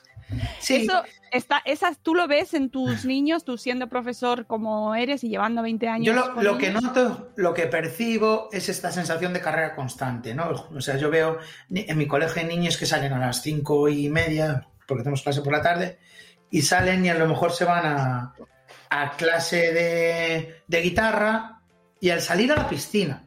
Sí, 0.61 0.85
Eso 0.87 1.03
está, 1.31 1.61
esas 1.67 1.99
tú 1.99 2.15
lo 2.15 2.27
ves 2.27 2.55
en 2.55 2.71
tus 2.71 3.05
niños, 3.15 3.45
tú 3.45 3.59
siendo 3.59 3.89
profesor 3.89 4.47
como 4.47 4.95
eres 4.95 5.25
y 5.25 5.29
llevando 5.29 5.63
20 5.63 5.89
años. 5.89 6.07
Yo 6.07 6.43
lo, 6.43 6.59
que 6.59 6.71
noto, 6.71 7.33
lo 7.37 7.53
que 7.53 7.67
percibo 7.67 8.49
es 8.53 8.69
esta 8.69 8.91
sensación 8.91 9.33
de 9.33 9.41
carrera 9.41 9.75
constante, 9.75 10.35
¿no? 10.35 10.51
O 10.75 10.81
sea, 10.81 10.97
yo 10.97 11.11
veo 11.11 11.39
en 11.71 11.99
mi 11.99 12.07
colegio 12.07 12.43
hay 12.43 12.49
niños 12.49 12.77
que 12.79 12.87
salen 12.87 13.13
a 13.13 13.19
las 13.19 13.43
cinco 13.43 13.89
y 13.89 14.09
media, 14.09 14.67
porque 14.87 15.03
tenemos 15.03 15.23
clase 15.23 15.43
por 15.43 15.53
la 15.53 15.63
tarde, 15.63 15.99
y 16.53 16.63
salen 16.63 17.05
y 17.05 17.09
a 17.09 17.15
lo 17.15 17.27
mejor 17.27 17.51
se 17.51 17.65
van 17.65 17.87
a, 17.87 18.35
a 18.91 19.17
clase 19.17 19.73
de, 19.73 20.63
de 20.69 20.81
guitarra 20.83 21.63
y 21.99 22.11
al 22.11 22.21
salir 22.21 22.53
a 22.53 22.57
la 22.57 22.69
piscina. 22.69 23.25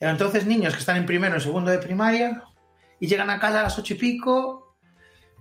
Entonces, 0.00 0.44
niños 0.44 0.74
que 0.74 0.80
están 0.80 0.96
en 0.96 1.06
primero 1.06 1.36
o 1.36 1.40
segundo 1.40 1.70
de 1.70 1.78
primaria 1.78 2.42
y 3.00 3.06
llegan 3.06 3.30
a 3.30 3.38
casa 3.38 3.60
a 3.60 3.62
las 3.62 3.78
ocho 3.78 3.94
y 3.94 3.96
pico, 3.96 4.76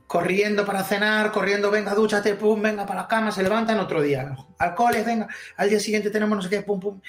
corriendo 0.05 0.63
para 0.63 0.83
cenar, 0.83 1.31
corriendo, 1.31 1.71
venga, 1.71 1.95
dúchate, 1.95 2.35
pum, 2.35 2.61
venga 2.61 2.85
para 2.85 3.01
la 3.01 3.07
cama, 3.07 3.31
se 3.31 3.41
levantan 3.41 3.79
otro 3.79 4.01
día. 4.01 4.35
Al 4.59 4.75
cole, 4.75 5.01
venga, 5.03 5.27
al 5.57 5.69
día 5.69 5.79
siguiente 5.79 6.11
tenemos 6.11 6.37
no 6.37 6.41
sé 6.43 6.49
qué, 6.49 6.61
pum, 6.61 6.79
pum. 6.79 7.01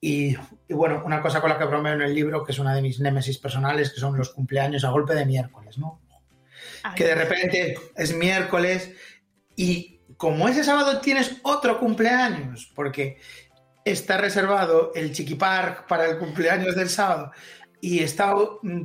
Y, 0.00 0.34
y 0.66 0.74
bueno, 0.74 1.02
una 1.04 1.20
cosa 1.20 1.42
con 1.42 1.50
la 1.50 1.58
que 1.58 1.66
bromeo 1.66 1.92
en 1.92 2.02
el 2.02 2.14
libro, 2.14 2.42
que 2.42 2.52
es 2.52 2.58
una 2.58 2.74
de 2.74 2.80
mis 2.80 3.00
némesis 3.00 3.36
personales, 3.36 3.92
que 3.92 4.00
son 4.00 4.16
los 4.16 4.30
cumpleaños 4.30 4.84
a 4.84 4.90
golpe 4.90 5.14
de 5.14 5.26
miércoles, 5.26 5.76
¿no? 5.78 6.00
Ay, 6.82 6.94
Que 6.96 7.04
de 7.04 7.14
repente 7.14 7.76
es 7.94 8.14
miércoles 8.14 8.92
y 9.56 10.00
como 10.16 10.48
ese 10.48 10.64
sábado 10.64 11.00
tienes 11.00 11.40
otro 11.42 11.78
cumpleaños, 11.78 12.70
porque 12.74 13.20
está 13.84 14.16
reservado 14.16 14.92
el 14.94 15.12
Chiqui 15.12 15.34
Park 15.34 15.86
para 15.88 16.06
el 16.06 16.18
cumpleaños 16.18 16.76
del 16.76 16.88
sábado 16.88 17.32
y 17.80 17.98
está, 17.98 18.32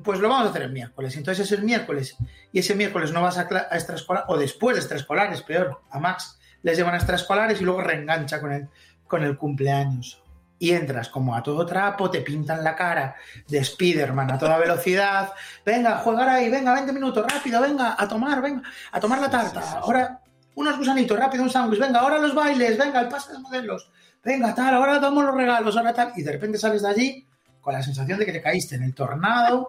pues 0.03 0.19
lo 0.19 0.27
vamos 0.27 0.47
a 0.47 0.49
hacer 0.49 0.63
el 0.63 0.71
miércoles. 0.71 1.15
Entonces 1.15 1.45
es 1.45 1.57
el 1.57 1.63
miércoles 1.63 2.17
y 2.51 2.59
ese 2.59 2.73
miércoles 2.73 3.11
no 3.11 3.21
vas 3.21 3.37
a, 3.37 3.41
a 3.41 3.75
extraescolar, 3.75 4.25
o 4.27 4.37
después 4.37 4.75
de 4.75 4.79
extraescolares, 4.79 5.43
peor, 5.43 5.81
a 5.91 5.99
Max 5.99 6.39
les 6.63 6.77
llevan 6.77 6.95
a 6.95 6.97
extraescolares 6.97 7.61
y 7.61 7.63
luego 7.63 7.81
reengancha 7.81 8.41
con 8.41 8.51
el, 8.51 8.69
con 9.05 9.23
el 9.23 9.37
cumpleaños. 9.37 10.23
Y 10.59 10.71
entras 10.71 11.09
como 11.09 11.35
a 11.35 11.43
todo 11.43 11.67
trapo, 11.67 12.09
te 12.09 12.21
pintan 12.21 12.63
la 12.63 12.75
cara 12.75 13.15
de 13.47 13.63
Spiderman 13.63 14.31
a 14.31 14.39
toda 14.39 14.57
velocidad. 14.57 15.31
Venga, 15.63 15.99
jugar 15.99 16.29
ahí, 16.29 16.49
venga, 16.49 16.73
20 16.73 16.91
minutos, 16.93 17.23
rápido, 17.31 17.61
venga, 17.61 17.95
a 17.95 18.07
tomar, 18.07 18.41
venga, 18.41 18.63
a 18.91 18.99
tomar 18.99 19.21
la 19.21 19.29
tarta. 19.29 19.61
Ahora 19.73 20.19
unos 20.57 20.77
gusanitos, 20.77 21.17
rápido, 21.17 21.43
un 21.43 21.49
sándwich, 21.49 21.79
venga, 21.79 21.99
ahora 21.99 22.17
los 22.17 22.33
bailes, 22.33 22.77
venga, 22.77 22.99
el 23.01 23.07
pase 23.07 23.31
de 23.33 23.39
modelos, 23.39 23.89
venga, 24.23 24.53
tal, 24.55 24.73
ahora 24.73 24.99
damos 24.99 25.23
los 25.23 25.35
regalos, 25.35 25.77
ahora 25.77 25.93
tal. 25.93 26.11
Y 26.15 26.23
de 26.23 26.31
repente 26.31 26.57
sales 26.57 26.81
de 26.81 26.89
allí 26.89 27.27
con 27.61 27.73
la 27.73 27.83
sensación 27.83 28.17
de 28.19 28.25
que 28.25 28.31
te 28.31 28.41
caíste 28.41 28.75
en 28.75 28.83
el 28.83 28.93
tornado 28.95 29.67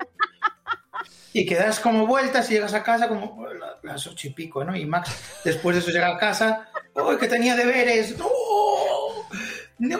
y 1.32 1.44
que 1.44 1.56
das 1.56 1.78
como 1.80 2.06
vueltas 2.06 2.50
y 2.50 2.54
llegas 2.54 2.72
a 2.74 2.82
casa 2.82 3.06
como 3.08 3.46
la- 3.48 3.78
las 3.82 4.06
ocho 4.06 4.28
y 4.28 4.30
pico, 4.30 4.64
¿no? 4.64 4.74
Y 4.74 4.86
Max, 4.86 5.10
después 5.44 5.76
de 5.76 5.80
eso 5.82 5.90
llega 5.90 6.08
a 6.14 6.18
casa, 6.18 6.68
¡oh, 6.94 7.16
que 7.16 7.28
tenía 7.28 7.54
deberes! 7.54 8.16
¡No! 8.18 8.26
No. 9.78 9.98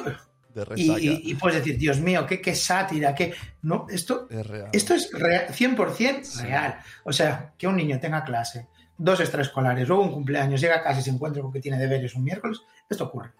De 0.55 0.64
Y, 0.76 0.91
y- 0.91 1.20
y 1.30 1.34
puedes 1.34 1.59
decir, 1.59 1.78
Dios 1.78 2.01
mío, 2.01 2.26
qué, 2.26 2.41
qué 2.41 2.55
sátira, 2.55 3.14
qué... 3.14 3.34
No, 3.62 3.86
esto, 3.91 4.26
Es 4.30 4.45
real. 4.47 4.68
esto 4.72 4.95
es 4.95 5.12
rea- 5.12 5.49
100% 5.49 6.41
real. 6.43 6.80
O 7.05 7.12
sea, 7.12 7.53
que 7.59 7.68
un 7.68 7.76
niño 7.76 8.01
tenga 8.01 8.24
clase, 8.24 8.66
dos 8.99 9.20
extraescolares, 9.20 9.88
luego 9.88 10.03
un 10.03 10.12
cumpleaños, 10.12 10.61
llega 10.61 10.82
y 10.99 11.03
se 11.03 11.11
encuentra 11.11 11.40
con 11.40 11.53
que 11.53 11.61
tiene 11.61 11.78
deberes 11.78 12.14
un 12.14 12.24
miércoles, 12.24 12.61
esto 12.90 13.05
ocurre. 13.05 13.30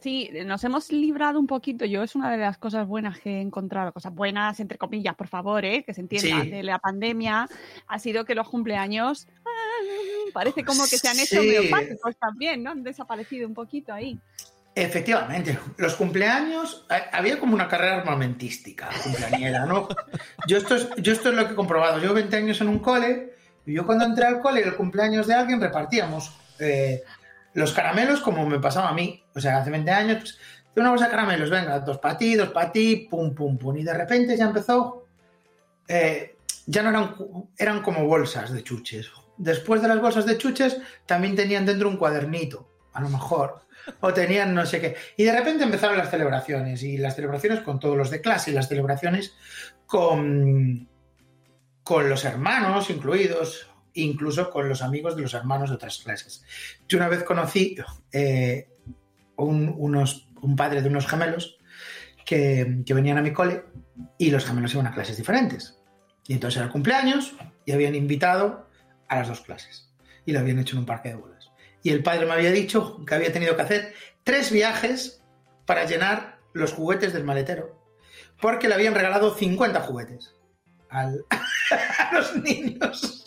Sí, 0.00 0.30
nos 0.44 0.62
hemos 0.64 0.92
librado 0.92 1.38
un 1.38 1.46
poquito. 1.46 1.86
Yo 1.86 2.02
es 2.02 2.14
una 2.14 2.30
de 2.30 2.36
las 2.36 2.58
cosas 2.58 2.86
buenas 2.86 3.18
que 3.20 3.38
he 3.38 3.40
encontrado, 3.40 3.90
cosas 3.92 4.14
buenas, 4.14 4.60
entre 4.60 4.76
comillas, 4.76 5.14
por 5.14 5.28
favor, 5.28 5.64
¿eh? 5.64 5.82
que 5.82 5.94
se 5.94 6.02
entienda, 6.02 6.42
Sí. 6.42 6.50
de 6.50 6.62
la 6.62 6.78
pandemia, 6.78 7.48
ha 7.86 7.98
sido 7.98 8.26
que 8.26 8.34
los 8.34 8.46
cumpleaños 8.50 9.26
ah, 9.46 9.50
parece 10.34 10.62
como 10.62 10.82
que 10.84 10.98
se 10.98 11.08
han 11.08 11.18
hecho 11.18 11.40
Sí. 11.40 11.56
homeopáticos 11.56 12.16
también, 12.18 12.62
¿no? 12.62 12.72
Han 12.72 12.82
desaparecido 12.82 13.46
un 13.48 13.54
poquito 13.54 13.94
ahí. 13.94 14.18
Efectivamente, 14.74 15.58
los 15.78 15.94
cumpleaños, 15.94 16.84
ha- 16.90 17.16
había 17.16 17.38
como 17.38 17.54
una 17.54 17.68
carrera 17.68 17.98
armamentística 17.98 18.90
cumpleañera, 19.04 19.64
¿no? 19.66 19.88
Yo 20.48 20.58
esto, 20.58 20.74
es, 20.74 20.88
yo 20.98 21.12
esto 21.12 21.30
es 21.30 21.34
lo 21.36 21.46
que 21.46 21.52
he 21.52 21.56
comprobado. 21.56 21.98
Llevo 22.00 22.14
20 22.14 22.36
años 22.36 22.60
en 22.60 22.68
un 22.68 22.80
cole 22.80 23.33
yo 23.66 23.86
cuando 23.86 24.04
entré 24.04 24.26
al 24.26 24.40
cole, 24.40 24.62
el 24.62 24.76
cumpleaños 24.76 25.26
de 25.26 25.34
alguien, 25.34 25.60
repartíamos 25.60 26.32
eh, 26.58 27.02
los 27.54 27.72
caramelos 27.72 28.20
como 28.20 28.46
me 28.46 28.58
pasaba 28.58 28.90
a 28.90 28.94
mí. 28.94 29.22
O 29.34 29.40
sea, 29.40 29.58
hace 29.58 29.70
20 29.70 29.90
años, 29.90 30.18
pues, 30.18 30.38
una 30.76 30.90
bolsa 30.90 31.06
de 31.06 31.10
caramelos, 31.12 31.50
venga, 31.50 31.78
dos 31.80 31.98
para 31.98 32.18
ti, 32.18 32.34
dos 32.34 32.50
para 32.50 32.72
ti, 32.72 33.08
pum, 33.10 33.34
pum, 33.34 33.56
pum. 33.56 33.76
Y 33.76 33.84
de 33.84 33.94
repente 33.94 34.36
ya 34.36 34.44
empezó, 34.44 35.06
eh, 35.88 36.36
ya 36.66 36.82
no 36.82 36.90
eran, 36.90 37.14
eran 37.56 37.82
como 37.82 38.06
bolsas 38.06 38.52
de 38.52 38.62
chuches. 38.62 39.10
Después 39.36 39.82
de 39.82 39.88
las 39.88 40.00
bolsas 40.00 40.26
de 40.26 40.38
chuches, 40.38 40.78
también 41.06 41.34
tenían 41.34 41.66
dentro 41.66 41.88
un 41.88 41.96
cuadernito, 41.96 42.68
a 42.92 43.00
lo 43.00 43.08
mejor 43.08 43.64
o 44.00 44.12
tenían 44.12 44.54
no 44.54 44.66
sé 44.66 44.80
qué. 44.80 44.96
Y 45.16 45.24
de 45.24 45.32
repente 45.32 45.64
empezaron 45.64 45.98
las 45.98 46.10
celebraciones, 46.10 46.82
y 46.82 46.98
las 46.98 47.16
celebraciones 47.16 47.60
con 47.60 47.78
todos 47.78 47.96
los 47.96 48.10
de 48.10 48.20
clase, 48.20 48.50
y 48.50 48.54
las 48.54 48.68
celebraciones 48.68 49.34
con, 49.86 50.88
con 51.84 52.08
los 52.08 52.24
hermanos 52.24 52.88
incluidos, 52.88 53.70
incluso 53.92 54.50
con 54.50 54.68
los 54.68 54.82
amigos 54.82 55.14
de 55.14 55.22
los 55.22 55.34
hermanos 55.34 55.68
de 55.68 55.76
otras 55.76 55.98
clases. 55.98 56.42
Yo 56.88 56.98
una 56.98 57.08
vez 57.08 57.22
conocí 57.22 57.76
eh, 58.10 58.68
un, 59.36 59.72
unos, 59.76 60.26
un 60.40 60.56
padre 60.56 60.80
de 60.80 60.88
unos 60.88 61.06
gemelos 61.06 61.58
que, 62.24 62.82
que 62.84 62.94
venían 62.94 63.18
a 63.18 63.22
mi 63.22 63.32
cole 63.32 63.64
y 64.18 64.30
los 64.30 64.46
gemelos 64.46 64.72
iban 64.72 64.86
a 64.86 64.94
clases 64.94 65.18
diferentes. 65.18 65.78
Y 66.26 66.32
entonces 66.32 66.56
era 66.56 66.66
el 66.66 66.72
cumpleaños 66.72 67.34
y 67.66 67.72
habían 67.72 67.94
invitado 67.94 68.66
a 69.08 69.16
las 69.16 69.28
dos 69.28 69.42
clases. 69.42 69.92
Y 70.24 70.32
lo 70.32 70.40
habían 70.40 70.58
hecho 70.58 70.74
en 70.74 70.80
un 70.80 70.86
parque 70.86 71.10
de 71.10 71.16
bolas. 71.16 71.50
Y 71.82 71.90
el 71.90 72.02
padre 72.02 72.24
me 72.24 72.32
había 72.32 72.50
dicho 72.50 73.04
que 73.04 73.14
había 73.14 73.30
tenido 73.30 73.56
que 73.56 73.62
hacer 73.62 73.94
tres 74.24 74.50
viajes 74.50 75.22
para 75.66 75.84
llenar 75.84 76.38
los 76.54 76.72
juguetes 76.72 77.12
del 77.12 77.24
maletero. 77.24 77.78
Porque 78.40 78.68
le 78.68 78.74
habían 78.74 78.94
regalado 78.94 79.34
50 79.34 79.80
juguetes 79.82 80.33
al- 80.94 81.24
a 81.30 82.14
los 82.14 82.36
niños. 82.36 83.20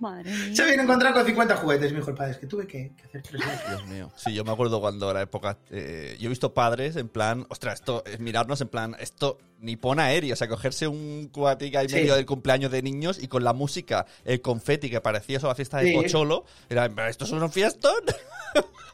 Madre 0.00 0.28
mía. 0.32 0.56
Se 0.56 0.62
habían 0.62 0.80
encontrado 0.80 1.14
con 1.14 1.24
50 1.24 1.56
juguetes, 1.56 1.92
me 1.92 1.98
dijo 1.98 2.10
el 2.10 2.16
padre. 2.16 2.32
Es 2.32 2.38
que 2.38 2.46
tuve 2.48 2.66
que, 2.66 2.92
que 2.96 3.02
hacer 3.04 3.22
tres 3.22 3.40
viajes. 3.40 3.68
Dios 3.68 3.86
mío. 3.86 4.10
Sí, 4.16 4.34
yo 4.34 4.44
me 4.44 4.50
acuerdo 4.50 4.80
cuando 4.80 5.08
era 5.10 5.22
época. 5.22 5.56
eh, 5.70 6.16
yo 6.18 6.26
he 6.26 6.28
visto 6.30 6.52
padres 6.52 6.96
en 6.96 7.08
plan, 7.08 7.46
ostras, 7.48 7.74
esto 7.74 8.02
es 8.04 8.18
mirarnos 8.18 8.60
en 8.60 8.68
plan, 8.68 8.96
esto 8.98 9.38
ni 9.60 9.76
pon 9.76 10.00
aéreo, 10.00 10.32
o 10.34 10.36
sea, 10.36 10.48
cogerse 10.48 10.88
un 10.88 11.28
cuatica 11.32 11.84
y 11.84 11.88
Sí. 11.88 11.94
medio 11.94 12.16
del 12.16 12.26
cumpleaños 12.26 12.72
de 12.72 12.82
niños 12.82 13.22
y 13.22 13.28
con 13.28 13.44
la 13.44 13.52
música, 13.52 14.04
el 14.24 14.42
confeti 14.42 14.90
que 14.90 15.00
parecía 15.00 15.36
eso 15.38 15.46
la 15.46 15.54
fiesta 15.54 15.78
de 15.78 15.86
Sí. 15.90 15.94
Pocholo, 15.94 16.44
era, 16.68 16.86
¿esto 17.08 17.24
es 17.24 17.30
un 17.30 17.50
fiestón? 17.52 18.02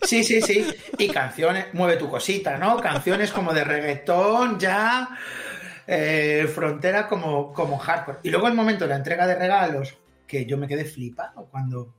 Sí, 0.03 0.23
sí, 0.23 0.41
sí. 0.43 0.67
Y 0.99 1.09
canciones, 1.09 1.67
mueve 1.73 1.97
tu 1.97 2.09
cosita, 2.09 2.57
¿no? 2.59 2.77
Canciones 2.79 3.31
como 3.33 3.53
de 3.53 3.65
reggaetón, 3.65 4.59
ya. 4.61 5.09
Eh, 5.93 6.47
frontera 6.55 7.09
como, 7.09 7.53
como 7.53 7.77
hardcore. 7.79 8.19
Y 8.23 8.31
luego 8.31 8.47
el 8.47 8.55
momento 8.55 8.85
de 8.85 8.91
la 8.91 8.97
entrega 8.97 9.27
de 9.27 9.35
regalos, 9.35 9.97
que 10.27 10.47
yo 10.47 10.57
me 10.57 10.69
quedé 10.69 10.85
flipado 10.85 11.49
cuando, 11.51 11.97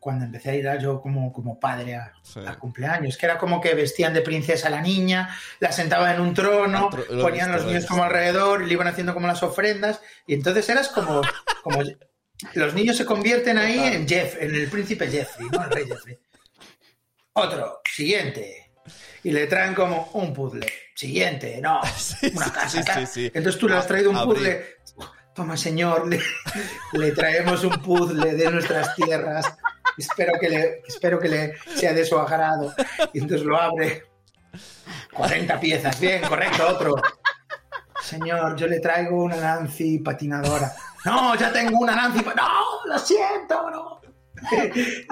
cuando 0.00 0.24
empecé 0.24 0.50
a 0.50 0.54
ir 0.56 0.68
a 0.68 0.76
yo 0.78 1.00
como, 1.00 1.32
como 1.32 1.60
padre 1.60 1.94
a, 1.94 2.12
Sí. 2.24 2.40
a 2.44 2.56
cumpleaños, 2.58 3.16
que 3.16 3.26
era 3.26 3.38
como 3.38 3.60
que 3.60 3.74
vestían 3.74 4.12
de 4.14 4.22
princesa 4.22 4.66
a 4.66 4.70
la 4.70 4.80
niña, 4.80 5.28
la 5.60 5.70
sentaban 5.70 6.16
en 6.16 6.20
un 6.22 6.34
trono, 6.34 6.90
tro- 6.90 7.06
lo 7.08 7.20
he 7.20 7.22
ponían 7.22 7.52
los 7.52 7.64
niños 7.66 7.86
como 7.86 8.02
alrededor, 8.02 8.62
y 8.62 8.66
le 8.66 8.72
iban 8.72 8.88
haciendo 8.88 9.14
como 9.14 9.28
las 9.28 9.42
ofrendas, 9.44 10.00
y 10.26 10.34
entonces 10.34 10.68
eras 10.68 10.88
como, 10.88 11.20
como 11.62 11.78
los 12.54 12.74
niños 12.74 12.96
se 12.96 13.04
convierten 13.04 13.58
ahí 13.58 13.76
Total. 13.76 13.92
en 13.94 14.08
Jeff, 14.08 14.36
en 14.42 14.54
el 14.56 14.68
príncipe 14.68 15.06
Jeffrey, 15.08 15.46
¿no? 15.52 15.62
El 15.62 15.70
rey 15.70 15.84
Jeffrey. 15.86 16.18
Otro, 17.34 17.80
siguiente. 17.84 18.72
Y 19.22 19.30
le 19.30 19.46
traen 19.46 19.74
como 19.74 20.10
un 20.14 20.32
puzzle. 20.32 20.66
Siguiente, 21.00 21.58
no, 21.62 21.80
Sí, 21.96 22.30
una 22.36 22.52
casa. 22.52 22.68
sí, 22.68 22.84
tal. 22.84 23.06
sí, 23.06 23.12
sí. 23.14 23.26
Entonces 23.32 23.58
tú 23.58 23.66
le 23.68 23.76
has 23.76 23.86
traído 23.86 24.10
un 24.10 24.16
Abrir. 24.16 24.76
puzzle. 24.86 25.06
Toma, 25.34 25.56
señor, 25.56 26.06
le, 26.06 26.20
le 26.92 27.12
traemos 27.12 27.64
un 27.64 27.80
puzzle 27.80 28.34
de 28.34 28.50
nuestras 28.50 28.94
tierras. 28.96 29.46
Espero 29.96 30.34
que 30.38 30.50
le, 30.50 30.82
espero 30.86 31.18
que 31.18 31.28
le 31.28 31.54
sea 31.74 31.94
de 31.94 32.04
su 32.04 32.18
agrado. 32.18 32.74
Y 33.14 33.20
entonces 33.20 33.46
lo 33.46 33.58
abre. 33.58 34.04
40 35.14 35.58
piezas, 35.58 35.98
bien, 35.98 36.20
correcto, 36.22 36.68
otro. 36.68 36.94
señor, 38.02 38.54
yo 38.56 38.66
le 38.66 38.80
traigo 38.80 39.24
una 39.24 39.36
Nancy 39.36 40.00
patinadora. 40.00 40.70
No, 41.06 41.34
ya 41.34 41.50
tengo 41.50 41.78
una 41.78 41.96
Nancy. 41.96 42.22
No, 42.36 42.84
lo 42.84 42.98
siento, 42.98 43.70
no. 43.70 44.00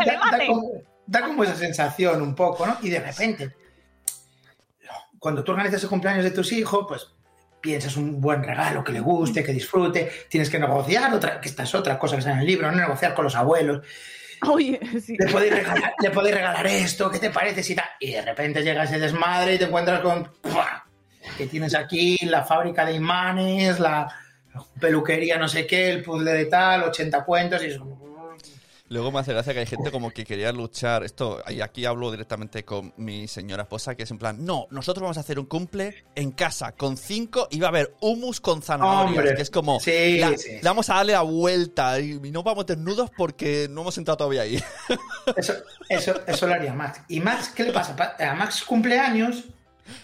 da, 0.05 0.36
da 0.36 0.47
como, 0.47 0.70
da 1.07 1.22
como 1.22 1.45
esa 1.45 1.55
sensación 1.57 2.20
un 2.20 2.34
poco, 2.34 2.66
¿no? 2.66 2.76
Y 2.82 2.91
de 2.91 3.01
repente, 3.01 3.57
cuando 5.28 5.44
tú 5.44 5.52
organizas 5.52 5.82
el 5.82 5.90
cumpleaños 5.90 6.24
de 6.24 6.30
tus 6.30 6.50
hijos, 6.52 6.86
pues 6.88 7.06
piensas 7.60 7.98
un 7.98 8.18
buen 8.18 8.42
regalo 8.42 8.82
que 8.82 8.92
le 8.92 9.00
guste, 9.00 9.44
que 9.44 9.52
disfrute, 9.52 10.10
tienes 10.26 10.48
que 10.48 10.58
negociar, 10.58 11.12
otra, 11.12 11.38
que 11.38 11.50
esta 11.50 11.64
es 11.64 11.74
otra 11.74 11.98
cosa 11.98 12.16
que 12.16 12.20
está 12.20 12.32
en 12.32 12.38
el 12.38 12.46
libro, 12.46 12.70
no 12.70 12.78
negociar 12.78 13.12
con 13.12 13.24
los 13.24 13.36
abuelos. 13.36 13.86
Oye, 14.48 14.80
sí. 15.04 15.18
Le 15.18 15.30
podéis 15.30 15.54
regalar, 15.54 15.92
le 16.02 16.10
podéis 16.10 16.34
regalar 16.34 16.66
esto, 16.66 17.10
¿qué 17.10 17.18
te 17.18 17.28
parece? 17.28 17.62
Si? 17.62 17.76
Y 18.00 18.12
de 18.12 18.22
repente 18.22 18.62
llega 18.62 18.84
ese 18.84 18.98
desmadre 18.98 19.56
y 19.56 19.58
te 19.58 19.66
encuentras 19.66 20.00
con 20.00 20.32
¡pua! 20.40 20.86
que 21.36 21.46
tienes 21.46 21.74
aquí 21.74 22.16
la 22.22 22.42
fábrica 22.42 22.86
de 22.86 22.94
imanes, 22.94 23.78
la 23.80 24.08
peluquería 24.80 25.36
no 25.36 25.46
sé 25.46 25.66
qué, 25.66 25.90
el 25.90 26.02
puzzle 26.02 26.32
de 26.32 26.46
tal, 26.46 26.84
80 26.84 27.22
cuentos 27.26 27.62
y 27.62 27.66
eso. 27.66 27.86
Luego 28.91 29.12
me 29.12 29.18
hace 29.20 29.32
gracia 29.34 29.53
que 29.53 29.61
hay 29.61 29.66
gente 29.66 29.91
como 29.91 30.11
que 30.12 30.24
quería 30.24 30.51
luchar. 30.51 31.05
Esto, 31.05 31.43
y 31.49 31.61
aquí 31.61 31.84
hablo 31.84 32.11
directamente 32.11 32.64
con 32.64 32.95
mi 32.97 33.28
señora 33.28 33.64
esposa, 33.64 33.95
que 33.95 34.05
es 34.05 34.11
en 34.11 34.16
plan, 34.18 34.43
no, 34.45 34.66
nosotros 34.70 35.03
vamos 35.03 35.18
a 35.18 35.20
hacer 35.20 35.39
un 35.39 35.45
cumple 35.45 36.05
en 36.14 36.30
casa 36.32 36.72
con 36.72 36.97
cinco 36.97 37.49
y 37.51 37.61
va 37.61 37.66
a 37.66 37.70
haber 37.70 37.95
hummus 38.01 38.41
con 38.41 38.62
zanahorias, 38.62 39.18
Hombre, 39.18 39.34
que 39.34 39.43
es 39.43 39.51
como, 39.51 39.78
sí, 39.78 40.18
la- 40.18 40.36
sí. 40.39 40.53
vamos 40.62 40.89
a 40.89 40.95
darle 40.95 41.12
la 41.12 41.20
vuelta 41.22 42.01
y, 42.01 42.14
no 42.30 42.43
vamos 42.43 42.61
a 42.61 42.62
meter 42.64 42.78
nudos 42.78 43.11
porque 43.16 43.66
no 43.70 43.82
hemos 43.82 43.99
entrado 43.99 44.16
todavía 44.16 44.43
ahí. 44.43 44.62
Eso, 45.36 45.53
eso, 45.91 46.14
eso 46.26 46.47
lo 46.47 46.55
haría 46.55 46.72
Max. 46.72 47.03
¿Y 47.09 47.20
Max 47.20 47.51
qué 47.55 47.64
le 47.64 47.72
pasa? 47.72 47.95
Pa- 47.95 48.16
A 48.18 48.34
Max 48.34 48.64
cumpleaños, 48.64 49.45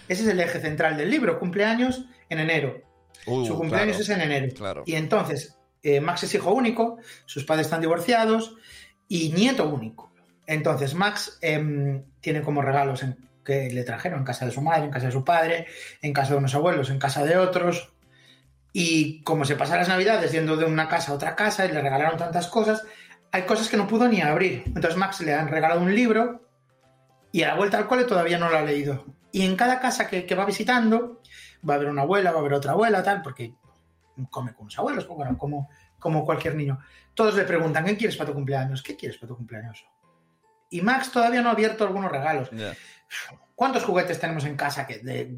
ese 0.07 0.21
es 0.23 0.27
el 0.29 0.39
eje 0.39 0.59
central 0.61 0.95
del 0.97 1.09
libro, 1.09 1.39
cumpleaños 1.39 2.05
en 2.29 2.39
enero. 2.39 2.81
Uh, 3.25 3.45
Su 3.47 3.57
cumpleaños 3.57 3.97
claro, 3.97 4.03
es 4.03 4.09
en 4.09 4.21
enero. 4.21 4.53
Claro. 4.55 4.83
Y 4.85 4.93
entonces, 4.93 5.55
eh, 5.85 6.01
Max 6.01 6.23
es 6.23 6.33
hijo 6.35 6.51
único, 6.51 6.97
sus 7.25 7.45
padres 7.45 7.67
están 7.67 7.79
divorciados 7.81 8.55
y 9.07 9.29
nieto 9.31 9.69
único. 9.69 10.11
Entonces, 10.47 10.93
Max 10.95 11.37
em, 11.41 12.03
tiene 12.21 12.41
como 12.41 12.61
regalos 12.61 13.03
en- 13.03 13.17
que 13.43 13.69
le 13.71 13.83
trajeron 13.83 14.19
en 14.19 14.25
casa 14.25 14.45
de 14.45 14.51
su 14.51 14.61
madre, 14.61 14.85
en 14.85 14.91
casa 14.91 15.05
de 15.05 15.11
su 15.11 15.23
padre, 15.23 15.67
en 16.01 16.11
casa 16.13 16.31
de 16.33 16.37
unos 16.39 16.55
abuelos, 16.55 16.89
en 16.89 16.97
casa 16.99 17.23
de 17.23 17.37
otros. 17.37 17.93
Y 18.73 19.21
como 19.21 19.45
se 19.45 19.55
pasa 19.55 19.77
las 19.77 19.87
navidades 19.87 20.31
yendo 20.31 20.57
de 20.57 20.65
una 20.65 20.87
casa 20.89 21.11
a 21.11 21.15
otra 21.15 21.35
casa 21.35 21.65
y 21.65 21.71
le 21.71 21.81
regalaron 21.81 22.17
tantas 22.17 22.47
cosas, 22.47 22.83
hay 23.31 23.43
cosas 23.43 23.69
que 23.69 23.77
no 23.77 23.87
pudo 23.87 24.07
ni 24.07 24.21
abrir. 24.21 24.63
Entonces, 24.65 24.97
Max 24.97 25.21
le 25.21 25.33
han 25.33 25.47
regalado 25.47 25.81
un 25.81 25.93
libro 25.93 26.41
y 27.31 27.43
a 27.43 27.49
la 27.49 27.55
vuelta 27.55 27.77
al 27.77 27.87
cole 27.87 28.05
todavía 28.05 28.37
no 28.39 28.49
lo 28.49 28.57
ha 28.57 28.61
leído. 28.63 29.05
Y 29.31 29.43
en 29.45 29.55
cada 29.55 29.79
casa 29.79 30.07
que, 30.07 30.25
que 30.25 30.35
va 30.35 30.45
visitando, 30.45 31.21
va 31.67 31.73
a 31.73 31.77
haber 31.77 31.89
una 31.89 32.01
abuela, 32.03 32.31
va 32.31 32.37
a 32.37 32.39
haber 32.39 32.53
otra 32.53 32.71
abuela, 32.71 33.03
tal, 33.03 33.21
porque 33.21 33.53
come 34.29 34.53
con 34.53 34.65
los 34.65 34.77
abuelos, 34.79 35.07
bueno, 35.07 35.37
como, 35.37 35.69
como 35.99 36.23
cualquier 36.25 36.55
niño. 36.55 36.79
Todos 37.13 37.35
le 37.35 37.43
preguntan, 37.43 37.85
¿qué 37.85 37.97
quieres 37.97 38.15
para 38.17 38.27
tu 38.29 38.33
cumpleaños? 38.33 38.81
¿Qué 38.83 38.95
quieres 38.95 39.17
para 39.17 39.29
tu 39.29 39.37
cumpleaños? 39.37 39.85
Y 40.69 40.81
Max 40.81 41.11
todavía 41.11 41.41
no 41.41 41.49
ha 41.49 41.53
abierto 41.53 41.83
algunos 41.85 42.11
regalos. 42.11 42.49
¿Cuántos 43.55 43.83
juguetes 43.83 44.19
tenemos 44.19 44.45
en 44.45 44.55
casa 44.55 44.85
que, 44.85 44.99
de- 44.99 45.37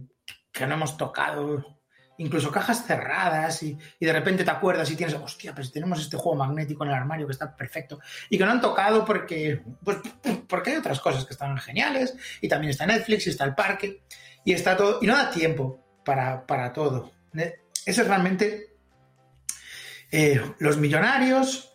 que 0.51 0.65
no 0.65 0.75
hemos 0.75 0.97
tocado? 0.97 1.75
Incluso 2.19 2.51
cajas 2.51 2.84
cerradas 2.88 3.61
y, 3.61 3.78
y 3.99 4.05
de 4.05 4.11
repente 4.11 4.43
te 4.43 4.49
acuerdas 4.49 4.89
y 4.89 4.95
tienes, 4.95 5.13
hostia, 5.15 5.53
pues 5.53 5.71
tenemos 5.71 5.99
este 6.01 6.17
juego 6.17 6.36
magnético 6.36 6.84
en 6.84 6.89
el 6.89 6.95
armario 6.95 7.28
que 7.28 7.34
está 7.34 7.55
perfecto 7.55 7.99
y 8.28 8.39
que 8.39 8.43
no 8.45 8.49
han 8.51 8.59
tocado 8.61 9.05
porque, 9.05 9.61
pues, 9.84 9.99
porque 10.49 10.71
hay 10.71 10.78
otras 10.78 10.99
cosas 10.99 11.25
que 11.25 11.34
están 11.34 11.55
geniales 11.59 12.15
y 12.41 12.47
también 12.47 12.71
está 12.71 12.88
Netflix 12.88 13.28
y 13.28 13.30
está 13.30 13.43
el 13.45 13.53
parque 13.53 14.01
y 14.43 14.53
está 14.53 14.75
todo 14.75 14.97
y 14.99 15.05
no 15.05 15.15
da 15.15 15.30
tiempo 15.30 15.86
para, 16.03 16.43
para 16.47 16.73
todo. 16.73 17.11
Eh, 17.38 17.59
Eso 17.86 18.01
es 18.01 18.07
realmente 18.07 18.66
eh, 20.12 20.41
los 20.60 20.78
millonarios 20.78 21.74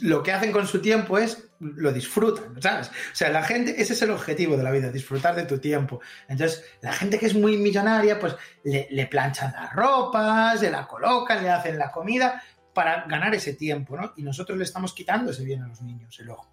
lo 0.00 0.22
que 0.22 0.32
hacen 0.32 0.52
con 0.52 0.66
su 0.66 0.80
tiempo 0.80 1.18
es 1.18 1.50
lo 1.58 1.92
disfrutan, 1.92 2.60
¿sabes? 2.62 2.88
O 2.88 3.14
sea, 3.14 3.30
la 3.30 3.42
gente, 3.42 3.80
ese 3.80 3.92
es 3.92 4.02
el 4.02 4.10
objetivo 4.10 4.56
de 4.56 4.62
la 4.62 4.70
vida, 4.70 4.90
disfrutar 4.90 5.34
de 5.34 5.44
tu 5.44 5.58
tiempo. 5.58 6.00
Entonces, 6.28 6.64
la 6.80 6.92
gente 6.92 7.18
que 7.18 7.26
es 7.26 7.34
muy 7.34 7.56
millonaria, 7.56 8.18
pues 8.18 8.36
le, 8.64 8.88
le 8.90 9.06
planchan 9.06 9.52
las 9.52 9.72
ropas, 9.74 10.60
se 10.60 10.70
la 10.70 10.86
colocan, 10.86 11.42
le 11.42 11.50
hacen 11.50 11.78
la 11.78 11.90
comida 11.90 12.42
para 12.72 13.06
ganar 13.06 13.34
ese 13.34 13.54
tiempo, 13.54 13.96
¿no? 13.96 14.12
Y 14.16 14.22
nosotros 14.22 14.58
le 14.58 14.64
estamos 14.64 14.92
quitando 14.92 15.30
ese 15.30 15.44
bien 15.44 15.62
a 15.62 15.68
los 15.68 15.80
niños, 15.82 16.18
el 16.20 16.30
ojo. 16.30 16.52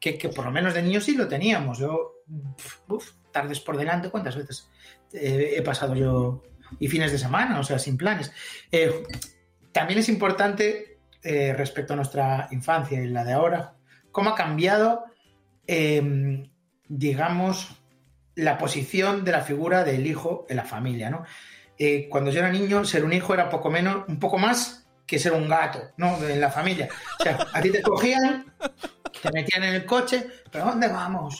Que, 0.00 0.16
que 0.16 0.28
por 0.28 0.44
lo 0.44 0.50
menos 0.50 0.74
de 0.74 0.82
niños 0.82 1.04
sí 1.04 1.14
lo 1.14 1.28
teníamos. 1.28 1.78
Yo, 1.78 2.24
tardes 3.30 3.60
por 3.60 3.76
delante, 3.76 4.10
¿cuántas 4.10 4.36
veces 4.36 4.68
eh, 5.12 5.54
he 5.56 5.62
pasado 5.62 5.94
yo? 5.94 6.42
Y 6.78 6.88
fines 6.88 7.12
de 7.12 7.18
semana, 7.18 7.58
o 7.58 7.64
sea, 7.64 7.78
sin 7.78 7.96
planes. 7.96 8.32
Eh, 8.70 9.04
también 9.72 9.98
es 9.98 10.08
importante 10.08 10.98
eh, 11.22 11.52
respecto 11.52 11.92
a 11.92 11.96
nuestra 11.96 12.48
infancia 12.50 13.00
y 13.00 13.06
la 13.06 13.24
de 13.24 13.32
ahora, 13.32 13.74
cómo 14.10 14.30
ha 14.30 14.34
cambiado, 14.34 15.04
eh, 15.66 16.48
digamos, 16.88 17.76
la 18.34 18.58
posición 18.58 19.24
de 19.24 19.32
la 19.32 19.42
figura 19.42 19.84
del 19.84 20.06
hijo 20.06 20.46
en 20.48 20.56
la 20.56 20.64
familia, 20.64 21.10
¿no? 21.10 21.24
Eh, 21.78 22.08
cuando 22.08 22.30
yo 22.30 22.40
era 22.40 22.50
niño, 22.50 22.84
ser 22.84 23.04
un 23.04 23.12
hijo 23.12 23.34
era 23.34 23.50
poco 23.50 23.70
menos, 23.70 24.04
un 24.08 24.18
poco 24.18 24.38
más 24.38 24.86
que 25.06 25.18
ser 25.18 25.32
un 25.32 25.48
gato, 25.48 25.92
¿no? 25.96 26.16
En 26.24 26.40
la 26.40 26.50
familia. 26.50 26.88
O 27.18 27.22
sea, 27.22 27.38
a 27.52 27.60
ti 27.60 27.70
te 27.70 27.82
cogían, 27.82 28.46
te 29.22 29.30
metían 29.32 29.64
en 29.64 29.74
el 29.74 29.84
coche, 29.84 30.26
pero 30.50 30.66
¿dónde 30.66 30.88
vamos? 30.88 31.38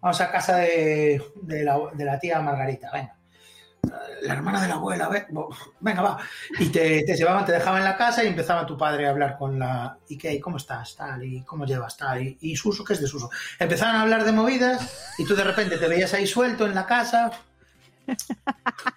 Vamos 0.00 0.20
a 0.20 0.30
casa 0.30 0.56
de 0.56 1.20
la, 1.42 1.78
de 1.92 2.04
la 2.04 2.18
tía 2.18 2.40
Margarita, 2.40 2.90
venga 2.92 3.19
la 4.22 4.34
hermana 4.34 4.60
de 4.62 4.68
la 4.68 4.74
abuela, 4.74 5.08
ve- 5.08 5.26
venga, 5.80 6.02
va. 6.02 6.18
Y 6.58 6.66
te, 6.68 7.02
llevaban, 7.16 7.44
te 7.44 7.52
dejaban 7.52 7.78
en 7.80 7.84
la 7.84 7.96
casa 7.96 8.22
y 8.22 8.28
empezaba 8.28 8.66
tu 8.66 8.76
padre 8.76 9.06
a 9.06 9.10
hablar 9.10 9.36
con 9.38 9.58
la. 9.58 9.96
¿Y 10.08 10.18
qué? 10.18 10.34
¿Y 10.34 10.40
cómo 10.40 10.56
estás? 10.58 10.94
Tal, 10.96 11.24
¿Y 11.24 11.42
cómo 11.42 11.64
llevas? 11.64 11.96
Tal, 11.96 12.36
¿Y, 12.40 12.56
Suso? 12.56 12.84
¿Qué 12.84 12.92
es 12.94 13.00
de 13.00 13.06
Suso? 13.06 13.30
Empezaban 13.58 13.96
a 13.96 14.02
hablar 14.02 14.24
de 14.24 14.32
movidas 14.32 15.12
y 15.18 15.24
tú 15.26 15.34
de 15.34 15.44
repente 15.44 15.78
te 15.78 15.88
veías 15.88 16.12
ahí 16.14 16.26
suelto 16.26 16.66
en 16.66 16.74
la 16.74 16.86
casa. 16.86 17.30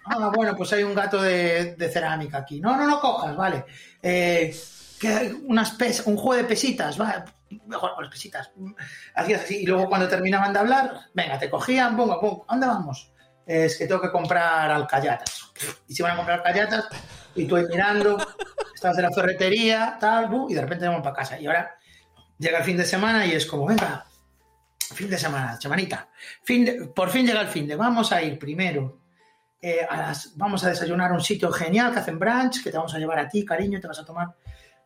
Ah, 0.04 0.30
bueno, 0.34 0.56
pues 0.56 0.72
hay 0.72 0.82
un 0.82 0.94
gato 0.94 1.20
de, 1.22 1.76
cerámica 1.92 2.38
aquí. 2.38 2.60
No, 2.60 2.76
no, 2.76 2.86
no 2.86 3.00
cojas, 3.00 3.36
vale. 3.36 3.64
Eh, 4.02 4.54
que 4.98 5.36
unas 5.46 5.72
pes- 5.72 6.02
un 6.06 6.16
juego 6.16 6.42
de 6.42 6.48
pesitas, 6.48 7.00
va. 7.00 7.24
Mejor 7.66 7.94
con 7.94 8.04
las 8.04 8.12
pesitas. 8.12 8.50
Hacías 9.14 9.42
así. 9.42 9.58
Y 9.62 9.66
luego 9.66 9.88
cuando 9.88 10.08
terminaban 10.08 10.52
de 10.52 10.58
hablar, 10.58 11.00
venga, 11.14 11.38
te 11.38 11.48
cogían, 11.50 11.96
ponga, 11.96 12.14
¿a 12.14 12.18
¿dónde 12.50 12.66
vamos? 12.66 13.10
Es 13.46 13.76
que 13.76 13.86
tengo 13.86 14.00
que 14.00 14.10
comprar 14.10 14.70
alcayatas. 14.70 15.50
Y 15.88 15.94
se 15.94 16.02
van 16.02 16.12
a 16.12 16.16
comprar 16.16 16.38
alcayatas 16.38 16.86
y 17.34 17.46
tú 17.46 17.56
ahí 17.56 17.64
mirando, 17.68 18.16
estás 18.74 18.96
de 18.96 19.02
la 19.02 19.10
ferretería, 19.10 19.96
tal, 20.00 20.30
y 20.48 20.54
de 20.54 20.60
repente 20.60 20.86
vamos 20.86 21.02
para 21.02 21.16
casa. 21.16 21.38
Y 21.40 21.46
ahora 21.46 21.74
llega 22.38 22.58
el 22.58 22.64
fin 22.64 22.76
de 22.76 22.84
semana 22.84 23.26
y 23.26 23.32
es 23.32 23.46
como, 23.46 23.66
venga, 23.66 24.04
fin 24.94 25.10
de 25.10 25.18
semana, 25.18 25.60
semanita. 25.60 26.08
Fin 26.42 26.64
de- 26.64 26.84
por 26.86 27.10
fin 27.10 27.26
llega 27.26 27.40
el 27.40 27.48
fin 27.48 27.66
de, 27.66 27.76
vamos 27.76 28.12
a 28.12 28.22
ir 28.22 28.38
primero. 28.38 29.00
eh, 29.66 29.86
a 29.88 29.96
las, 29.96 30.36
vamos 30.36 30.62
a 30.64 30.68
desayunar 30.68 31.10
a 31.10 31.14
un 31.14 31.22
sitio 31.22 31.50
genial 31.50 31.90
que 31.90 32.00
hacen 32.00 32.18
brunch, 32.18 32.62
que 32.62 32.70
te 32.70 32.76
vamos 32.76 32.92
a 32.94 32.98
llevar 32.98 33.18
a 33.18 33.26
ti, 33.28 33.46
cariño, 33.46 33.80
te 33.80 33.86
vas 33.88 33.98
a 33.98 34.04
tomar 34.04 34.28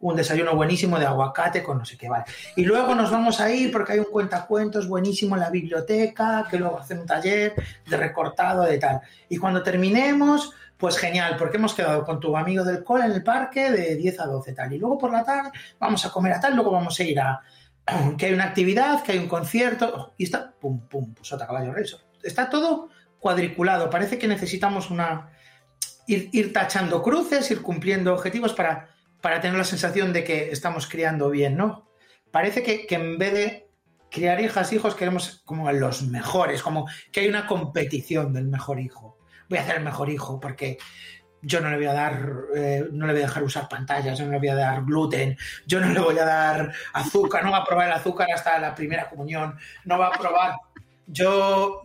un 0.00 0.14
desayuno 0.14 0.54
buenísimo 0.54 0.98
de 0.98 1.06
aguacate 1.06 1.62
con 1.62 1.78
no 1.78 1.84
sé 1.84 1.96
qué, 1.96 2.08
vale. 2.08 2.24
Y 2.56 2.64
luego 2.64 2.94
nos 2.94 3.10
vamos 3.10 3.40
a 3.40 3.50
ir 3.50 3.72
porque 3.72 3.94
hay 3.94 3.98
un 3.98 4.06
cuentacuentos 4.06 4.86
buenísimo 4.86 5.34
en 5.34 5.40
la 5.40 5.50
biblioteca, 5.50 6.46
que 6.48 6.58
luego 6.58 6.78
hacen 6.78 7.00
un 7.00 7.06
taller 7.06 7.54
de 7.86 7.96
recortado 7.96 8.62
de 8.62 8.78
tal. 8.78 9.00
Y 9.28 9.36
cuando 9.38 9.62
terminemos, 9.62 10.52
pues 10.76 10.96
genial, 10.96 11.36
porque 11.36 11.56
hemos 11.56 11.74
quedado 11.74 12.04
con 12.04 12.20
tu 12.20 12.36
amigo 12.36 12.64
del 12.64 12.84
cole 12.84 13.06
en 13.06 13.12
el 13.12 13.24
parque 13.24 13.72
de 13.72 13.96
10 13.96 14.20
a 14.20 14.26
12 14.26 14.52
tal. 14.52 14.72
Y 14.72 14.78
luego 14.78 14.98
por 14.98 15.12
la 15.12 15.24
tarde 15.24 15.50
vamos 15.80 16.04
a 16.06 16.10
comer 16.10 16.34
a 16.34 16.40
tal, 16.40 16.54
luego 16.54 16.70
vamos 16.70 16.98
a 16.98 17.02
ir 17.02 17.18
a 17.18 17.40
que 18.16 18.26
hay 18.26 18.32
una 18.32 18.44
actividad, 18.44 19.02
que 19.02 19.12
hay 19.12 19.18
un 19.18 19.28
concierto, 19.28 20.14
y 20.16 20.24
está, 20.24 20.52
pum, 20.52 20.80
pum, 20.80 21.12
pues 21.14 21.32
otra 21.32 21.46
caballo 21.46 21.72
rey. 21.72 21.84
Está 22.22 22.48
todo 22.48 22.90
cuadriculado. 23.18 23.90
Parece 23.90 24.16
que 24.16 24.28
necesitamos 24.28 24.90
una 24.90 25.30
ir 26.06 26.54
tachando 26.54 27.02
cruces, 27.02 27.50
ir 27.50 27.60
cumpliendo 27.60 28.14
objetivos 28.14 28.54
para, 28.54 28.88
para 29.20 29.40
tener 29.40 29.56
la 29.56 29.64
sensación 29.64 30.12
de 30.12 30.24
que 30.24 30.50
estamos 30.50 30.86
criando 30.88 31.30
bien, 31.30 31.56
¿no? 31.56 31.90
Parece 32.30 32.62
que, 32.62 32.86
que 32.86 32.94
en 32.94 33.18
vez 33.18 33.32
de 33.32 33.68
criar 34.10 34.40
hijas, 34.40 34.72
hijos, 34.72 34.94
queremos 34.94 35.42
como 35.44 35.70
los 35.72 36.02
mejores, 36.02 36.62
como 36.62 36.88
que 37.12 37.20
hay 37.20 37.28
una 37.28 37.46
competición 37.46 38.32
del 38.32 38.46
mejor 38.46 38.80
hijo. 38.80 39.18
Voy 39.48 39.58
a 39.58 39.62
hacer 39.62 39.76
el 39.76 39.84
mejor 39.84 40.10
hijo 40.10 40.40
porque 40.40 40.78
yo 41.42 41.60
no 41.60 41.70
le 41.70 41.76
voy 41.76 41.86
a 41.86 41.92
dar, 41.92 42.30
eh, 42.54 42.86
no 42.90 43.06
le 43.06 43.12
voy 43.12 43.22
a 43.22 43.26
dejar 43.26 43.42
usar 43.42 43.68
pantallas, 43.68 44.18
yo 44.18 44.24
no 44.26 44.32
le 44.32 44.38
voy 44.38 44.48
a 44.48 44.54
dar 44.54 44.84
gluten, 44.84 45.36
yo 45.66 45.80
no 45.80 45.92
le 45.92 46.00
voy 46.00 46.18
a 46.18 46.24
dar 46.24 46.72
azúcar, 46.92 47.44
no 47.44 47.52
va 47.52 47.58
a 47.58 47.64
probar 47.64 47.88
el 47.88 47.94
azúcar 47.94 48.28
hasta 48.32 48.58
la 48.58 48.74
primera 48.74 49.08
comunión, 49.08 49.56
no 49.84 49.98
va 49.98 50.08
a 50.08 50.18
probar. 50.18 50.56
Yo 51.06 51.82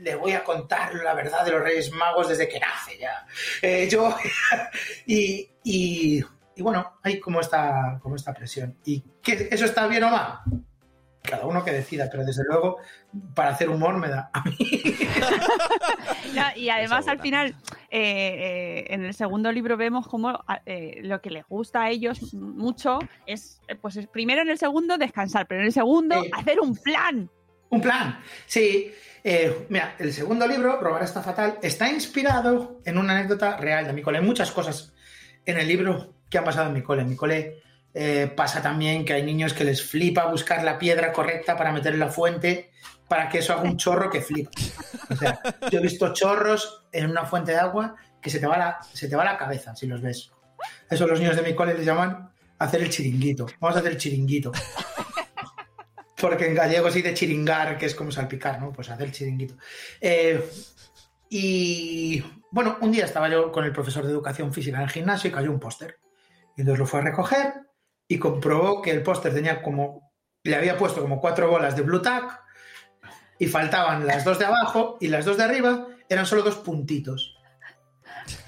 le 0.00 0.14
voy 0.14 0.32
a 0.32 0.44
contar 0.44 0.94
la 0.94 1.14
verdad 1.14 1.44
de 1.44 1.50
los 1.50 1.62
Reyes 1.62 1.90
Magos 1.92 2.28
desde 2.28 2.48
que 2.48 2.60
nace 2.60 2.98
ya. 2.98 3.26
Eh, 3.62 3.88
yo, 3.90 4.14
y, 5.06 5.48
y, 5.64 6.22
y 6.56 6.62
bueno, 6.62 6.98
hay 7.02 7.20
como 7.20 7.40
esta, 7.40 7.98
como 8.02 8.16
esta 8.16 8.32
presión. 8.34 8.76
¿Y 8.84 9.02
qué, 9.22 9.48
eso 9.50 9.64
está 9.64 9.86
bien 9.86 10.04
o 10.04 10.10
mal? 10.10 10.40
Cada 11.22 11.46
uno 11.46 11.62
que 11.62 11.70
decida, 11.70 12.08
pero 12.10 12.24
desde 12.24 12.44
luego, 12.48 12.78
para 13.34 13.50
hacer 13.50 13.68
humor 13.68 13.98
me 13.98 14.08
da. 14.08 14.30
A 14.32 14.42
mí 14.42 14.56
y 16.56 16.68
además 16.70 17.08
al 17.08 17.20
final 17.20 17.54
eh, 17.90 18.86
en 18.88 19.04
el 19.04 19.12
segundo 19.12 19.52
libro 19.52 19.76
vemos 19.76 20.08
cómo 20.08 20.38
eh, 20.64 21.00
lo 21.02 21.20
que 21.20 21.30
les 21.30 21.46
gusta 21.46 21.82
a 21.82 21.90
ellos 21.90 22.32
mucho 22.32 23.00
es, 23.26 23.60
eh, 23.68 23.74
pues 23.74 23.96
es 23.96 24.06
primero 24.06 24.40
en 24.42 24.48
el 24.48 24.58
segundo 24.58 24.96
descansar, 24.96 25.46
pero 25.46 25.60
en 25.60 25.66
el 25.66 25.72
segundo 25.72 26.22
hacer 26.32 26.58
un 26.58 26.74
plan. 26.76 27.30
Un 27.68 27.80
plan, 27.80 28.18
sí. 28.46 28.92
Eh, 29.22 29.66
mira, 29.68 29.94
el 29.98 30.12
segundo 30.12 30.46
libro, 30.46 30.80
Robar 30.80 31.02
está 31.02 31.22
fatal, 31.22 31.58
está 31.62 31.90
inspirado 31.90 32.80
en 32.84 32.98
una 32.98 33.18
anécdota 33.18 33.56
real 33.56 33.86
de 33.86 33.92
mi 33.92 34.02
cole. 34.02 34.18
Hay 34.18 34.24
muchas 34.24 34.50
cosas 34.50 34.92
en 35.44 35.58
el 35.58 35.66
libro 35.66 36.14
que 36.28 36.38
han 36.38 36.44
pasado 36.44 36.68
en 36.68 36.74
mi 36.74 36.82
cole. 36.82 37.02
En 37.02 37.08
mi 37.08 37.16
cole 37.16 37.62
eh, 37.92 38.32
pasa 38.34 38.62
también 38.62 39.04
que 39.04 39.12
hay 39.12 39.22
niños 39.22 39.52
que 39.52 39.64
les 39.64 39.82
flipa 39.82 40.26
buscar 40.26 40.62
la 40.62 40.78
piedra 40.78 41.12
correcta 41.12 41.56
para 41.56 41.72
meter 41.72 41.94
en 41.94 42.00
la 42.00 42.08
fuente 42.08 42.70
para 43.08 43.28
que 43.28 43.38
eso 43.38 43.52
haga 43.52 43.62
un 43.62 43.76
chorro 43.76 44.08
que 44.08 44.20
flipa. 44.20 44.50
O 45.10 45.16
sea, 45.16 45.40
yo 45.70 45.80
he 45.80 45.82
visto 45.82 46.12
chorros 46.12 46.84
en 46.92 47.10
una 47.10 47.24
fuente 47.24 47.50
de 47.50 47.58
agua 47.58 47.96
que 48.22 48.30
se 48.30 48.38
te 48.38 48.46
va 48.46 48.56
la, 48.56 48.78
se 48.92 49.08
te 49.08 49.16
va 49.16 49.24
la 49.24 49.36
cabeza 49.36 49.74
si 49.74 49.86
los 49.86 50.00
ves. 50.00 50.30
Eso 50.88 51.06
los 51.06 51.18
niños 51.18 51.34
de 51.34 51.42
mi 51.42 51.54
cole 51.54 51.74
les 51.74 51.84
llaman 51.84 52.30
hacer 52.58 52.82
el 52.82 52.90
chiringuito. 52.90 53.46
Vamos 53.58 53.76
a 53.76 53.80
hacer 53.80 53.92
el 53.92 53.98
chiringuito. 53.98 54.52
Porque 56.20 56.46
en 56.46 56.54
gallego 56.54 56.90
sí 56.90 57.02
de 57.02 57.14
chiringar, 57.14 57.78
que 57.78 57.86
es 57.86 57.94
como 57.94 58.12
salpicar, 58.12 58.60
¿no? 58.60 58.72
Pues 58.72 58.90
hacer 58.90 59.06
el 59.06 59.12
chiringuito. 59.12 59.54
Eh, 60.00 60.48
y 61.30 62.22
bueno, 62.50 62.78
un 62.80 62.90
día 62.90 63.04
estaba 63.04 63.28
yo 63.28 63.52
con 63.52 63.64
el 63.64 63.72
profesor 63.72 64.04
de 64.04 64.12
educación 64.12 64.52
física 64.52 64.78
en 64.78 64.84
el 64.84 64.90
gimnasio 64.90 65.28
y 65.28 65.32
cayó 65.32 65.50
un 65.50 65.60
póster. 65.60 65.98
Y 66.56 66.62
entonces 66.62 66.78
lo 66.78 66.86
fue 66.86 67.00
a 67.00 67.04
recoger 67.04 67.54
y 68.08 68.18
comprobó 68.18 68.82
que 68.82 68.90
el 68.90 69.02
póster 69.02 69.32
tenía 69.32 69.62
como. 69.62 70.10
Le 70.42 70.56
había 70.56 70.76
puesto 70.76 71.02
como 71.02 71.20
cuatro 71.20 71.50
bolas 71.50 71.76
de 71.76 71.82
Blue 71.82 72.00
Tack 72.00 72.40
y 73.38 73.46
faltaban 73.46 74.06
las 74.06 74.24
dos 74.24 74.38
de 74.38 74.46
abajo 74.46 74.96
y 75.00 75.08
las 75.08 75.24
dos 75.24 75.36
de 75.36 75.44
arriba 75.44 75.86
eran 76.08 76.26
solo 76.26 76.42
dos 76.42 76.56
puntitos. 76.56 77.36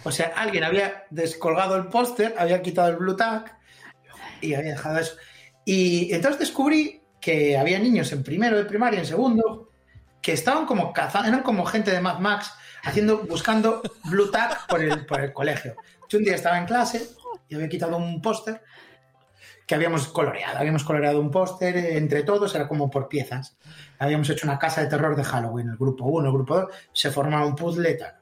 O 0.04 0.10
sea, 0.10 0.32
alguien 0.36 0.64
había 0.64 1.04
descolgado 1.10 1.76
el 1.76 1.88
póster, 1.88 2.34
había 2.38 2.62
quitado 2.62 2.88
el 2.88 2.96
Blue 2.96 3.16
Tack 3.16 3.56
y 4.40 4.54
había 4.54 4.72
dejado 4.72 4.98
eso. 4.98 5.16
Y 5.64 6.12
entonces 6.12 6.40
descubrí 6.40 7.02
que 7.20 7.56
había 7.56 7.78
niños 7.78 8.10
en 8.12 8.22
primero 8.24 8.56
de 8.56 8.64
primaria, 8.64 8.98
en 8.98 9.06
segundo, 9.06 9.70
que 10.20 10.32
estaban 10.32 10.66
como 10.66 10.92
cazando, 10.92 11.28
eran 11.28 11.42
como 11.42 11.64
gente 11.64 11.90
de 11.90 12.00
Mad 12.00 12.18
Max, 12.18 12.52
haciendo, 12.82 13.18
buscando 13.18 13.82
Blue 14.04 14.30
Tack 14.30 14.66
por 14.66 14.82
el, 14.82 15.06
por 15.06 15.20
el 15.20 15.32
colegio. 15.32 15.76
Yo 16.08 16.18
un 16.18 16.24
día 16.24 16.34
estaba 16.34 16.58
en 16.58 16.66
clase 16.66 17.08
y 17.48 17.54
había 17.54 17.68
quitado 17.68 17.96
un 17.96 18.20
póster 18.20 18.62
que 19.66 19.74
habíamos 19.74 20.08
coloreado. 20.08 20.58
Habíamos 20.58 20.84
coloreado 20.84 21.20
un 21.20 21.30
póster 21.30 21.76
entre 21.96 22.24
todos, 22.24 22.54
era 22.54 22.68
como 22.68 22.90
por 22.90 23.08
piezas. 23.08 23.56
Habíamos 23.98 24.28
hecho 24.30 24.46
una 24.46 24.58
casa 24.58 24.82
de 24.82 24.88
terror 24.88 25.16
de 25.16 25.24
Halloween, 25.24 25.68
el 25.70 25.76
grupo 25.76 26.04
1, 26.04 26.26
el 26.26 26.34
grupo 26.34 26.56
2, 26.56 26.70
se 26.92 27.10
formaba 27.10 27.46
un 27.46 27.56
puzzle, 27.56 27.94
tal. 27.94 28.14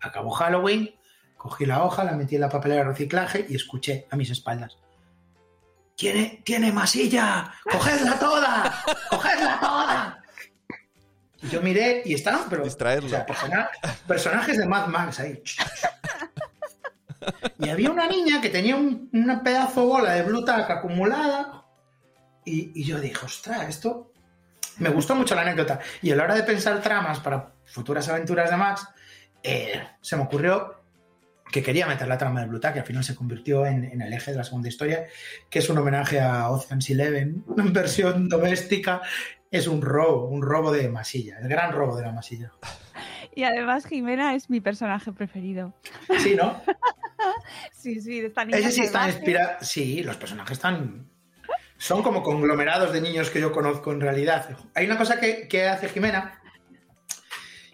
Acabó 0.00 0.30
Halloween, 0.30 0.94
cogí 1.36 1.66
la 1.66 1.84
hoja, 1.84 2.04
la 2.04 2.12
metí 2.12 2.34
en 2.34 2.42
la 2.42 2.48
papelera 2.48 2.82
de 2.82 2.88
reciclaje 2.88 3.46
y 3.48 3.54
escuché 3.54 4.06
a 4.10 4.16
mis 4.16 4.30
espaldas. 4.30 4.76
¿Tiene, 5.94 6.42
tiene 6.44 6.72
masilla? 6.72 7.52
¡Cogedla 7.70 8.18
toda! 8.18 8.82
¡Cogedla 9.10 9.60
toda! 9.60 10.22
Y 11.42 11.48
yo 11.48 11.60
miré 11.62 12.02
y 12.04 12.14
estaban, 12.14 12.42
pero. 12.50 12.64
Distraerlo. 12.64 13.06
o 13.06 13.10
sea, 13.10 13.24
persona- 13.26 13.70
personajes 14.06 14.58
de 14.58 14.66
Mad 14.66 14.86
Max 14.88 15.20
ahí. 15.20 15.42
Y 17.58 17.68
había 17.68 17.90
una 17.90 18.08
niña 18.08 18.40
que 18.40 18.48
tenía 18.48 18.76
un, 18.76 19.10
una 19.12 19.42
pedazo 19.42 19.84
bola 19.84 20.12
de 20.14 20.22
Blue 20.22 20.44
Tack 20.44 20.70
acumulada. 20.70 21.64
Y, 22.44 22.72
y 22.74 22.84
yo 22.84 22.98
dije, 23.00 23.24
ostras, 23.24 23.68
esto. 23.68 24.12
Me 24.78 24.88
gustó 24.88 25.14
mucho 25.14 25.34
la 25.34 25.42
anécdota. 25.42 25.78
Y 26.00 26.10
a 26.10 26.16
la 26.16 26.24
hora 26.24 26.34
de 26.34 26.42
pensar 26.42 26.80
tramas 26.80 27.20
para 27.20 27.52
futuras 27.66 28.08
aventuras 28.08 28.48
de 28.50 28.56
Max, 28.56 28.86
eh, 29.42 29.82
se 30.00 30.16
me 30.16 30.22
ocurrió 30.22 30.76
que 31.52 31.62
quería 31.62 31.86
meter 31.86 32.08
la 32.08 32.16
trama 32.16 32.40
de 32.40 32.46
Blue 32.46 32.60
Tack, 32.60 32.74
que 32.74 32.80
al 32.80 32.86
final 32.86 33.04
se 33.04 33.14
convirtió 33.14 33.66
en, 33.66 33.84
en 33.84 34.00
el 34.00 34.12
eje 34.12 34.30
de 34.30 34.38
la 34.38 34.44
segunda 34.44 34.68
historia, 34.68 35.06
que 35.50 35.58
es 35.58 35.68
un 35.68 35.76
homenaje 35.76 36.20
a 36.20 36.48
Ocean's 36.48 36.88
Eleven, 36.88 37.44
en 37.58 37.72
versión 37.72 38.28
doméstica. 38.28 39.02
Es 39.50 39.66
un 39.66 39.82
robo, 39.82 40.28
un 40.28 40.42
robo 40.42 40.70
de 40.70 40.88
masilla, 40.88 41.38
el 41.40 41.48
gran 41.48 41.72
robo 41.72 41.96
de 41.96 42.02
la 42.02 42.12
masilla. 42.12 42.52
Y 43.34 43.44
además 43.44 43.86
Jimena 43.86 44.34
es 44.34 44.50
mi 44.50 44.60
personaje 44.60 45.12
preferido. 45.12 45.74
Sí, 46.18 46.34
¿no? 46.34 46.60
Sí, 47.72 48.00
sí, 48.00 48.20
niña 48.20 48.58
Ese 48.58 48.70
sí 48.70 48.80
está 48.82 49.06
inspirado. 49.06 49.58
Sí, 49.60 50.02
los 50.02 50.16
personajes 50.16 50.52
están. 50.52 51.10
Son 51.76 52.02
como 52.02 52.22
conglomerados 52.22 52.92
de 52.92 53.00
niños 53.00 53.30
que 53.30 53.40
yo 53.40 53.52
conozco 53.52 53.92
en 53.92 54.00
realidad. 54.00 54.56
Hay 54.74 54.86
una 54.86 54.96
cosa 54.96 55.20
que, 55.20 55.46
que 55.46 55.68
hace 55.68 55.88
Jimena 55.88 56.40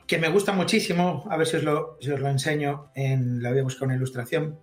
que 0.06 0.18
me 0.18 0.28
gusta 0.28 0.52
muchísimo. 0.52 1.24
A 1.30 1.36
ver 1.36 1.46
si 1.46 1.56
os 1.56 1.62
lo, 1.62 1.98
si 2.00 2.10
os 2.10 2.20
lo 2.20 2.28
enseño. 2.28 2.90
En, 2.94 3.42
la 3.42 3.50
voy 3.50 3.60
a 3.60 3.64
buscar 3.64 3.86
una 3.86 3.96
ilustración. 3.96 4.58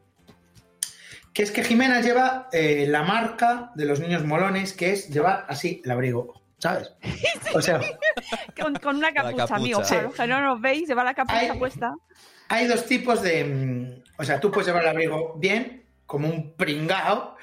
Que 1.33 1.43
es 1.43 1.51
que 1.51 1.63
Jimena 1.63 2.01
lleva 2.01 2.47
eh, 2.51 2.85
la 2.87 3.03
marca 3.03 3.71
de 3.75 3.85
los 3.85 3.99
niños 3.99 4.23
molones, 4.23 4.73
que 4.73 4.91
es 4.91 5.09
llevar 5.09 5.45
así 5.49 5.81
el 5.83 5.91
abrigo. 5.91 6.42
¿Sabes? 6.63 6.93
O 7.55 7.61
sea, 7.61 7.79
Con, 8.59 8.73
con 8.75 8.95
una 8.95 9.13
capucha, 9.13 9.35
capucha. 9.47 9.55
amigos. 9.55 9.85
Sí. 9.87 9.95
Para 9.95 10.03
los 10.07 10.15
que 10.15 10.27
no 10.27 10.41
nos 10.41 10.61
veis, 10.61 10.87
lleva 10.87 11.03
la 11.03 11.13
capucha 11.13 11.51
Ay. 11.51 11.59
puesta. 11.59 11.93
hay 12.49 12.67
dos 12.67 12.85
tipos 12.85 13.21
de. 13.21 13.43
mm, 13.43 14.03
O 14.17 14.23
sea, 14.23 14.39
tú 14.39 14.49
puedes 14.49 14.67
llevar 14.67 14.83
el 14.83 14.89
abrigo 14.89 15.35
bien, 15.37 15.85
como 16.05 16.29
un 16.29 16.55
pringao, 16.55 17.35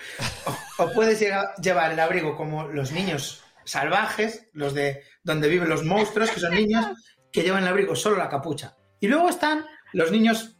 o, 0.79 0.83
o 0.85 0.93
puedes 0.93 1.21
llevar 1.61 1.93
el 1.93 2.01
abrigo 2.01 2.35
como 2.37 2.67
los 2.69 2.93
niños 2.93 3.45
salvajes, 3.65 4.49
los 4.55 4.73
de 4.75 5.03
donde 5.23 5.49
viven 5.49 5.69
los 5.69 5.85
monstruos, 5.85 6.31
que 6.31 6.41
son 6.41 6.55
niños 6.55 6.87
que 7.31 7.43
llevan 7.43 7.63
el 7.65 7.69
abrigo 7.69 7.95
solo 7.95 8.17
la 8.17 8.29
capucha. 8.31 8.77
Y 9.01 9.07
luego 9.09 9.29
están 9.29 9.67
los 9.93 10.11
niños 10.11 10.57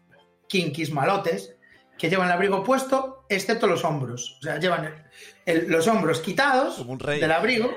kinkis 0.49 0.93
malotes, 0.93 1.57
que 1.99 2.11
llevan 2.11 2.27
el 2.27 2.33
abrigo 2.35 2.63
puesto, 2.63 3.25
excepto 3.29 3.67
los 3.67 3.85
hombros. 3.85 4.37
O 4.41 4.43
sea, 4.43 4.59
llevan 4.59 4.85
el- 4.85 5.05
el- 5.47 5.71
los 5.71 5.87
hombros 5.89 6.21
quitados 6.21 6.77
Como 6.77 6.93
un 6.93 6.99
rey. 7.01 7.21
del 7.21 7.33
abrigo, 7.33 7.71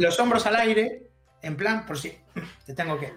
los 0.00 0.18
hombros 0.20 0.46
al 0.46 0.56
aire, 0.56 1.02
en 1.42 1.56
plan, 1.56 1.86
por 1.86 1.98
si 1.98 2.16
te 2.66 2.74
tengo 2.74 2.98
que. 2.98 3.12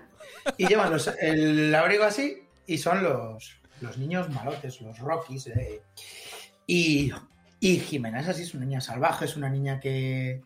Y 0.58 0.68
llevan 0.68 0.92
los- 0.92 1.08
el 1.20 1.74
abrigo 1.74 2.04
así, 2.04 2.44
y 2.68 2.78
son 2.78 3.04
los, 3.04 3.60
los 3.82 3.98
niños 3.98 4.30
malotes, 4.30 4.82
los 4.82 5.00
rockies. 5.00 5.48
eh. 5.48 5.82
Y, 6.68 7.12
y 7.60 7.80
Jimena 7.80 8.22
es 8.22 8.28
así, 8.30 8.44
es 8.44 8.54
una 8.54 8.66
niña 8.66 8.82
salvaje, 8.82 9.26
es 9.26 9.36
una 9.36 9.50
niña 9.50 9.80
que 9.80 10.42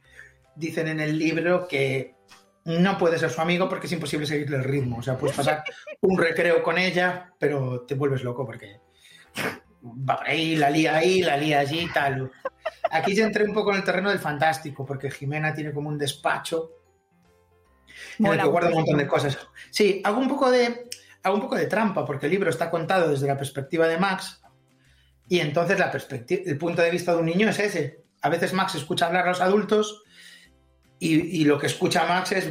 dicen 0.56 0.88
en 0.88 1.00
el 1.00 1.18
libro 1.20 1.68
que 1.68 2.16
no 2.66 2.98
puede 2.98 3.18
ser 3.20 3.30
su 3.30 3.40
amigo 3.40 3.70
porque 3.70 3.88
es 3.88 3.94
imposible 3.94 4.26
seguirle 4.26 4.58
el 4.58 4.64
ritmo. 4.64 4.98
O 4.98 5.04
sea, 5.04 5.18
puedes 5.18 5.36
pasar 5.38 5.64
un 6.02 6.18
recreo 6.18 6.62
con 6.64 6.78
ella, 6.78 7.32
pero 7.40 7.82
te 7.82 7.94
vuelves 7.96 8.24
loco 8.24 8.46
porque 8.46 8.80
va 9.98 10.18
por 10.18 10.28
ahí, 10.28 10.56
la 10.56 10.70
lía 10.70 10.96
ahí, 10.96 11.22
la 11.22 11.38
lía 11.38 11.60
allí 11.60 11.82
y 11.82 11.92
tal. 11.92 12.32
Aquí 12.92 13.16
ya 13.16 13.26
entré 13.26 13.44
un 13.44 13.54
poco 13.54 13.72
en 13.72 13.78
el 13.78 13.84
terreno 13.84 14.10
del 14.10 14.20
fantástico, 14.20 14.86
porque 14.86 15.12
Jimena 15.12 15.54
tiene 15.54 15.74
como 15.74 15.90
un 15.90 15.98
despacho 15.98 16.72
en 18.20 18.26
el 18.26 18.32
Mola 18.32 18.44
que 18.44 18.50
guarda 18.50 18.70
un 18.70 18.76
montón 18.76 18.98
de 18.98 19.08
cosas. 19.08 19.38
Sí, 19.70 20.02
hago 20.04 20.20
un 20.20 20.28
poco 20.28 20.52
de, 20.52 20.90
hago 21.24 21.36
un 21.36 21.42
poco 21.42 21.56
de 21.56 21.68
trampa, 21.68 22.06
porque 22.06 22.26
el 22.26 22.32
libro 22.32 22.50
está 22.50 22.70
contado 22.70 23.10
desde 23.10 23.28
la 23.28 23.38
perspectiva 23.38 23.88
de 23.88 23.98
Max, 23.98 24.42
y 25.30 25.40
entonces 25.40 25.78
la 25.78 25.92
perspectiva, 25.92 26.42
el 26.46 26.58
punto 26.58 26.82
de 26.82 26.92
vista 26.92 27.14
de 27.14 27.20
un 27.20 27.26
niño 27.26 27.50
es 27.50 27.60
ese. 27.60 28.04
A 28.22 28.30
veces 28.30 28.54
Max 28.54 28.76
escucha 28.76 29.08
hablar 29.08 29.26
a 29.26 29.30
los 29.30 29.42
adultos 29.42 30.04
y, 31.00 31.42
y 31.42 31.46
lo 31.46 31.60
que 31.60 31.68
escucha 31.68 32.06
Max 32.06 32.32
es 32.32 32.50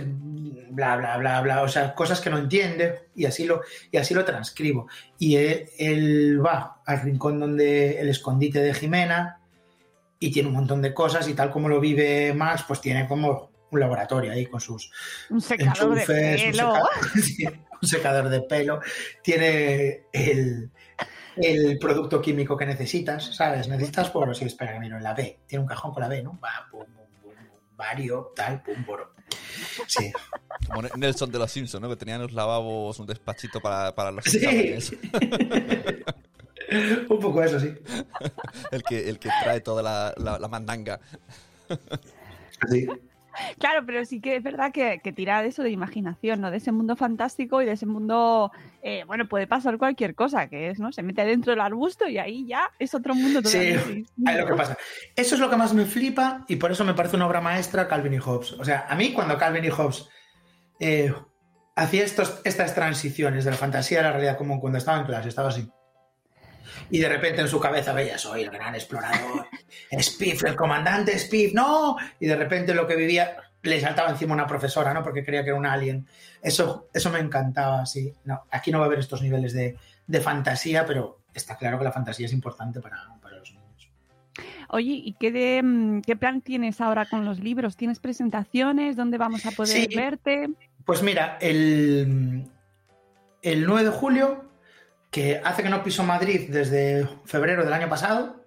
bla, 0.76 0.94
bla, 0.96 1.16
bla, 1.16 1.40
bla, 1.40 1.62
o 1.62 1.68
sea, 1.68 1.94
cosas 1.94 2.20
que 2.20 2.28
no 2.28 2.36
entiende 2.36 3.08
y 3.14 3.24
así 3.24 3.46
lo, 3.46 3.62
y 3.90 3.96
así 3.96 4.12
lo 4.12 4.26
transcribo. 4.26 4.88
Y 5.18 5.36
él, 5.36 5.70
él 5.78 6.44
va 6.44 6.82
al 6.84 7.00
rincón 7.00 7.40
donde 7.40 7.98
el 7.98 8.10
escondite 8.10 8.60
de 8.60 8.74
Jimena 8.74 9.40
y 10.20 10.30
tiene 10.30 10.50
un 10.50 10.54
montón 10.54 10.82
de 10.82 10.92
cosas 10.92 11.26
y 11.28 11.34
tal 11.34 11.50
como 11.50 11.70
lo 11.70 11.80
vive 11.80 12.34
Max, 12.34 12.64
pues 12.68 12.82
tiene 12.82 13.08
como 13.08 13.50
un 13.70 13.80
laboratorio 13.80 14.32
ahí 14.32 14.46
con 14.46 14.60
sus 14.60 14.92
Un 15.30 15.40
secador 15.40 15.94
de 15.94 16.02
enchufes, 16.02 16.44
un 16.44 16.50
pelo. 16.52 16.74
secador, 16.74 17.58
un 17.82 17.88
secador 17.88 18.28
de 18.28 18.40
pelo, 18.42 18.80
tiene 19.22 20.04
el, 20.12 20.70
el 21.36 21.78
producto 21.78 22.20
químico 22.20 22.54
que 22.54 22.66
necesitas, 22.66 23.34
¿sabes? 23.34 23.66
Necesitas 23.66 24.10
por, 24.10 24.36
sí, 24.36 24.44
espera 24.44 24.78
miro, 24.78 25.00
la 25.00 25.14
B, 25.14 25.40
tiene 25.46 25.62
un 25.62 25.68
cajón 25.68 25.94
con 25.94 26.02
la 26.02 26.08
B, 26.08 26.22
¿no? 26.22 26.38
Va, 26.38 26.68
pum, 26.70 26.84
pum, 26.84 27.06
pum, 27.22 27.32
vario, 27.76 28.32
tal, 28.36 28.62
pum, 28.62 28.84
boro. 28.84 29.15
Sí, 29.86 30.12
Como 30.66 30.82
Nelson 30.96 31.30
de 31.30 31.38
los 31.38 31.50
Simpsons, 31.50 31.82
¿no? 31.82 31.88
Que 31.88 31.96
tenían 31.96 32.20
los 32.22 32.32
lavabos, 32.32 32.98
un 32.98 33.06
despachito 33.06 33.60
para, 33.60 33.94
para 33.94 34.10
los 34.10 34.24
Sí. 34.24 34.98
un 37.08 37.20
poco 37.20 37.42
eso, 37.42 37.60
sí. 37.60 37.74
El 38.72 38.82
que, 38.82 39.08
el 39.08 39.18
que 39.18 39.28
trae 39.42 39.60
toda 39.60 39.82
la, 39.82 40.14
la, 40.16 40.38
la 40.38 40.48
mandanga. 40.48 41.00
sí. 42.70 42.86
Claro, 43.58 43.84
pero 43.86 44.04
sí 44.04 44.20
que 44.20 44.36
es 44.36 44.42
verdad 44.42 44.72
que, 44.72 45.00
que 45.02 45.12
tira 45.12 45.42
de 45.42 45.48
eso 45.48 45.62
de 45.62 45.70
imaginación, 45.70 46.40
¿no? 46.40 46.50
De 46.50 46.58
ese 46.58 46.72
mundo 46.72 46.96
fantástico 46.96 47.62
y 47.62 47.66
de 47.66 47.72
ese 47.72 47.86
mundo, 47.86 48.50
eh, 48.82 49.04
bueno, 49.06 49.28
puede 49.28 49.46
pasar 49.46 49.78
cualquier 49.78 50.14
cosa, 50.14 50.48
que 50.48 50.70
es, 50.70 50.78
¿no? 50.78 50.92
Se 50.92 51.02
mete 51.02 51.24
dentro 51.24 51.52
del 51.52 51.60
arbusto 51.60 52.08
y 52.08 52.18
ahí 52.18 52.46
ya 52.46 52.70
es 52.78 52.94
otro 52.94 53.14
mundo 53.14 53.40
Sí, 53.42 53.58
totalmente 53.58 53.78
ahí 53.78 53.94
distinto. 53.94 54.32
lo 54.32 54.46
que 54.46 54.54
pasa. 54.54 54.78
Eso 55.14 55.34
es 55.34 55.40
lo 55.40 55.50
que 55.50 55.56
más 55.56 55.74
me 55.74 55.84
flipa 55.84 56.44
y 56.48 56.56
por 56.56 56.70
eso 56.72 56.84
me 56.84 56.94
parece 56.94 57.16
una 57.16 57.26
obra 57.26 57.40
maestra 57.40 57.88
Calvin 57.88 58.14
y 58.14 58.18
Hobbes. 58.18 58.52
O 58.52 58.64
sea, 58.64 58.86
a 58.88 58.94
mí 58.94 59.12
cuando 59.12 59.38
Calvin 59.38 59.64
y 59.64 59.70
Hobbes 59.70 60.08
eh, 60.80 61.12
hacía 61.74 62.04
estos, 62.04 62.40
estas 62.44 62.74
transiciones 62.74 63.44
de 63.44 63.50
la 63.50 63.56
fantasía 63.56 64.00
a 64.00 64.04
la 64.04 64.12
realidad 64.12 64.38
como 64.38 64.60
cuando 64.60 64.78
estaba 64.78 64.98
en 64.98 65.06
clase, 65.06 65.28
estaba 65.28 65.48
así. 65.48 65.68
Y 66.90 66.98
de 66.98 67.08
repente 67.08 67.40
en 67.40 67.48
su 67.48 67.58
cabeza 67.60 67.92
veía, 67.92 68.18
soy 68.18 68.42
el 68.42 68.50
gran 68.50 68.74
explorador, 68.74 69.46
Spiff, 70.00 70.44
el 70.44 70.56
comandante 70.56 71.18
Spiff, 71.18 71.52
no. 71.54 71.96
Y 72.20 72.26
de 72.26 72.36
repente 72.36 72.74
lo 72.74 72.86
que 72.86 72.96
vivía, 72.96 73.36
le 73.62 73.80
saltaba 73.80 74.10
encima 74.10 74.34
una 74.34 74.46
profesora, 74.46 74.94
¿no? 74.94 75.02
Porque 75.02 75.24
creía 75.24 75.42
que 75.42 75.50
era 75.50 75.58
un 75.58 75.66
alien. 75.66 76.06
Eso, 76.42 76.88
eso 76.94 77.10
me 77.10 77.18
encantaba, 77.18 77.84
sí. 77.86 78.12
No, 78.24 78.44
aquí 78.50 78.70
no 78.70 78.78
va 78.78 78.84
a 78.84 78.86
haber 78.86 79.00
estos 79.00 79.22
niveles 79.22 79.52
de, 79.52 79.76
de 80.06 80.20
fantasía, 80.20 80.86
pero 80.86 81.20
está 81.34 81.56
claro 81.56 81.78
que 81.78 81.84
la 81.84 81.92
fantasía 81.92 82.26
es 82.26 82.32
importante 82.32 82.80
para, 82.80 82.96
para 83.20 83.38
los 83.38 83.50
niños. 83.52 83.90
Oye, 84.68 84.92
¿y 85.04 85.12
qué, 85.14 85.32
de, 85.32 85.62
mm, 85.62 86.00
qué 86.02 86.14
plan 86.16 86.40
tienes 86.42 86.80
ahora 86.80 87.06
con 87.06 87.24
los 87.24 87.40
libros? 87.40 87.76
¿Tienes 87.76 87.98
presentaciones? 87.98 88.96
¿Dónde 88.96 89.18
vamos 89.18 89.46
a 89.46 89.50
poder 89.50 89.88
Sí. 89.90 89.96
verte? 89.96 90.48
Pues 90.84 91.02
mira, 91.02 91.36
el, 91.40 92.44
el 93.42 93.66
9 93.66 93.84
de 93.84 93.90
julio, 93.90 94.44
que 95.10 95.40
hace 95.44 95.62
que 95.62 95.68
no 95.68 95.82
piso 95.82 96.02
Madrid 96.02 96.48
desde 96.48 97.08
febrero 97.24 97.64
del 97.64 97.72
año 97.72 97.88
pasado, 97.88 98.44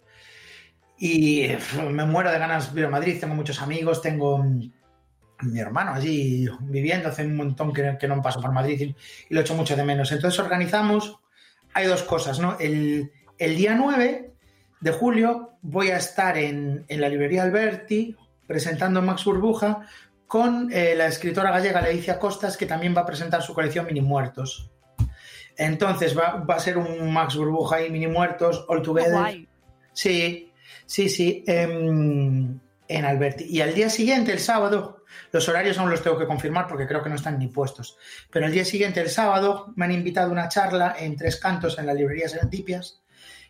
y 0.98 1.48
me 1.92 2.06
muero 2.06 2.32
de 2.32 2.40
ganas 2.40 2.74
de 2.74 2.82
ir 2.82 2.88
a 2.88 2.90
Madrid, 2.90 3.20
tengo 3.20 3.36
muchos 3.36 3.62
amigos, 3.62 4.02
tengo 4.02 4.38
mm, 4.40 4.72
mi 5.42 5.60
hermano 5.60 5.94
allí 5.94 6.48
viviendo, 6.62 7.10
hace 7.10 7.26
un 7.26 7.38
montón 7.38 7.74
que, 7.74 8.08
no 8.08 8.22
paso 8.22 8.42
por 8.42 8.52
Madrid 8.52 8.96
y, 9.30 9.34
lo 9.34 9.42
echo 9.42 9.56
mucho 9.56 9.76
de 9.76 9.84
menos. 9.84 10.12
Entonces 10.12 10.40
organizamos, 10.40 11.20
hay 11.74 11.88
dos 11.88 12.04
cosas, 12.04 12.40
¿no? 12.40 12.58
El, 12.60 13.12
día 13.38 13.74
9 13.76 14.34
de 14.82 14.92
julio 14.92 15.54
voy 15.62 15.90
a 15.90 15.98
estar 15.98 16.38
en, 16.38 16.84
en 16.88 17.02
la 17.02 17.08
librería 17.08 17.44
Alberti 17.44 18.16
presentando 18.46 19.02
Max 19.02 19.24
Burbuja 19.24 19.86
con 20.28 20.72
eh, 20.72 20.94
la 20.96 21.08
escritora 21.08 21.52
gallega 21.52 21.82
Leicia 21.82 22.20
Costas, 22.20 22.58
que 22.58 22.66
también 22.66 22.96
va 22.96 23.02
a 23.02 23.06
presentar 23.06 23.42
su 23.42 23.54
colección 23.54 23.86
Mini 23.86 24.02
Muertos. 24.02 24.70
Entonces 25.60 26.18
va, 26.18 26.44
va 26.50 26.56
a 26.56 26.60
ser 26.60 26.78
un 26.78 27.12
Max 27.12 27.36
Burbuja 27.36 27.86
y 27.86 27.90
Mini 27.90 28.08
Muertos, 28.08 28.66
All 28.70 28.82
Together. 28.82 29.46
Sí, 29.94 30.52
sí, 30.86 31.10
sí, 31.10 31.44
em, 31.46 32.58
en 32.88 33.06
Alberti. 33.06 33.44
Y 33.44 33.60
al 33.60 33.74
día 33.74 33.90
siguiente, 33.90 34.32
el 34.32 34.40
sábado, 34.40 35.04
los 35.34 35.50
horarios 35.50 35.78
aún 35.78 35.90
los 35.90 36.02
tengo 36.02 36.18
que 36.18 36.26
confirmar 36.26 36.68
porque 36.68 36.88
creo 36.88 37.04
que 37.04 37.10
no 37.10 37.16
están 37.16 37.38
ni 37.38 37.48
puestos. 37.48 37.98
Pero 38.32 38.46
el 38.46 38.54
día 38.54 38.64
siguiente, 38.64 39.02
el 39.02 39.10
sábado, 39.10 39.74
me 39.76 39.84
han 39.86 39.92
invitado 39.92 40.30
a 40.30 40.32
una 40.32 40.48
charla 40.48 40.96
en 40.98 41.18
Tres 41.18 41.36
Cantos 41.36 41.78
en 41.78 41.86
la 41.86 41.94
librería 41.94 42.30
Serendipias 42.30 43.02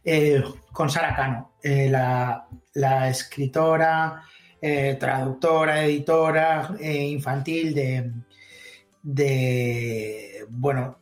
eh, 0.03 0.43
con 0.73 0.89
Sara 0.89 1.15
Cano, 1.15 1.53
eh, 1.61 1.89
la, 1.89 2.47
la 2.73 3.09
escritora, 3.09 4.23
eh, 4.59 4.97
traductora, 4.99 5.85
editora 5.85 6.75
eh, 6.79 7.07
infantil 7.07 7.73
de, 7.75 8.11
de, 9.03 10.45
bueno, 10.49 10.97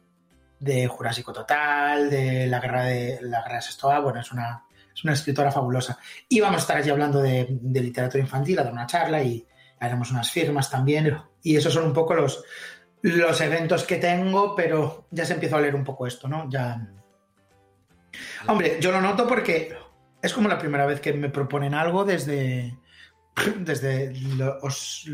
de 0.60 0.88
Jurásico 0.88 1.34
Total, 1.34 2.10
de 2.10 2.48
la 2.48 2.60
guerra 2.60 2.84
de 2.86 3.20
la 3.22 3.42
guerra 3.42 3.56
de 3.56 3.62
Sestoa, 3.62 4.00
bueno, 4.00 4.20
es 4.20 4.32
una, 4.32 4.66
es 4.94 5.04
una 5.04 5.14
escritora 5.14 5.52
fabulosa. 5.52 5.98
Y 6.28 6.40
vamos 6.40 6.58
a 6.58 6.62
estar 6.62 6.78
allí 6.78 6.90
hablando 6.90 7.22
de, 7.22 7.48
de 7.50 7.82
literatura 7.82 8.24
infantil, 8.24 8.60
a 8.60 8.64
dar 8.64 8.74
una 8.74 8.88
charla 8.88 9.22
y 9.22 9.46
haremos 9.80 10.12
unas 10.12 10.32
firmas 10.32 10.70
también. 10.70 11.18
Y 11.44 11.56
esos 11.56 11.74
son 11.74 11.86
un 11.86 11.94
poco 11.94 12.14
los, 12.16 12.44
los 13.02 13.42
eventos 13.42 13.84
que 13.84 13.98
tengo, 13.98 14.56
pero 14.56 15.08
ya 15.12 15.26
se 15.26 15.34
empieza 15.34 15.58
a 15.58 15.62
leer 15.62 15.76
un 15.76 15.84
poco 15.84 16.08
esto, 16.08 16.28
¿no? 16.28 16.50
Ya. 16.50 16.88
Hombre, 18.48 18.78
yo 18.80 18.92
lo 18.92 19.02
noto 19.02 19.28
porque 19.28 19.78
es 20.22 20.34
como 20.34 20.50
la 20.50 20.58
primera 20.58 20.86
vez 20.86 21.00
que 21.00 21.14
me 21.14 21.30
proponen 21.30 21.74
algo 21.74 22.04
desde, 22.06 22.78
desde, 23.60 24.14
los, 24.38 25.06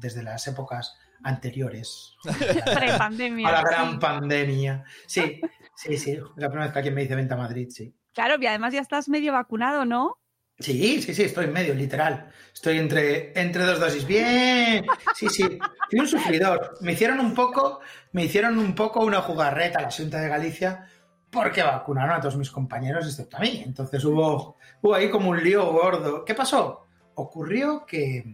desde 0.00 0.22
las 0.22 0.46
épocas 0.46 0.96
anteriores. 1.22 2.16
Pre-pandemia. 2.74 3.48
A 3.48 3.52
la 3.52 3.58
sí. 3.58 3.64
gran 3.68 3.98
pandemia. 3.98 4.84
Sí, 5.06 5.40
sí, 5.76 5.96
sí. 5.96 6.12
Es 6.12 6.22
la 6.36 6.48
primera 6.48 6.64
vez 6.64 6.72
que 6.72 6.78
alguien 6.78 6.94
me 6.94 7.02
dice 7.02 7.14
venta 7.14 7.34
a 7.34 7.38
Madrid, 7.38 7.68
sí. 7.70 7.94
Claro, 8.12 8.36
y 8.40 8.46
además 8.46 8.72
ya 8.72 8.80
estás 8.80 9.08
medio 9.08 9.32
vacunado, 9.32 9.84
¿no? 9.84 10.18
Sí, 10.58 11.00
sí, 11.00 11.14
sí, 11.14 11.22
estoy 11.22 11.46
en 11.46 11.54
medio, 11.54 11.74
literal. 11.74 12.30
Estoy 12.52 12.78
entre, 12.78 13.32
entre 13.40 13.64
dos 13.64 13.80
dosis. 13.80 14.06
Bien. 14.06 14.84
Sí, 15.14 15.28
sí. 15.30 15.58
Fui 15.88 16.00
un 16.00 16.06
sufridor. 16.06 16.76
Me 16.82 16.92
hicieron 16.92 17.18
un 17.20 17.34
poco, 17.34 17.80
me 18.12 18.24
hicieron 18.24 18.58
un 18.58 18.74
poco 18.74 19.00
una 19.00 19.22
jugarreta 19.22 19.80
la 19.80 19.90
Junta 19.90 20.20
de 20.20 20.28
Galicia 20.28 20.86
porque 21.30 21.62
vacunaron 21.62 22.16
a 22.16 22.20
todos 22.20 22.36
mis 22.36 22.50
compañeros 22.50 23.06
excepto 23.06 23.38
a 23.38 23.40
mí. 23.40 23.62
Entonces 23.64 24.04
hubo, 24.04 24.56
hubo 24.82 24.94
ahí 24.94 25.08
como 25.08 25.30
un 25.30 25.42
lío 25.42 25.64
gordo. 25.72 26.24
¿Qué 26.26 26.34
pasó? 26.34 26.88
Ocurrió 27.20 27.84
que 27.86 28.24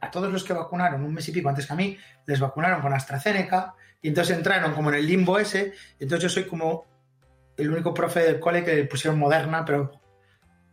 a 0.00 0.10
todos 0.10 0.32
los 0.32 0.44
que 0.44 0.52
vacunaron 0.52 1.04
un 1.04 1.14
mes 1.14 1.28
y 1.28 1.32
pico 1.32 1.48
antes 1.48 1.66
que 1.66 1.72
a 1.72 1.76
mí, 1.76 1.96
les 2.26 2.40
vacunaron 2.40 2.80
con 2.80 2.92
AstraZeneca 2.92 3.74
y 4.00 4.08
entonces 4.08 4.36
entraron 4.36 4.74
como 4.74 4.90
en 4.90 4.96
el 4.96 5.06
limbo 5.06 5.38
ese. 5.38 5.72
Entonces 5.98 6.22
yo 6.24 6.28
soy 6.28 6.44
como 6.44 6.84
el 7.56 7.70
único 7.70 7.94
profe 7.94 8.20
del 8.20 8.40
cole 8.40 8.64
que 8.64 8.74
le 8.74 8.84
pusieron 8.84 9.18
moderna, 9.18 9.64
pero 9.64 9.92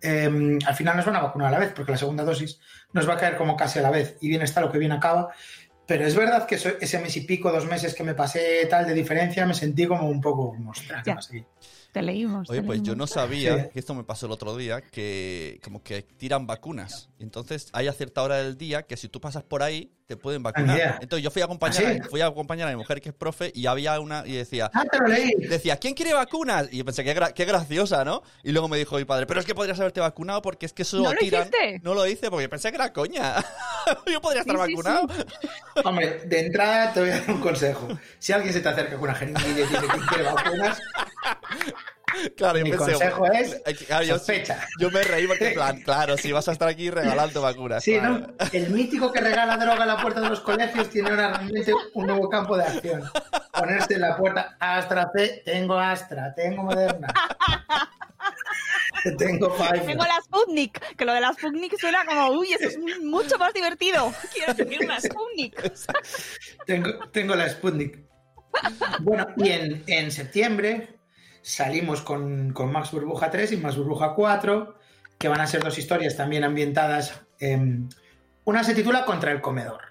eh, 0.02 0.60
al 0.66 0.76
final 0.76 0.98
nos 0.98 1.06
van 1.06 1.16
a 1.16 1.22
vacunar 1.22 1.50
a 1.50 1.52
la 1.52 1.60
vez, 1.60 1.74
porque 1.76 1.92
la 1.92 1.98
segunda 1.98 2.24
dosis 2.24 2.60
nos 2.94 3.08
va 3.08 3.16
a 3.16 3.18
caer 3.18 3.38
como 3.38 3.56
casi 3.56 3.80
a 3.80 3.82
la 3.84 3.92
vez, 3.92 4.18
y 4.22 4.30
bien 4.30 4.42
está 4.42 4.62
lo 4.62 4.72
que 4.72 4.80
bien 4.80 4.92
acaba. 4.92 5.30
Pero 5.86 6.06
es 6.06 6.16
verdad 6.16 6.46
que 6.46 6.56
ese 6.56 7.00
mes 7.00 7.18
y 7.18 7.22
pico, 7.22 7.52
dos 7.52 7.66
meses 7.66 7.96
que 7.96 8.04
me 8.04 8.14
pasé 8.14 8.68
tal 8.70 8.86
de 8.86 8.94
diferencia, 8.94 9.46
me 9.46 9.56
sentí 9.56 9.88
como 9.88 10.08
un 10.08 10.22
poco, 10.22 10.56
ostras, 10.68 11.04
Te 11.92 12.02
leímos. 12.04 12.50
Oye, 12.50 12.62
te 12.62 12.66
pues 12.68 12.80
yo 12.80 12.92
leímos. 12.94 12.98
no 12.98 13.08
sabía, 13.08 13.64
Sí. 13.64 13.70
que 13.74 13.80
esto 13.80 13.94
me 13.96 14.04
pasó 14.04 14.26
el 14.28 14.32
otro 14.32 14.56
día, 14.56 14.82
que 14.82 15.60
como 15.64 15.82
que 15.84 16.04
tiran 16.04 16.46
vacunas. 16.48 17.10
Y 17.18 17.24
Entonces 17.24 17.70
hay 17.74 17.88
a 17.88 17.94
cierta 17.94 18.22
hora 18.22 18.38
del 18.38 18.58
día 18.58 18.84
que 18.84 18.96
si 18.98 19.10
tú 19.10 19.20
pasas 19.20 19.44
por 19.44 19.64
ahí, 19.64 19.92
te 20.06 20.18
pueden 20.18 20.42
vacunar. 20.42 20.76
idea. 20.76 20.98
Entonces 21.02 21.24
yo 21.24 21.30
fui 21.30 21.42
a 21.42 21.46
acompañar, 21.46 21.84
¿Ah, 21.86 21.94
sí? 21.94 22.00
a, 22.04 22.10
fui 22.10 22.22
a 22.22 22.28
acompañar 22.28 22.68
a 22.68 22.72
mi 22.72 22.78
mujer 22.78 23.00
que 23.00 23.10
es 23.10 23.16
profe 23.16 23.52
y 23.54 23.68
había 23.68 24.00
una 24.00 24.24
y 24.26 24.34
decía, 24.34 24.70
Ah, 24.74 24.84
te 24.86 24.98
lo 25.00 25.06
leí. 25.08 25.32
decía, 25.48 25.78
¿quién 25.78 25.94
quiere 25.94 26.14
vacunas? 26.14 26.68
Y 26.72 26.78
yo 26.78 26.86
pensé, 26.86 27.04
qué, 27.04 27.16
gra- 27.16 27.32
qué 27.34 27.46
graciosa, 27.46 28.04
¿no? 28.06 28.24
Y 28.44 28.52
luego 28.52 28.68
me 28.68 28.78
dijo 28.78 28.96
mi 28.98 29.06
padre, 29.06 29.28
pero 29.28 29.40
es 29.40 29.46
que 29.46 29.54
podrías 29.54 29.80
haberte 29.80 30.00
vacunado 30.00 30.42
porque 30.42 30.66
es 30.66 30.74
que 30.74 30.82
eso 30.82 30.98
¿No 30.98 31.14
lo 31.14 31.20
tiran. 31.20 31.42
hiciste? 31.42 31.80
No 31.84 31.94
lo 31.94 32.08
hice 32.08 32.30
porque 32.32 32.50
pensé 32.50 32.70
que 32.72 32.76
era 32.78 32.92
coña. 32.92 33.36
yo 34.12 34.20
podría 34.22 34.42
estar 34.42 34.56
Sí, 34.56 34.62
sí, 34.68 34.76
vacunado. 34.76 35.08
Hombre, 35.86 36.22
de 36.26 36.40
entrada 36.40 36.92
te 36.94 37.02
voy 37.02 37.10
a 37.12 37.20
dar 37.22 37.32
un 37.32 37.42
consejo. 37.42 37.88
Si 38.18 38.32
alguien 38.34 38.54
se 38.54 38.62
te 38.62 38.70
acerca 38.70 38.94
con 38.96 39.04
una 39.04 39.16
jeringuilla 39.16 39.50
y 39.50 39.54
dice 39.54 39.78
que 39.80 40.00
quiere 40.08 40.24
vacunas, 40.24 40.80
Claro, 42.36 42.60
yo 42.60 42.64
mi 42.66 42.72
pensé, 42.72 42.92
consejo 42.94 43.26
es 43.32 43.62
claro, 43.88 44.06
yo, 44.06 44.18
sospecha. 44.18 44.68
yo 44.80 44.90
me 44.92 45.04
reí 45.04 45.28
porque, 45.28 45.50
en 45.50 45.54
plan, 45.54 45.82
claro, 45.82 46.18
si 46.18 46.32
vas 46.32 46.48
a 46.48 46.52
estar 46.52 46.68
aquí 46.68 46.90
regalando 46.90 47.42
vacunas. 47.42 47.84
Sí, 47.84 47.94
claro. 47.98 48.20
¿no? 48.20 48.28
El 48.52 48.70
mítico 48.72 49.12
que 49.12 49.22
regala 49.22 49.58
droga 49.58 49.84
a 49.84 49.86
la 49.86 50.02
puerta 50.02 50.22
de 50.22 50.30
los 50.30 50.40
colegios 50.42 50.90
tiene 50.90 51.10
ahora 51.10 51.30
realmente 51.38 51.74
un 51.94 52.08
nuevo 52.08 52.30
campo 52.30 52.58
de 52.58 52.64
acción. 52.66 53.04
Ponerse 53.54 53.94
en 53.96 54.02
la 54.02 54.18
puerta, 54.18 54.56
Astra 54.60 55.10
C, 55.16 55.42
tengo 55.46 55.78
Astra, 55.78 56.34
tengo 56.36 56.64
Moderna. 56.64 57.08
Tengo 59.18 59.56
Pfizer. 59.56 59.86
Tengo 59.86 60.04
la 60.04 60.20
Sputnik, 60.22 60.96
que 60.98 61.06
lo 61.06 61.14
de 61.14 61.22
la 61.22 61.32
Sputnik 61.34 61.80
suena 61.80 62.06
como, 62.06 62.32
uy, 62.32 62.52
eso 62.52 62.68
es 62.68 62.78
mu- 62.78 63.10
mucho 63.10 63.38
más 63.38 63.54
divertido. 63.54 64.14
Quiero 64.34 64.54
tener 64.56 64.82
una 64.84 65.00
Sputnik. 65.00 65.72
Tengo, 66.66 67.08
tengo 67.12 67.36
la 67.36 67.50
Sputnik. 67.50 68.00
Bueno, 69.00 69.28
y 69.38 69.50
en, 69.52 69.84
en 69.88 70.12
septiembre 70.12 70.99
salimos 71.42 72.02
con, 72.02 72.54
con 72.54 72.72
Max 72.72 72.92
Burbuja 72.92 73.30
3 73.30 73.52
y 73.54 73.58
Max 73.58 73.78
Burbuja 73.78 74.14
4, 74.14 74.76
que 75.18 75.28
van 75.28 75.42
a 75.42 75.48
ser 75.48 75.64
dos 75.64 75.78
historias 75.78 76.16
también 76.16 76.44
ambientadas. 76.44 77.22
en- 77.40 77.90
una 78.46 78.64
se 78.64 78.74
titula 78.74 79.06
Contra 79.06 79.32
el 79.32 79.42
comedor. 79.42 79.82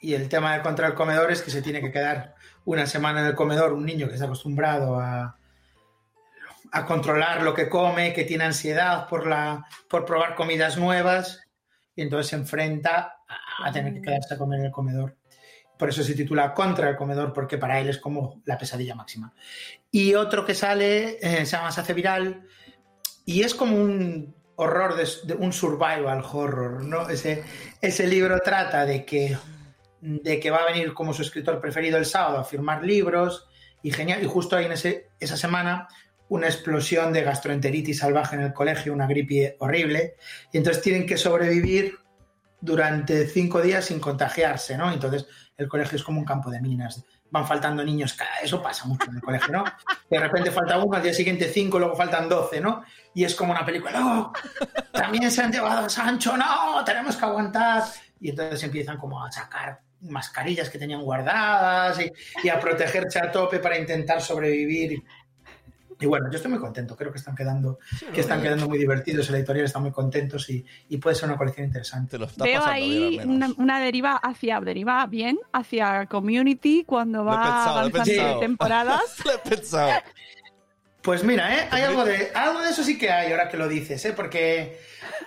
Y 0.00 0.14
el 0.14 0.28
tema 0.28 0.54
de 0.54 0.62
Contra 0.62 0.86
el 0.86 0.94
comedor 0.94 1.30
es 1.32 1.42
que 1.42 1.50
se 1.50 1.62
tiene 1.62 1.80
que 1.80 1.90
quedar 1.90 2.34
una 2.64 2.86
semana 2.86 3.20
en 3.20 3.26
el 3.26 3.34
comedor 3.34 3.72
un 3.72 3.84
niño 3.84 4.06
que 4.08 4.14
está 4.14 4.26
acostumbrado 4.26 5.00
a, 5.00 5.36
a 6.72 6.86
controlar 6.86 7.42
lo 7.42 7.54
que 7.54 7.68
come, 7.68 8.12
que 8.12 8.24
tiene 8.24 8.44
ansiedad 8.44 9.08
por, 9.08 9.26
la, 9.26 9.66
por 9.88 10.04
probar 10.04 10.34
comidas 10.34 10.76
nuevas, 10.76 11.40
y 11.96 12.02
entonces 12.02 12.28
se 12.28 12.36
enfrenta 12.36 13.16
a, 13.28 13.68
a 13.68 13.72
tener 13.72 13.94
que 13.94 14.02
quedarse 14.02 14.34
a 14.34 14.38
comer 14.38 14.60
en 14.60 14.66
el 14.66 14.72
comedor. 14.72 15.16
Por 15.78 15.88
eso 15.88 16.02
se 16.02 16.14
titula 16.14 16.54
Contra 16.54 16.88
el 16.88 16.96
comedor, 16.96 17.32
porque 17.32 17.58
para 17.58 17.80
él 17.80 17.88
es 17.88 17.98
como 17.98 18.42
la 18.44 18.58
pesadilla 18.58 18.94
máxima. 18.94 19.34
Y 19.90 20.14
otro 20.14 20.44
que 20.44 20.54
sale 20.54 21.18
eh, 21.20 21.46
se 21.46 21.56
llama 21.56 21.72
Se 21.72 21.80
hace 21.80 21.94
viral 21.94 22.46
y 23.24 23.42
es 23.42 23.54
como 23.54 23.76
un 23.76 24.34
horror, 24.56 24.96
de, 24.96 25.34
un 25.34 25.52
survival 25.52 26.22
horror, 26.32 26.84
¿no? 26.84 27.08
Ese, 27.08 27.42
ese 27.80 28.06
libro 28.06 28.38
trata 28.40 28.84
de 28.84 29.04
que, 29.04 29.36
de 30.00 30.40
que 30.40 30.50
va 30.50 30.58
a 30.58 30.72
venir 30.72 30.94
como 30.94 31.12
su 31.12 31.22
escritor 31.22 31.60
preferido 31.60 31.98
el 31.98 32.06
sábado 32.06 32.38
a 32.38 32.44
firmar 32.44 32.84
libros 32.84 33.48
y 33.82 33.90
genial. 33.90 34.22
Y 34.22 34.26
justo 34.26 34.56
ahí 34.56 34.66
en 34.66 34.72
ese, 34.72 35.08
esa 35.18 35.36
semana 35.36 35.88
una 36.28 36.46
explosión 36.46 37.12
de 37.12 37.22
gastroenteritis 37.22 37.98
salvaje 37.98 38.36
en 38.36 38.42
el 38.42 38.52
colegio, 38.52 38.92
una 38.92 39.06
gripe 39.06 39.56
horrible, 39.60 40.16
y 40.52 40.58
entonces 40.58 40.82
tienen 40.82 41.06
que 41.06 41.16
sobrevivir 41.16 41.98
durante 42.60 43.26
cinco 43.26 43.60
días 43.60 43.84
sin 43.86 44.00
contagiarse, 44.00 44.76
¿no? 44.76 44.90
Entonces 44.90 45.26
el 45.56 45.68
colegio 45.68 45.96
es 45.96 46.02
como 46.02 46.18
un 46.18 46.24
campo 46.24 46.50
de 46.50 46.60
minas. 46.60 47.04
Van 47.30 47.46
faltando 47.46 47.82
niños, 47.82 48.16
eso 48.42 48.62
pasa 48.62 48.86
mucho 48.86 49.10
en 49.10 49.16
el 49.16 49.22
colegio, 49.22 49.52
¿no? 49.52 49.64
De 50.08 50.18
repente 50.20 50.50
falta 50.50 50.78
uno, 50.78 50.96
al 50.96 51.02
día 51.02 51.12
siguiente 51.12 51.50
cinco, 51.52 51.78
luego 51.78 51.96
faltan 51.96 52.28
doce, 52.28 52.60
¿no? 52.60 52.84
Y 53.14 53.24
es 53.24 53.34
como 53.34 53.52
una 53.52 53.64
película, 53.64 53.92
¡no! 53.98 54.32
También 54.92 55.30
se 55.30 55.42
han 55.42 55.52
llevado 55.52 55.86
a 55.86 55.88
Sancho, 55.88 56.36
¡no! 56.36 56.84
Tenemos 56.84 57.16
que 57.16 57.24
aguantar. 57.24 57.84
Y 58.20 58.30
entonces 58.30 58.62
empiezan 58.62 58.98
como 58.98 59.24
a 59.24 59.30
sacar 59.30 59.80
mascarillas 60.00 60.68
que 60.70 60.78
tenían 60.78 61.02
guardadas 61.02 61.98
y, 62.00 62.12
y 62.42 62.48
a 62.48 62.60
protegerse 62.60 63.18
a 63.18 63.30
tope 63.30 63.58
para 63.58 63.78
intentar 63.78 64.20
sobrevivir. 64.20 65.02
Y 66.00 66.06
bueno, 66.06 66.30
yo 66.30 66.36
estoy 66.36 66.50
muy 66.50 66.60
contento, 66.60 66.96
creo 66.96 67.12
que 67.12 67.18
están 67.18 67.34
quedando, 67.34 67.78
que 68.12 68.20
están 68.20 68.42
quedando 68.42 68.68
muy 68.68 68.78
divertidos, 68.78 69.28
el 69.28 69.36
editorial 69.36 69.66
está 69.66 69.78
muy 69.78 69.92
contentos 69.92 70.48
y, 70.50 70.64
y 70.88 70.98
puede 70.98 71.16
ser 71.16 71.28
una 71.28 71.38
colección 71.38 71.66
interesante. 71.66 72.12
Te 72.12 72.18
lo 72.18 72.26
está 72.26 72.44
Veo 72.44 72.60
bien, 72.60 72.72
ahí 72.72 73.20
una, 73.24 73.50
una 73.56 73.80
deriva 73.80 74.16
hacia 74.16 74.60
deriva 74.60 75.06
bien 75.06 75.38
hacia 75.52 76.06
community 76.06 76.84
cuando 76.84 77.24
va 77.24 77.42
pensado, 77.42 77.78
avanzando 77.78 78.40
temporadas. 78.40 79.16
Lo 79.24 79.32
he 79.32 79.38
pensado. 79.38 79.90
Pues 81.02 81.22
mira, 81.22 81.54
¿eh? 81.54 81.68
hay 81.70 81.82
algo 81.82 82.04
de, 82.04 82.30
algo 82.34 82.62
de 82.62 82.70
eso 82.70 82.82
sí 82.82 82.96
que 82.96 83.10
hay 83.10 83.30
ahora 83.30 83.50
que 83.50 83.58
lo 83.58 83.68
dices, 83.68 84.02
¿eh? 84.06 84.14
porque, 84.14 84.80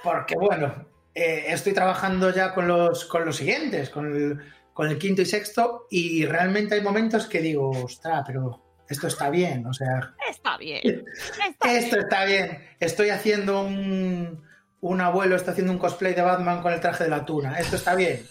porque 0.04 0.34
bueno, 0.36 0.88
eh, 1.14 1.46
estoy 1.50 1.74
trabajando 1.74 2.34
ya 2.34 2.52
con 2.56 2.68
los, 2.68 3.06
con 3.06 3.26
los 3.26 3.38
siguientes, 3.38 3.92
con 3.92 4.08
el, 4.08 4.40
con 4.74 4.88
el 4.88 4.98
quinto 4.98 5.22
y 5.22 5.26
sexto, 5.26 5.86
y 5.92 6.26
realmente 6.26 6.74
hay 6.74 6.82
momentos 6.82 7.28
que 7.28 7.42
digo, 7.42 7.70
ostras, 7.70 8.24
pero 8.26 8.67
esto 8.90 9.08
está 9.08 9.30
bien, 9.30 9.66
o 9.66 9.74
sea, 9.74 10.14
Está 10.30 10.58
bien. 10.58 11.06
Está 11.50 11.74
esto 11.78 12.00
está 12.00 12.26
bien. 12.26 12.60
Estoy 12.80 13.10
haciendo 13.10 13.62
un, 13.64 14.44
un 14.82 15.02
abuelo, 15.02 15.36
está 15.36 15.52
haciendo 15.52 15.74
un 15.74 15.80
cosplay 15.80 16.14
de 16.14 16.22
Batman 16.22 16.62
con 16.62 16.74
el 16.74 16.80
traje 16.80 17.04
de 17.06 17.10
la 17.10 17.26
tuna, 17.26 17.58
esto 17.60 17.76
está 17.76 17.96
bien. 17.96 18.26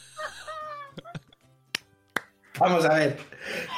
Vamos 2.59 2.85
a 2.87 2.95
ver. 2.95 3.19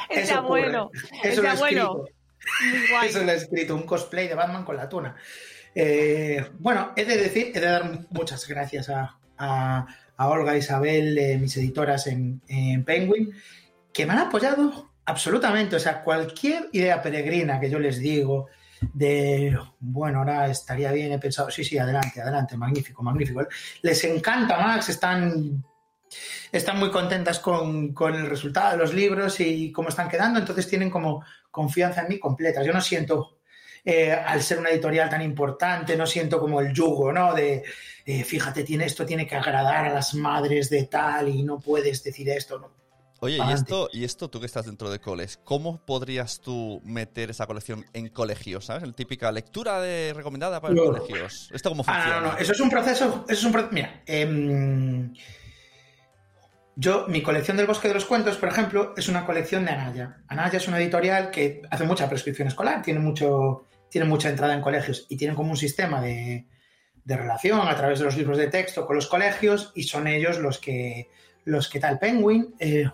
Ese 0.08 0.22
Eso 0.22 0.40
ocurre. 0.40 0.60
abuelo, 0.66 0.90
Eso 1.22 1.28
ese 1.28 1.42
lo 1.42 1.50
abuelo. 1.50 2.04
guay. 2.90 3.08
Eso 3.08 3.24
lo 3.24 3.32
he 3.32 3.36
escrito, 3.36 3.74
un 3.74 3.82
cosplay 3.82 4.28
de 4.28 4.34
Batman 4.34 4.64
con 4.64 4.76
la 4.76 4.88
tuna. 4.88 5.16
Eh, 5.74 6.44
bueno, 6.58 6.92
he 6.96 7.04
de 7.04 7.16
decir, 7.16 7.52
he 7.54 7.60
de 7.60 7.66
dar 7.66 7.90
muchas 8.10 8.46
gracias 8.46 8.88
a, 8.88 9.18
a- 9.36 9.86
a 10.16 10.28
Olga, 10.28 10.56
Isabel, 10.56 11.16
eh, 11.18 11.38
mis 11.38 11.56
editoras 11.56 12.06
en, 12.08 12.40
en 12.48 12.84
Penguin, 12.84 13.32
que 13.92 14.06
me 14.06 14.12
han 14.12 14.18
apoyado 14.20 14.87
absolutamente. 15.08 15.76
O 15.76 15.80
sea, 15.80 16.02
cualquier 16.02 16.68
idea 16.72 17.02
peregrina 17.02 17.58
que 17.58 17.70
yo 17.70 17.78
les 17.78 17.98
digo 17.98 18.48
de, 18.92 19.58
bueno, 19.80 20.20
ahora 20.20 20.48
estaría 20.48 20.92
bien, 20.92 21.12
he 21.12 21.18
pensado, 21.18 21.50
sí, 21.50 21.64
sí, 21.64 21.78
adelante, 21.78 22.20
adelante, 22.20 22.56
magnífico, 22.56 23.02
magnífico. 23.02 23.46
Les 23.82 24.04
encanta 24.04 24.58
Max, 24.58 24.90
están 24.90 25.64
están 26.52 26.78
muy 26.78 26.90
contentas 26.90 27.38
con, 27.38 27.92
con 27.92 28.14
el 28.14 28.26
resultado 28.26 28.72
de 28.72 28.78
los 28.78 28.94
libros 28.94 29.40
y 29.40 29.70
cómo 29.72 29.90
están 29.90 30.08
quedando, 30.08 30.38
entonces 30.38 30.66
tienen 30.66 30.90
como 30.90 31.24
confianza 31.50 32.02
en 32.02 32.08
mí 32.08 32.18
completa. 32.18 32.62
Yo 32.62 32.72
no 32.72 32.80
siento, 32.80 33.40
eh, 33.84 34.12
al 34.12 34.42
ser 34.42 34.58
una 34.58 34.70
editorial 34.70 35.10
tan 35.10 35.22
importante, 35.22 35.96
no 35.96 36.06
siento 36.06 36.40
como 36.40 36.60
el 36.60 36.72
yugo, 36.72 37.12
¿no? 37.12 37.34
De, 37.34 37.62
eh, 38.06 38.24
fíjate, 38.24 38.64
tiene, 38.64 38.86
esto 38.86 39.04
tiene 39.04 39.26
que 39.26 39.36
agradar 39.36 39.86
a 39.86 39.94
las 39.94 40.14
madres 40.14 40.70
de 40.70 40.84
tal 40.84 41.28
y 41.28 41.42
no 41.42 41.60
puedes 41.60 42.02
decir 42.02 42.28
esto, 42.30 42.58
¿no? 42.58 42.77
Oye, 43.20 43.36
y 43.36 43.40
Adelante. 43.40 43.62
esto, 43.72 43.88
y 43.92 44.04
esto, 44.04 44.30
tú 44.30 44.38
que 44.38 44.46
estás 44.46 44.66
dentro 44.66 44.90
de 44.90 45.00
coles, 45.00 45.40
¿cómo 45.42 45.84
podrías 45.84 46.40
tú 46.40 46.80
meter 46.84 47.30
esa 47.30 47.46
colección 47.46 47.84
en 47.92 48.08
colegios? 48.10 48.66
¿Sabes? 48.66 48.84
La 48.86 48.92
típica 48.92 49.32
lectura 49.32 49.80
de 49.80 50.12
recomendada 50.14 50.60
para 50.60 50.74
No. 50.74 50.84
colegios. 50.84 51.50
¿Esto 51.52 51.68
cómo 51.70 51.82
Ah, 51.86 51.94
funciona? 51.94 52.20
no, 52.20 52.32
no, 52.32 52.38
eso 52.38 52.52
es 52.52 52.60
un 52.60 52.70
proceso, 52.70 53.24
eso 53.28 53.38
es 53.40 53.44
un 53.44 53.52
pro- 53.52 53.68
Mira, 53.72 54.02
em, 54.06 55.12
yo, 56.76 57.06
mi 57.08 57.22
colección 57.22 57.56
del 57.56 57.66
Bosque 57.66 57.88
de 57.88 57.94
los 57.94 58.04
Cuentos, 58.04 58.36
por 58.36 58.50
ejemplo, 58.50 58.94
es 58.96 59.08
una 59.08 59.26
colección 59.26 59.64
de 59.64 59.72
Anaya. 59.72 60.18
Anaya 60.28 60.58
es 60.58 60.68
una 60.68 60.78
editorial 60.78 61.30
que 61.32 61.62
hace 61.70 61.84
mucha 61.84 62.08
prescripción 62.08 62.46
escolar, 62.46 62.82
tiene, 62.82 63.00
mucho, 63.00 63.64
tiene 63.90 64.06
mucha 64.06 64.28
entrada 64.28 64.54
en 64.54 64.60
colegios 64.60 65.06
y 65.08 65.16
tienen 65.16 65.34
como 65.34 65.50
un 65.50 65.56
sistema 65.56 66.00
de, 66.00 66.46
de 67.04 67.16
relación 67.16 67.66
a 67.66 67.74
través 67.74 67.98
de 67.98 68.04
los 68.04 68.16
libros 68.16 68.38
de 68.38 68.46
texto 68.46 68.86
con 68.86 68.94
los 68.94 69.08
colegios 69.08 69.72
y 69.74 69.82
son 69.82 70.06
ellos 70.06 70.38
los 70.38 70.58
que, 70.58 71.10
los 71.44 71.68
que 71.68 71.80
tal. 71.80 71.98
Penguin 71.98 72.54
eh, 72.60 72.88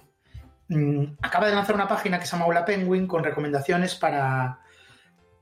acaba 1.23 1.47
de 1.47 1.55
lanzar 1.55 1.75
una 1.75 1.89
página 1.89 2.19
que 2.19 2.27
se 2.27 2.33
llama 2.33 2.45
Aula 2.45 2.65
Penguin 2.65 3.07
con 3.07 3.25
recomendaciones 3.25 3.95
para, 3.95 4.61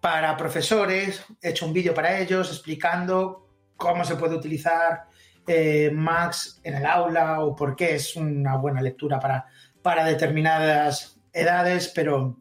para 0.00 0.36
profesores. 0.36 1.24
He 1.40 1.50
hecho 1.50 1.66
un 1.66 1.72
vídeo 1.72 1.94
para 1.94 2.18
ellos 2.18 2.50
explicando 2.50 3.48
cómo 3.76 4.04
se 4.04 4.16
puede 4.16 4.36
utilizar 4.36 5.04
eh, 5.46 5.90
Max 5.92 6.60
en 6.62 6.74
el 6.74 6.86
aula 6.86 7.40
o 7.40 7.54
por 7.54 7.74
qué 7.74 7.96
es 7.96 8.14
una 8.16 8.56
buena 8.56 8.80
lectura 8.80 9.18
para, 9.18 9.46
para 9.82 10.04
determinadas 10.04 11.20
edades, 11.32 11.88
pero, 11.94 12.40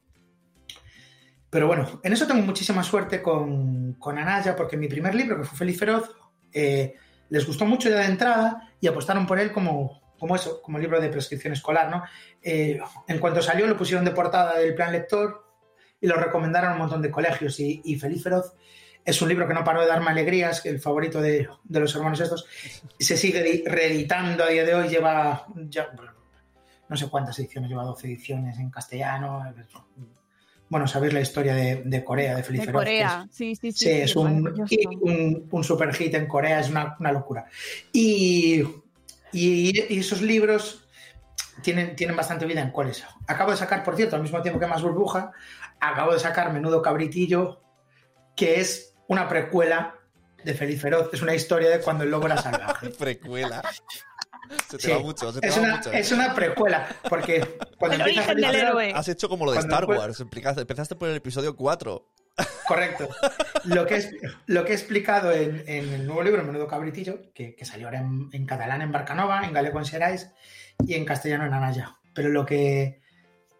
pero 1.50 1.68
bueno, 1.68 2.00
en 2.04 2.14
eso 2.14 2.28
tengo 2.28 2.42
muchísima 2.42 2.84
suerte 2.84 3.22
con, 3.22 3.94
con 3.94 4.18
Anaya, 4.18 4.56
porque 4.56 4.78
mi 4.78 4.88
primer 4.88 5.16
libro, 5.16 5.38
que 5.38 5.46
fue 5.46 5.58
Feliz 5.58 5.80
Feroz, 5.80 6.12
eh, 6.54 6.96
les 7.30 7.48
gustó 7.48 7.66
mucho 7.66 7.90
ya 7.90 7.98
de 7.98 8.06
entrada 8.06 8.70
y 8.80 8.88
apostaron 8.88 9.26
por 9.26 9.40
él 9.40 9.52
como, 9.52 10.02
como 10.22 10.36
eso, 10.36 10.62
como 10.62 10.78
libro 10.78 11.02
de 11.02 11.10
prescripción 11.10 11.54
escolar, 11.54 11.90
¿no? 11.90 12.04
Eh, 12.44 12.80
en 13.08 13.18
cuanto 13.18 13.42
salió, 13.42 13.66
lo 13.66 13.76
pusieron 13.76 14.06
de 14.06 14.12
portada 14.12 14.60
del 14.60 14.76
plan 14.76 14.92
lector 14.92 15.48
y 16.00 16.06
lo 16.06 16.16
recomendaron 16.16 16.70
a 16.70 16.74
un 16.74 16.80
montón 16.80 17.02
de 17.02 17.10
colegios. 17.10 17.60
Y, 17.60 17.82
y 17.84 17.96
Feliz 17.98 18.22
Feroz 18.22 18.54
es 19.04 19.20
un 19.20 19.30
libro 19.30 19.48
que 19.48 19.56
no 19.56 19.64
paró 19.64 19.82
de 19.82 19.88
darme 19.88 20.12
alegrías, 20.12 20.62
que 20.62 20.70
el 20.70 20.80
favorito 20.80 21.20
de, 21.20 21.50
de 21.64 21.80
los 21.80 21.96
hermanos 21.96 22.20
estos. 22.22 22.46
Se 23.00 23.18
sigue 23.18 23.42
di- 23.42 23.64
reeditando 23.66 24.44
a 24.44 24.48
día 24.50 24.64
de 24.64 24.76
hoy, 24.76 24.90
lleva 24.90 25.48
ya, 25.56 25.90
bueno, 25.96 26.12
no 26.88 26.96
sé 26.96 27.10
cuántas 27.10 27.40
ediciones, 27.40 27.68
lleva 27.70 27.84
12 27.84 28.06
ediciones 28.08 28.60
en 28.60 28.70
castellano. 28.70 29.44
Bueno, 30.70 30.88
sabéis 30.88 31.14
la 31.14 31.22
historia 31.22 31.54
de, 31.56 31.82
de 31.84 32.04
Corea, 32.04 32.36
de 32.36 32.44
Feliz 32.44 32.62
De 32.62 32.66
Feroz. 32.68 32.84
que 32.86 33.00
es- 33.02 33.08
Corea, 33.08 33.28
sí, 33.32 33.56
sí, 33.56 33.72
sí. 33.72 33.86
Sí, 33.86 33.90
es 33.90 34.16
un, 34.16 34.48
un, 35.02 35.48
un 35.52 35.64
super 35.64 35.92
hit 35.94 36.14
en 36.14 36.28
Corea, 36.28 36.60
es 36.62 36.70
una, 36.70 36.96
una 37.00 37.12
locura. 37.12 37.46
Y, 37.92 38.64
y- 39.32 39.94
y 39.94 40.00
esos 40.00 40.22
libros 40.22 40.88
tienen, 41.62 41.96
tienen 41.96 42.16
bastante 42.16 42.46
vida 42.46 42.62
en 42.62 42.72
coles. 42.72 43.04
Acabo 43.28 43.52
de 43.52 43.58
sacar, 43.58 43.84
por 43.84 43.96
cierto, 43.96 44.16
al 44.16 44.22
mismo 44.22 44.42
tiempo 44.42 44.60
que 44.60 44.68
Más 44.68 44.82
Burbuja, 44.82 45.32
acabo 45.80 46.14
de 46.14 46.20
sacar 46.20 46.52
Menudo 46.54 46.82
Cabritillo, 46.82 47.62
que 48.36 48.60
es 48.60 48.96
una 49.08 49.28
precuela 49.28 49.96
de 50.44 50.54
Feliz 50.54 50.82
Feroz. 50.82 51.10
Es 51.14 51.22
una 51.22 51.36
historia 51.36 51.70
de 51.70 51.80
cuando 51.82 52.04
el 52.04 52.10
lobo 52.12 52.26
era 52.28 52.38
salvaje. 52.38 52.90
Precuela. 53.00 53.62
Se 54.70 54.78
te 54.78 54.84
Sí. 54.84 54.92
va 54.92 55.00
mucho, 55.00 55.32
se 55.32 55.40
te 55.40 55.48
Es 55.48 55.58
va 55.58 55.62
una, 55.62 55.78
mucho. 55.78 55.92
es 55.94 56.12
una 56.12 56.34
precuela, 56.34 56.88
porque 57.08 57.58
cuando 57.78 57.96
El 57.96 58.02
empieza 58.02 58.22
origen 58.22 58.36
Feliz 58.36 58.48
del 58.48 58.56
Feroz- 58.56 58.70
héroe. 58.70 58.94
Has 58.96 59.08
hecho 59.08 59.30
como 59.30 59.46
lo 59.46 59.52
de 59.54 59.60
Star 59.60 59.86
Wars. 59.86 60.20
Empezaste, 60.20 60.62
empezaste 60.62 60.96
por 60.96 61.10
el 61.10 61.16
episodio 61.16 61.56
4. 61.56 62.06
Correcto. 62.68 63.10
Lo 63.66 63.86
que, 63.86 63.96
es, 63.96 64.12
lo 64.48 64.64
que 64.64 64.72
he 64.72 64.76
explicado 64.76 65.32
en, 65.32 65.64
el 65.68 66.06
nuevo 66.06 66.24
libro, 66.24 66.44
Menudo 66.44 66.68
Cabritillo, 66.68 67.34
que, 67.34 67.56
salió 67.64 67.88
ahora 67.88 68.00
en, 68.00 68.46
catalán 68.46 68.82
en 68.82 68.92
Barcanova, 68.92 69.44
en 69.44 69.54
galego 69.54 69.80
en 69.80 69.86
Serais 69.86 70.32
y 70.86 70.94
en 70.94 71.06
castellano 71.06 71.46
en 71.46 71.54
Anaya. 71.54 71.98
Pero 72.14 72.30
lo 72.30 72.46
que, 72.46 73.02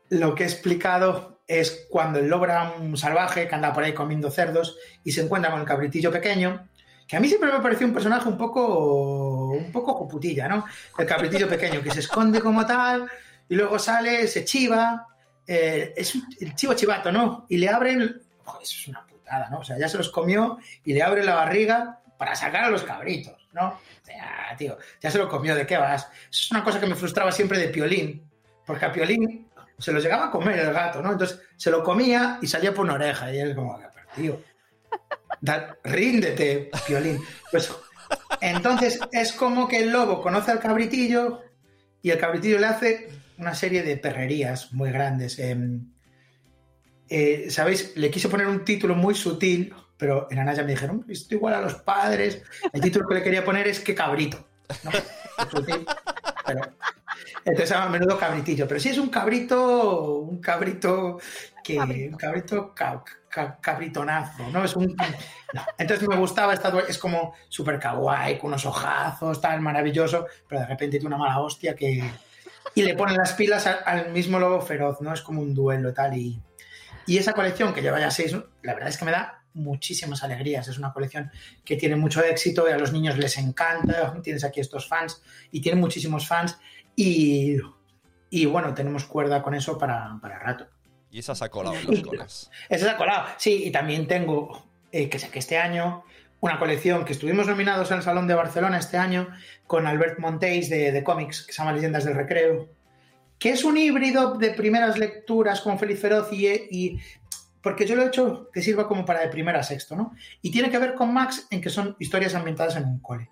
lo 0.10 0.36
que 0.36 0.44
he 0.44 0.48
explicado 0.48 1.42
es 1.48 1.88
cuando 1.90 2.20
el 2.20 2.28
lobo 2.28 2.46
era 2.46 2.74
un 2.80 2.96
salvaje 2.96 3.48
que 3.48 3.56
anda 3.56 3.74
por 3.74 3.84
ahí 3.84 3.94
comiendo 3.94 4.32
cerdos 4.32 4.78
y 5.04 5.12
se 5.12 5.22
encuentra 5.22 5.52
con 5.52 5.60
el 5.60 5.68
cabritillo 5.68 6.12
pequeño, 6.12 6.70
que 7.08 7.18
a 7.18 7.20
mí 7.20 7.28
siempre 7.28 7.52
me 7.52 7.60
pareció 7.60 7.86
un 7.86 7.94
personaje 7.94 8.30
un 8.30 8.38
poco, 8.38 9.50
un 9.50 9.72
poco 9.72 9.98
coputilla, 9.98 10.48
¿no? 10.48 10.66
El 10.98 11.06
cabritillo 11.06 11.50
pequeño 11.50 11.82
que 11.82 11.92
se 11.92 12.00
esconde 12.00 12.40
como 12.40 12.66
tal 12.66 13.12
y 13.50 13.56
luego 13.56 13.78
sale, 13.78 14.28
se 14.28 14.46
chiva, 14.46 15.08
eh, 15.46 15.94
es 15.98 16.16
el 16.40 16.56
chivo 16.56 16.74
chivato, 16.74 17.12
¿no? 17.12 17.46
Y 17.50 17.58
le 17.58 17.68
abren, 17.68 18.21
Eso 18.62 18.76
es 18.80 18.88
una 18.88 19.06
putada, 19.06 19.50
¿no? 19.50 19.60
O 19.60 19.64
sea, 19.64 19.78
ya 19.78 19.88
se 19.88 19.98
los 19.98 20.10
comió 20.10 20.58
y 20.84 20.94
le 20.94 21.04
abre 21.04 21.24
la 21.24 21.36
barriga 21.36 22.00
para 22.18 22.36
sacar 22.36 22.66
a 22.66 22.70
los 22.70 22.84
cabritos, 22.84 23.48
¿no? 23.54 23.70
O 23.70 24.06
sea, 24.06 24.56
tío, 24.58 24.78
ya 25.02 25.10
se 25.10 25.18
lo 25.18 25.28
comió, 25.28 25.56
¿de 25.56 25.66
qué 25.66 25.78
vas? 25.78 26.08
Es 26.30 26.52
una 26.52 26.64
cosa 26.64 26.80
que 26.80 26.86
me 26.86 26.96
frustraba 26.96 27.32
siempre 27.32 27.58
de 27.58 27.70
Piolín, 27.70 28.30
porque 28.66 28.86
a 28.86 28.92
Piolín 28.92 29.48
se 29.80 29.92
lo 29.92 30.00
llegaba 30.00 30.28
a 30.28 30.32
comer 30.32 30.60
el 30.60 30.74
gato, 30.74 31.02
¿no? 31.02 31.12
Entonces 31.12 31.40
se 31.58 31.72
lo 31.72 31.84
comía 31.84 32.38
y 32.42 32.48
salía 32.48 32.74
por 32.74 32.86
una 32.86 32.94
oreja 32.94 33.34
y 33.34 33.40
él 33.40 33.56
como, 33.56 33.76
pero 33.78 34.08
tío, 34.16 34.42
ríndete, 35.84 36.70
Piolín. 36.86 37.20
Pues 37.50 37.74
entonces 38.40 39.00
es 39.12 39.34
como 39.34 39.68
que 39.68 39.80
el 39.80 39.92
lobo 39.92 40.22
conoce 40.22 40.52
al 40.52 40.60
cabritillo 40.60 41.42
y 42.02 42.12
el 42.12 42.20
cabritillo 42.20 42.60
le 42.60 42.68
hace 42.68 43.10
una 43.38 43.56
serie 43.56 43.84
de 43.84 43.98
perrerías 43.98 44.72
muy 44.74 44.92
grandes. 44.92 45.40
em, 45.40 45.92
eh, 47.12 47.48
¿Sabéis? 47.52 47.92
Le 47.96 48.10
quise 48.10 48.30
poner 48.30 48.48
un 48.48 48.64
título 48.66 48.96
muy 48.96 49.14
sutil, 49.14 49.74
pero 49.98 50.28
en 50.32 50.40
Anaya 50.40 50.64
me 50.64 50.72
dijeron, 50.72 51.06
esto 51.10 51.36
igual 51.36 51.54
a 51.54 51.62
los 51.62 51.76
padres. 51.76 52.42
El 52.74 52.82
título 52.82 53.08
que 53.08 53.16
le 53.16 53.24
quería 53.24 53.44
poner 53.46 53.68
es 53.68 53.80
¿Qué 53.82 53.94
cabrito? 53.94 54.48
¿no? 54.84 54.90
Es 54.92 55.50
sutil, 55.52 55.86
pero- 56.46 56.62
entonces 57.44 57.72
a 57.76 57.90
menudo 57.90 58.18
cabritillo. 58.18 58.68
Pero 58.68 58.80
sí 58.80 58.90
es 58.90 58.98
un 58.98 59.10
cabrito, 59.10 60.20
un 60.22 60.40
cabrito 60.40 61.20
que. 61.64 61.78
Un 61.80 62.18
cabrito 62.18 62.74
ca- 62.74 63.04
ca- 63.30 63.58
cabritonazo, 63.60 64.48
¿no? 64.50 64.64
Es 64.64 64.76
un. 64.76 64.96
no. 65.54 65.62
Entonces 65.78 66.08
me 66.08 66.16
gustaba 66.18 66.54
esta. 66.54 66.72
Es 66.88 66.98
como 66.98 67.34
súper 67.50 67.80
kawaii, 67.80 68.38
con 68.38 68.50
unos 68.50 68.66
ojazos, 68.66 69.42
tan 69.42 69.62
maravilloso, 69.64 70.26
pero 70.48 70.62
de 70.62 70.68
repente 70.68 71.00
tiene 71.00 71.08
una 71.16 71.18
mala 71.18 71.40
hostia 71.40 71.76
que. 71.76 72.04
Y 72.76 72.84
le 72.84 72.96
ponen 72.96 73.18
las 73.18 73.34
pilas 73.34 73.66
a- 73.68 73.82
al 73.86 74.12
mismo 74.12 74.40
lobo 74.40 74.62
feroz, 74.62 75.02
¿no? 75.02 75.14
Es 75.14 75.22
como 75.22 75.42
un 75.42 75.54
duelo 75.54 75.94
tal. 75.94 76.16
Y, 76.18 76.40
y 77.08 77.18
esa 77.18 77.34
colección 77.34 77.74
que 77.74 77.82
lleva 77.82 78.00
ya 78.00 78.12
seis, 78.12 78.36
la 78.64 78.74
verdad 78.74 78.90
es 78.90 78.98
que 78.98 79.06
me 79.06 79.12
da 79.12 79.44
muchísimas 79.54 80.24
alegrías. 80.24 80.68
Es 80.68 80.78
una 80.78 80.94
colección 80.94 81.32
que 81.66 81.76
tiene 81.76 81.96
mucho 81.96 82.24
éxito 82.24 82.68
y 82.68 82.72
a 82.72 82.78
los 82.78 82.94
niños 82.94 83.18
les 83.18 83.38
encanta. 83.38 84.14
Tienes 84.22 84.44
aquí 84.44 84.60
estos 84.60 84.88
fans 84.88 85.22
y 85.52 85.62
tiene 85.62 85.80
muchísimos 85.80 86.28
fans. 86.28 86.58
Y, 86.96 87.58
y 88.30 88.46
bueno, 88.46 88.74
tenemos 88.74 89.06
cuerda 89.06 89.42
con 89.42 89.54
eso 89.56 89.78
para, 89.78 90.18
para 90.22 90.40
rato. 90.40 90.68
Y 91.10 91.20
esa 91.20 91.36
se 91.36 91.44
ha 91.44 91.50
colado 91.50 91.76
en 91.76 91.88
los 91.88 92.02
coles. 92.04 92.52
Esa 92.70 92.86
se 92.86 92.92
ha 92.92 92.98
colado, 92.98 93.28
sí, 93.38 93.64
y 93.66 93.72
también 93.72 94.08
tengo, 94.08 94.66
eh, 94.94 95.10
que 95.10 95.20
sé 95.20 95.30
que 95.30 95.40
este 95.40 95.58
año, 95.58 96.06
una 96.40 96.58
colección 96.58 97.04
que 97.04 97.12
estuvimos 97.12 97.48
nominados 97.48 97.92
en 97.92 97.98
el 97.98 98.04
Salón 98.04 98.28
de 98.28 98.34
Barcelona 98.34 98.78
este 98.78 98.98
año 98.98 99.28
con 99.68 99.88
Albert 99.88 100.20
Monteis 100.20 100.70
de, 100.70 100.94
de 100.94 101.04
cómics, 101.04 101.44
que 101.44 101.52
se 101.52 101.58
llama 101.58 101.74
Leyendas 101.74 102.06
del 102.06 102.16
Recreo, 102.16 102.70
que 103.42 103.50
es 103.50 103.64
un 103.64 103.76
híbrido 103.76 104.38
de 104.38 104.52
primeras 104.52 105.00
lecturas 105.00 105.62
con 105.62 105.80
Feliz 105.80 106.00
Feroz 106.00 106.32
y, 106.32 107.00
porque 107.60 107.88
yo 107.88 107.96
lo 107.96 108.04
he 108.04 108.08
hecho 108.10 108.52
que 108.54 108.62
sirva 108.62 108.88
como 108.88 109.04
para 109.04 109.22
de 109.22 109.30
primera 109.30 109.62
a 109.62 109.64
sexto, 109.64 109.96
¿no? 109.96 110.14
Y 110.44 110.52
tiene 110.52 110.70
que 110.70 110.78
ver 110.78 110.94
con 110.94 111.12
Max 111.12 111.48
en 111.50 111.60
que 111.60 111.72
son 111.72 111.96
historias 111.98 112.36
ambientadas 112.36 112.76
en 112.76 112.86
un 112.86 113.00
cole. 113.00 113.32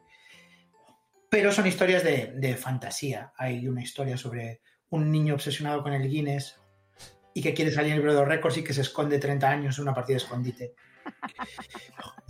Pero 1.30 1.52
son 1.52 1.68
historias 1.68 2.04
de, 2.04 2.34
de 2.36 2.58
fantasía. 2.58 3.34
Hay 3.38 3.68
una 3.68 3.84
historia 3.84 4.18
sobre 4.18 4.62
un 4.90 5.12
niño 5.12 5.36
obsesionado 5.36 5.84
con 5.84 5.94
el 5.94 6.10
Guinness 6.10 6.60
y 7.36 7.44
que 7.44 7.54
quiere 7.54 7.72
salir 7.72 7.92
en 7.92 7.98
el 7.98 8.00
libro 8.00 8.16
de 8.16 8.26
récords 8.26 8.58
y 8.58 8.64
que 8.64 8.74
se 8.74 8.82
esconde 8.82 9.20
30 9.20 9.48
años 9.48 9.78
en 9.78 9.84
una 9.84 9.94
partida 9.94 10.16
de 10.16 10.24
escondite. 10.24 10.74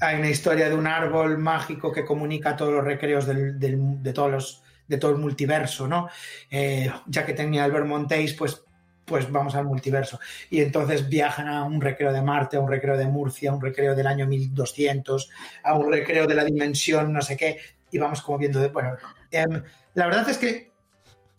Hay 0.01 0.17
una 0.17 0.29
historia 0.29 0.67
de 0.67 0.75
un 0.75 0.85
árbol 0.85 1.37
mágico 1.37 1.93
que 1.93 2.03
comunica 2.03 2.57
todos 2.57 2.73
los 2.73 2.83
recreos 2.83 3.25
de, 3.25 4.13
todos 4.13 4.31
los, 4.31 4.63
de 4.89 4.97
todo 4.97 5.11
el 5.11 5.17
multiverso, 5.17 5.87
¿no? 5.87 6.09
Eh, 6.51 6.91
ya 7.07 7.25
que 7.25 7.33
tenía 7.33 7.63
Albert 7.63 7.85
Monteis, 7.85 8.33
pues, 8.33 8.61
pues 9.05 9.31
vamos 9.31 9.55
al 9.55 9.65
multiverso. 9.65 10.19
Y 10.49 10.59
entonces 10.61 11.07
viajan 11.07 11.47
a 11.47 11.63
un 11.63 11.79
recreo 11.79 12.11
de 12.11 12.21
Marte, 12.21 12.57
a 12.57 12.59
un 12.59 12.69
recreo 12.69 12.97
de 12.97 13.07
Murcia, 13.07 13.51
a 13.51 13.53
un 13.53 13.61
recreo 13.61 13.95
del 13.95 14.07
año 14.07 14.27
1200, 14.27 15.29
a 15.63 15.73
un 15.75 15.91
recreo 15.91 16.27
de 16.27 16.35
la 16.35 16.43
dimensión 16.43 17.13
no 17.13 17.21
sé 17.21 17.37
qué, 17.37 17.59
y 17.91 17.97
vamos 17.97 18.21
como 18.21 18.37
viendo, 18.37 18.59
de, 18.59 18.67
bueno, 18.67 18.97
em, 19.31 19.63
la 19.93 20.05
verdad 20.05 20.29
es 20.29 20.37
que 20.37 20.69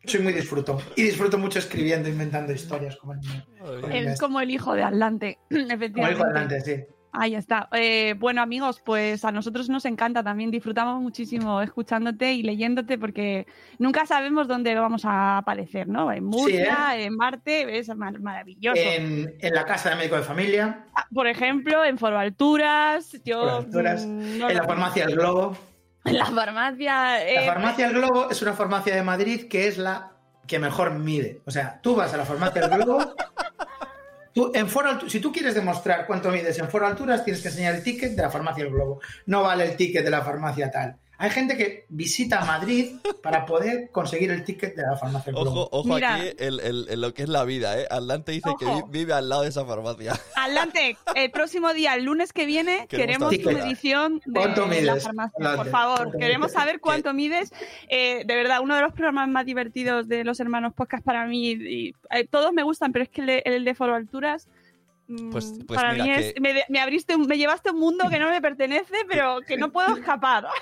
soy 0.04 0.20
muy 0.20 0.32
disfruto 0.32 0.80
y 0.96 1.02
disfruto 1.02 1.36
mucho 1.36 1.58
escribiendo, 1.58 2.08
inventando 2.08 2.52
historias 2.52 2.96
como 2.96 3.12
el 3.12 3.20
mío. 3.20 3.44
Con 3.80 3.92
el 3.92 4.06
Es 4.06 4.12
este. 4.12 4.20
como 4.20 4.40
el 4.40 4.50
hijo 4.50 4.74
de 4.74 4.82
Atlante, 4.82 5.38
Como 5.50 5.60
efectivamente. 5.60 6.14
hijo 6.14 6.24
adelante, 6.24 6.60
sí. 6.62 6.84
Ahí 7.12 7.34
está. 7.34 7.68
Eh, 7.72 8.14
bueno, 8.18 8.40
amigos, 8.40 8.80
pues 8.84 9.24
a 9.24 9.32
nosotros 9.32 9.68
nos 9.68 9.84
encanta 9.84 10.22
también. 10.22 10.50
Disfrutamos 10.50 11.02
muchísimo 11.02 11.60
escuchándote 11.60 12.32
y 12.34 12.42
leyéndote 12.44 12.98
porque 12.98 13.46
nunca 13.78 14.06
sabemos 14.06 14.46
dónde 14.46 14.74
vamos 14.76 15.04
a 15.04 15.38
aparecer, 15.38 15.88
¿no? 15.88 16.12
En 16.12 16.24
Murcia, 16.24 16.96
en 16.96 17.16
Marte, 17.16 17.78
es 17.78 17.88
mar- 17.96 18.20
maravilloso. 18.20 18.80
En, 18.80 19.34
en 19.40 19.54
la 19.54 19.64
casa 19.64 19.90
de 19.90 19.96
médico 19.96 20.16
de 20.16 20.22
familia, 20.22 20.84
Ah, 20.94 21.06
Por 21.12 21.26
ejemplo, 21.26 21.84
en 21.84 21.98
Foro 21.98 22.16
Alturas, 22.18 23.10
yo. 23.24 23.40
Foro 23.40 23.56
Alturas, 23.56 24.06
mm, 24.06 24.38
no 24.38 24.48
en 24.48 24.56
la 24.56 24.62
farmacia 24.64 25.04
El 25.04 25.14
Globo. 25.16 25.56
En 26.04 26.16
la 26.16 26.26
farmacia. 26.26 27.28
eh, 27.28 27.34
La 27.44 27.52
farmacia 27.52 27.86
El 27.88 27.92
Globo 27.94 28.30
es 28.30 28.40
una 28.40 28.52
farmacia 28.52 28.94
de 28.94 29.02
Madrid 29.02 29.48
que 29.48 29.66
es 29.66 29.78
la 29.78 30.12
que 30.46 30.58
mejor 30.58 30.92
mide. 30.94 31.42
O 31.44 31.50
sea, 31.50 31.80
tú 31.82 31.94
vas 31.96 32.14
a 32.14 32.16
la 32.16 32.24
farmacia 32.24 32.62
El 32.62 32.70
Globo. 32.70 33.14
Si 35.08 35.20
tú 35.20 35.32
quieres 35.32 35.54
demostrar 35.54 36.06
cuánto 36.06 36.30
mides 36.30 36.58
en 36.58 36.68
foro 36.68 36.86
alturas, 36.86 37.24
tienes 37.24 37.42
que 37.42 37.48
enseñar 37.48 37.74
el 37.74 37.82
ticket 37.82 38.12
de 38.12 38.22
la 38.22 38.30
farmacia 38.30 38.64
El 38.64 38.70
Globo. 38.70 39.00
No 39.26 39.42
vale 39.42 39.64
el 39.64 39.76
ticket 39.76 40.04
de 40.04 40.10
la 40.10 40.22
farmacia 40.22 40.70
tal. 40.70 40.96
Hay 41.22 41.28
gente 41.28 41.54
que 41.56 41.84
visita 41.90 42.42
Madrid 42.46 42.96
para 43.22 43.44
poder 43.44 43.90
conseguir 43.92 44.30
el 44.30 44.42
ticket 44.42 44.74
de 44.74 44.82
la 44.82 44.96
farmacia 44.96 45.30
El. 45.30 45.36
Ojo, 45.36 45.68
ojo 45.70 45.94
Mira. 45.94 46.14
aquí 46.14 46.30
el, 46.38 46.60
el- 46.60 46.86
en 46.88 47.00
lo 47.02 47.12
que 47.12 47.24
es 47.24 47.28
la 47.28 47.44
vida, 47.44 47.78
¿eh? 47.78 47.86
Atlante 47.90 48.32
dice 48.32 48.48
que 48.58 48.66
vive 48.88 49.12
al 49.12 49.28
lado 49.28 49.42
de 49.42 49.50
esa 49.50 49.66
farmacia. 49.66 50.14
Adelante, 50.34 50.96
el 51.14 51.30
próximo 51.30 51.74
día, 51.74 51.94
el 51.94 52.04
lunes 52.04 52.32
que 52.32 52.46
viene, 52.46 52.86
Queremos 52.88 53.36
tu 53.36 53.42
saber. 53.42 53.58
medición 53.62 54.22
de 54.24 54.40
¿Cuánto 54.40 54.66
la 54.66 54.96
farmacia. 54.96 55.56
Por 55.56 55.68
favor, 55.68 55.96
¿Cuánto 55.98 56.18
queremos 56.18 56.52
saber 56.52 56.80
cuánto 56.80 57.12
mides. 57.12 57.52
Eh, 57.90 58.22
de 58.24 58.34
verdad, 58.36 58.60
uno 58.62 58.74
de 58.74 58.80
los 58.80 58.92
programas 58.94 59.28
más 59.28 59.44
divertidos 59.44 60.08
de 60.08 60.24
los 60.24 60.40
hermanos 60.40 60.72
podcast 60.72 61.04
para 61.04 61.26
mí, 61.26 61.50
y, 61.50 61.94
eh, 62.10 62.26
todos 62.30 62.54
me 62.54 62.62
gustan, 62.62 62.92
pero 62.92 63.02
es 63.02 63.10
que 63.10 63.20
el 63.20 63.26
de, 63.26 63.42
el 63.44 63.64
de 63.66 63.74
Foro 63.74 63.94
Alturas. 63.94 64.48
Mm, 65.10 65.30
Pues- 65.30 65.52
pues 65.66 65.78
para 65.80 65.92
mira 65.92 66.04
mí 66.04 66.10
es, 66.12 66.32
que- 66.34 66.40
me, 66.40 66.64
me 66.68 66.80
abriste, 66.80 67.16
me 67.18 67.36
llevaste 67.36 67.68
a 67.68 67.72
un 67.72 67.80
mundo 67.80 68.08
que 68.08 68.18
no 68.18 68.30
me 68.30 68.40
pertenece, 68.40 68.94
pero 69.08 69.40
que 69.46 69.56
no 69.56 69.70
puedo 69.72 69.96
escapar. 69.96 70.46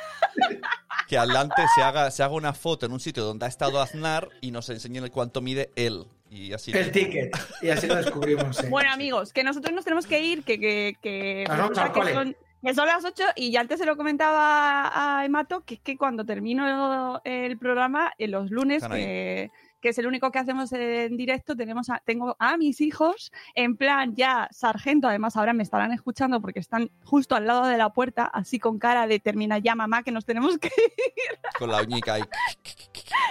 Que 1.09 1.17
Atlante 1.17 1.63
se 1.75 1.83
haga, 1.83 2.11
se 2.11 2.23
haga 2.23 2.35
una 2.35 2.53
foto 2.53 2.85
en 2.85 2.93
un 2.93 3.01
sitio 3.01 3.23
donde 3.25 3.47
ha 3.47 3.49
estado 3.49 3.81
Aznar 3.81 4.29
y 4.43 4.51
nos 4.51 4.69
enseñe 4.69 4.99
el 4.99 5.11
cuánto 5.11 5.41
mide 5.41 5.71
él. 5.75 6.05
Y 6.29 6.53
así. 6.53 6.71
El 6.73 6.93
ticket. 6.93 7.35
Y 7.63 7.71
así 7.71 7.87
lo 7.87 7.95
descubrimos. 7.97 8.57
sí. 8.59 8.67
Bueno, 8.69 8.93
amigos, 8.93 9.33
que 9.33 9.43
nosotros 9.43 9.75
nos 9.75 9.85
tenemos 9.85 10.07
que 10.07 10.21
ir, 10.21 10.43
que, 10.45 10.61
que, 10.61 10.97
que, 11.01 11.47
que 11.47 12.13
son, 12.13 12.37
que 12.63 12.75
son 12.75 12.87
las 12.87 13.05
8 13.07 13.25
y 13.37 13.51
ya 13.51 13.61
antes 13.63 13.79
se 13.79 13.87
lo 13.87 13.97
comentaba 13.97 15.19
a 15.21 15.25
Emato, 15.25 15.63
que 15.65 15.75
es 15.77 15.81
que 15.81 15.97
cuando 15.97 16.27
termino 16.27 17.23
el 17.25 17.57
programa, 17.57 18.13
en 18.19 18.31
los 18.33 18.51
lunes, 18.51 18.87
que, 18.87 19.51
que 19.81 19.91
es 19.91 19.99
el 19.99 20.07
único 20.07 20.31
que 20.31 20.39
hacemos 20.39 20.73
en 20.73 21.17
directo, 21.17 21.55
tenemos 21.57 21.89
a- 21.91 22.03
tengo 22.05 22.37
a 22.39 22.57
mis 22.57 22.81
hijos 22.81 23.33
en 23.55 23.77
plan 23.77 24.15
ya 24.17 24.49
sargento, 24.51 25.09
además 25.09 25.37
ahora 25.37 25.53
me 25.53 25.63
estarán 25.63 25.93
escuchando 25.93 26.41
porque 26.41 26.59
están 26.61 26.91
justo 27.05 27.35
al 27.37 27.47
lado 27.47 27.67
de 27.67 27.77
la 27.79 27.91
puerta, 27.91 28.25
así 28.27 28.59
con 28.59 28.79
cara 28.79 29.07
de 29.07 29.21
termina 29.21 29.59
ya 29.59 29.75
mamá, 29.75 30.03
que 30.03 30.11
nos 30.13 30.25
tenemos 30.25 30.59
que 30.59 30.69
ir. 30.69 31.39
Con 31.59 31.71
la 31.71 31.83
uñica 31.83 32.15
ahí. 32.15 32.23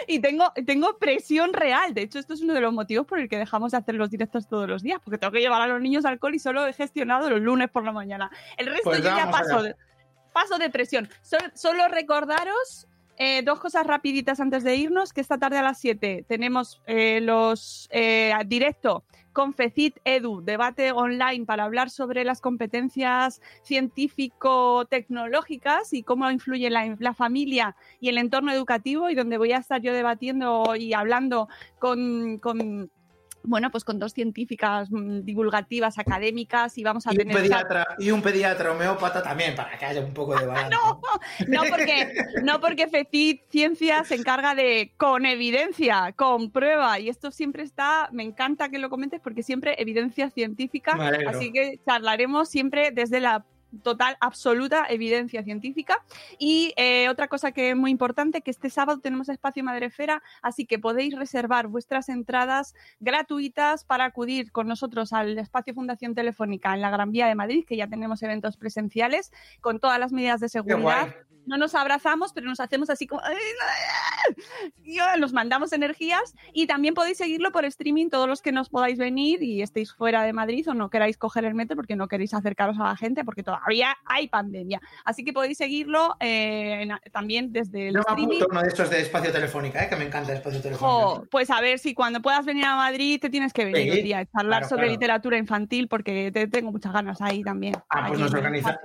Y 0.08 0.20
tengo, 0.20 0.52
tengo 0.66 0.98
presión 0.98 1.54
real. 1.54 1.94
De 1.94 2.02
hecho, 2.02 2.20
esto 2.20 2.34
es 2.34 2.42
uno 2.42 2.54
de 2.54 2.62
los 2.62 2.74
motivos 2.74 3.06
por 3.06 3.20
el 3.20 3.30
que 3.30 3.38
dejamos 3.38 3.72
de 3.72 3.78
hacer 3.78 3.96
los 3.96 4.10
directos 4.10 4.48
todos 4.48 4.68
los 4.68 4.82
días, 4.84 5.00
porque 5.04 5.18
tengo 5.18 5.32
que 5.32 5.40
llevar 5.40 5.62
a 5.62 5.68
los 5.68 5.82
niños 5.82 6.06
al 6.06 6.20
cole 6.20 6.38
y 6.38 6.40
solo 6.40 6.66
he 6.66 6.74
gestionado 6.74 7.30
los 7.30 7.42
lunes 7.42 7.70
por 7.70 7.84
la 7.84 7.92
mañana. 7.92 8.30
El 8.58 8.68
resto 8.68 8.84
Pues 8.86 9.00
yo 9.00 9.16
ya 9.16 9.30
paso 9.30 9.62
de, 9.64 9.76
paso 10.34 10.58
de 10.58 10.70
presión. 10.70 11.10
Sol- 11.22 11.52
solo 11.56 11.88
recordaros 11.88 12.88
eh, 13.18 13.42
dos 13.42 13.60
cosas 13.60 13.86
rapiditas 13.86 14.40
antes 14.40 14.64
de 14.64 14.76
irnos, 14.76 15.12
que 15.12 15.22
esta 15.22 15.38
tarde 15.38 15.58
a 15.58 15.64
las 15.64 15.80
7 15.80 16.26
tenemos 16.28 16.82
eh, 16.86 17.20
los 17.22 17.90
eh, 17.92 18.32
directo 18.46 19.04
con 19.34 19.54
FECIT 19.54 19.98
Edu, 20.04 20.42
debate 20.42 20.92
online 20.92 21.46
para 21.46 21.64
hablar 21.64 21.92
sobre 21.92 22.24
las 22.24 22.42
competencias 22.42 23.40
científico-tecnológicas 23.62 25.94
y 25.94 26.02
cómo 26.02 26.32
influye 26.32 26.72
la, 26.72 26.96
la 26.98 27.14
familia 27.14 27.76
y 28.00 28.10
el 28.10 28.18
entorno 28.18 28.52
educativo 28.52 29.12
y 29.12 29.16
donde 29.16 29.38
voy 29.38 29.52
a 29.52 29.58
estar 29.58 29.80
yo 29.80 29.94
debatiendo 29.94 30.76
y 30.76 30.94
hablando 30.94 31.50
con, 31.78 32.40
con, 32.40 32.90
bueno, 33.48 33.72
pues 33.72 33.84
con 33.84 33.98
dos 33.98 34.14
científicas 34.14 34.90
mm, 34.92 35.22
divulgativas, 35.22 35.98
académicas 35.98 36.78
y 36.78 36.84
vamos 36.84 37.08
a 37.08 37.12
Y 37.12 37.14
un, 37.14 37.18
tener... 37.20 37.36
pediatra, 37.36 37.88
y 37.98 38.12
un 38.12 38.22
pediatra 38.22 38.72
homeópata 38.72 39.24
también, 39.24 39.56
para 39.56 39.78
que 39.78 39.86
haya 39.86 40.02
un 40.02 40.14
poco 40.14 40.38
de 40.38 40.46
balance. 40.46 40.68
No, 40.78 41.02
no 41.48 41.70
porque, 41.70 42.14
no 42.44 42.60
porque 42.60 42.88
FECIT 42.88 43.50
Ciencia 43.50 44.04
se 44.04 44.16
encarga 44.16 44.54
de 44.54 44.94
con 44.98 45.26
evidencia, 45.26 46.14
con 46.16 46.52
prueba, 46.52 47.00
y 47.00 47.10
esto 47.10 47.32
siempre 47.32 47.64
está, 47.64 48.10
me 48.12 48.24
encanta 48.24 48.70
que 48.70 48.80
lo 48.80 48.90
comentes 48.90 49.22
porque 49.22 49.44
siempre 49.44 49.76
evidencia 49.82 50.30
científica, 50.30 50.98
así 51.28 51.52
que 51.52 51.80
charlaremos 51.86 52.50
siempre 52.50 52.92
desde 52.92 53.20
la 53.20 53.46
total, 53.84 54.18
absoluta 54.20 54.86
evidencia 54.90 55.44
científica. 55.44 56.04
Y 56.38 56.74
eh, 56.78 57.10
otra 57.10 57.28
cosa 57.28 57.52
que 57.52 57.72
es 57.72 57.76
muy 57.76 57.92
importante, 57.92 58.42
que 58.42 58.52
este 58.52 58.70
sábado 58.70 59.00
tenemos 59.00 59.30
espacio 59.30 59.64
Madrefera, 59.64 60.24
así 60.42 60.66
que 60.66 60.80
podéis 60.80 61.16
reservar 61.16 61.68
vuestras 61.68 62.10
entradas 62.10 62.76
gratuitas 63.00 63.84
para 63.84 64.06
acudir 64.06 64.52
con 64.52 64.68
nosotros 64.68 65.14
al 65.14 65.38
espacio 65.38 65.74
Fundación 65.74 66.16
Telefónica 66.16 66.74
en 66.74 66.82
la 66.82 66.90
Gran 66.90 67.12
Vía 67.12 67.28
de 67.28 67.36
Madrid, 67.36 67.66
que 67.68 67.78
ya 67.78 67.88
tenemos 67.88 68.24
eventos 68.24 68.58
presenciales 68.58 69.32
con 69.62 69.80
todas 69.80 70.00
las 70.00 70.12
medidas 70.12 70.40
de 70.40 70.50
seguridad. 70.50 71.14
No 71.46 71.56
nos 71.56 71.76
abrazamos, 71.76 72.34
pero 72.34 72.46
nos 72.46 72.60
hacemos 72.60 72.90
así 72.90 73.08
como... 73.08 73.22
y 74.84 74.98
Nos 75.18 75.32
mandamos 75.32 75.72
energías 75.72 76.36
y 76.52 76.68
también 76.68 76.94
podéis 76.94 77.18
seguirlo 77.18 77.54
por 77.54 77.64
streaming 77.64 78.10
todos 78.10 78.28
los 78.28 78.42
que 78.42 78.52
nos 78.52 78.68
podáis 78.68 78.98
venir 78.98 79.42
y 79.42 79.62
estéis 79.62 79.94
fuera 79.94 80.24
de 80.24 80.34
Madrid 80.34 80.70
o 80.70 80.74
no 80.74 80.90
queráis 80.90 81.18
coger 81.18 81.46
el 81.46 81.56
metro 81.56 81.78
porque 81.78 81.96
no 81.96 82.10
queréis 82.10 82.34
acercaros 82.34 82.78
a 82.80 82.84
la 82.84 82.98
gente 82.98 83.24
porque 83.24 83.44
todavía 83.44 83.57
hay 84.06 84.28
pandemia. 84.28 84.80
Así 85.06 85.24
que 85.24 85.34
podéis 85.34 85.58
seguirlo 85.58 86.16
eh, 86.20 86.84
en- 86.84 87.12
también 87.12 87.52
desde 87.52 87.90
el 87.90 87.94
Yo 87.96 88.02
me 88.08 88.14
apunto 88.24 88.48
uno 88.50 88.62
de 88.62 88.68
estos 88.68 88.90
de 88.90 89.02
espacio 89.02 89.32
telefónica, 89.32 89.84
¿eh? 89.84 89.90
que 89.90 89.96
me 89.96 90.06
encanta 90.06 90.32
el 90.32 90.38
espacio 90.38 90.62
telefónica. 90.62 91.28
Pues 91.32 91.50
a 91.50 91.62
ver 91.62 91.80
si 91.80 91.94
cuando 91.94 92.22
puedas 92.22 92.46
venir 92.46 92.66
a 92.66 92.76
Madrid 92.76 93.20
te 93.22 93.30
tienes 93.30 93.54
que 93.54 93.66
venir 93.66 93.92
Sí, 93.94 94.00
un 94.00 94.06
día 94.06 94.20
a 94.20 94.26
charlar 94.26 94.60
claro, 94.62 94.70
sobre 94.70 94.82
claro. 94.84 94.92
literatura 94.94 95.38
infantil 95.38 95.88
porque 95.88 96.32
te 96.32 96.48
tengo 96.48 96.72
muchas 96.72 96.94
ganas 96.94 97.22
ahí 97.22 97.44
también. 97.44 97.76
Ah, 97.90 98.06
pues 98.08 98.20
organiza- 98.22 98.80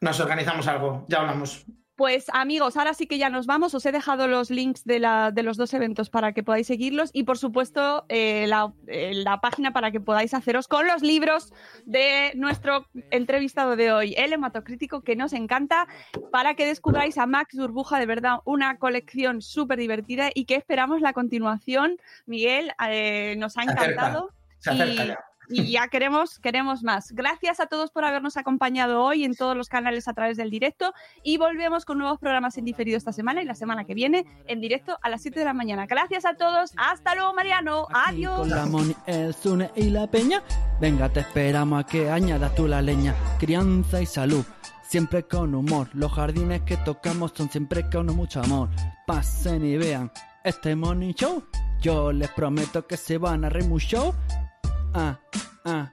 nos 0.00 0.18
organizamos 0.20 0.66
algo, 0.66 1.04
ya 1.08 1.20
hablamos. 1.20 1.64
Pues 2.02 2.26
amigos, 2.32 2.76
ahora 2.76 2.94
sí 2.94 3.06
que 3.06 3.16
ya 3.16 3.30
nos 3.30 3.46
vamos. 3.46 3.74
Os 3.76 3.86
he 3.86 3.92
dejado 3.92 4.26
los 4.26 4.50
links 4.50 4.82
de, 4.84 4.98
la- 4.98 5.30
de 5.30 5.44
los 5.44 5.56
dos 5.56 5.72
eventos 5.72 6.10
para 6.10 6.32
que 6.32 6.42
podáis 6.42 6.66
seguirlos 6.66 7.10
y 7.12 7.22
por 7.22 7.38
supuesto 7.38 8.04
eh, 8.08 8.46
la, 8.48 8.72
eh, 8.88 9.12
la 9.14 9.40
página 9.40 9.72
para 9.72 9.92
que 9.92 10.00
podáis 10.00 10.34
haceros 10.34 10.66
con 10.66 10.88
los 10.88 11.02
libros 11.02 11.52
de 11.86 12.32
nuestro 12.34 12.88
entrevistado 13.12 13.76
de 13.76 13.92
hoy, 13.92 14.14
el 14.18 14.32
hematocrítico 14.32 15.02
que 15.02 15.14
nos 15.14 15.32
encanta, 15.32 15.86
para 16.32 16.54
que 16.54 16.66
descubráis 16.66 17.18
a 17.18 17.26
Max 17.26 17.54
Burbuja, 17.56 18.00
de 18.00 18.06
verdad, 18.06 18.38
una 18.46 18.78
colección 18.78 19.40
súper 19.40 19.78
divertida 19.78 20.28
y 20.34 20.44
que 20.46 20.56
esperamos 20.56 21.02
la 21.02 21.12
continuación. 21.12 21.98
Miguel, 22.26 22.72
eh, 22.84 23.36
nos 23.38 23.56
ha 23.56 23.62
Se 23.62 23.70
acerca, 23.70 23.84
encantado. 23.92 24.30
Se 24.58 24.70
acerca 24.70 25.04
Y- 25.04 25.06
ya. 25.06 25.24
Y 25.52 25.70
ya 25.70 25.88
queremos, 25.88 26.38
queremos 26.38 26.82
más. 26.82 27.12
Gracias 27.12 27.60
a 27.60 27.66
todos 27.66 27.90
por 27.90 28.04
habernos 28.04 28.36
acompañado 28.36 29.02
hoy 29.02 29.24
en 29.24 29.34
todos 29.34 29.56
los 29.56 29.68
canales 29.68 30.08
a 30.08 30.14
través 30.14 30.36
del 30.36 30.50
directo 30.50 30.92
y 31.22 31.36
volvemos 31.36 31.84
con 31.84 31.98
nuevos 31.98 32.18
programas 32.18 32.56
en 32.58 32.64
diferido 32.64 32.96
esta 32.96 33.12
semana 33.12 33.42
y 33.42 33.44
la 33.44 33.54
semana 33.54 33.84
que 33.84 33.94
viene 33.94 34.24
en 34.46 34.60
directo 34.60 34.98
a 35.02 35.08
las 35.08 35.22
7 35.22 35.38
de 35.38 35.44
la 35.44 35.54
mañana. 35.54 35.86
Gracias 35.86 36.24
a 36.24 36.34
todos. 36.34 36.72
Hasta 36.76 37.14
luego, 37.14 37.34
Mariano. 37.34 37.86
Aquí 37.90 38.24
Adiós. 38.24 38.40
Con 38.40 38.50
la 38.50 38.66
Moni, 38.66 38.96
el 39.06 39.34
Zune 39.34 39.70
y 39.76 39.90
la 39.90 40.06
Peña. 40.06 40.42
Venga, 40.80 41.08
te 41.08 41.20
esperamos 41.20 41.84
a 41.84 41.86
que 41.86 42.10
añadas 42.10 42.54
tú 42.54 42.66
la 42.66 42.82
leña. 42.82 43.14
Crianza 43.38 44.00
y 44.00 44.06
salud. 44.06 44.44
Siempre 44.82 45.22
con 45.24 45.54
humor. 45.54 45.88
Los 45.94 46.12
jardines 46.12 46.62
que 46.62 46.76
tocamos 46.76 47.32
son 47.34 47.50
siempre 47.50 47.88
con 47.88 48.06
mucho 48.14 48.40
amor. 48.40 48.68
Pasen 49.06 49.64
y 49.64 49.76
vean 49.76 50.12
este 50.44 50.76
Morning 50.76 51.14
Show. 51.14 51.44
Yo 51.80 52.12
les 52.12 52.30
prometo 52.30 52.86
que 52.86 52.96
se 52.96 53.18
van 53.18 53.44
a 53.44 53.48
reír 53.48 53.68
mucho. 53.68 54.14
Ah, 54.94 55.18
ah. 55.64 55.90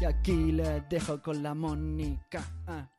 Y 0.00 0.04
aquí 0.04 0.52
les 0.52 0.88
dejo 0.88 1.20
con 1.20 1.42
la 1.42 1.52
Mónica. 1.52 2.44
Ah. 2.66 2.91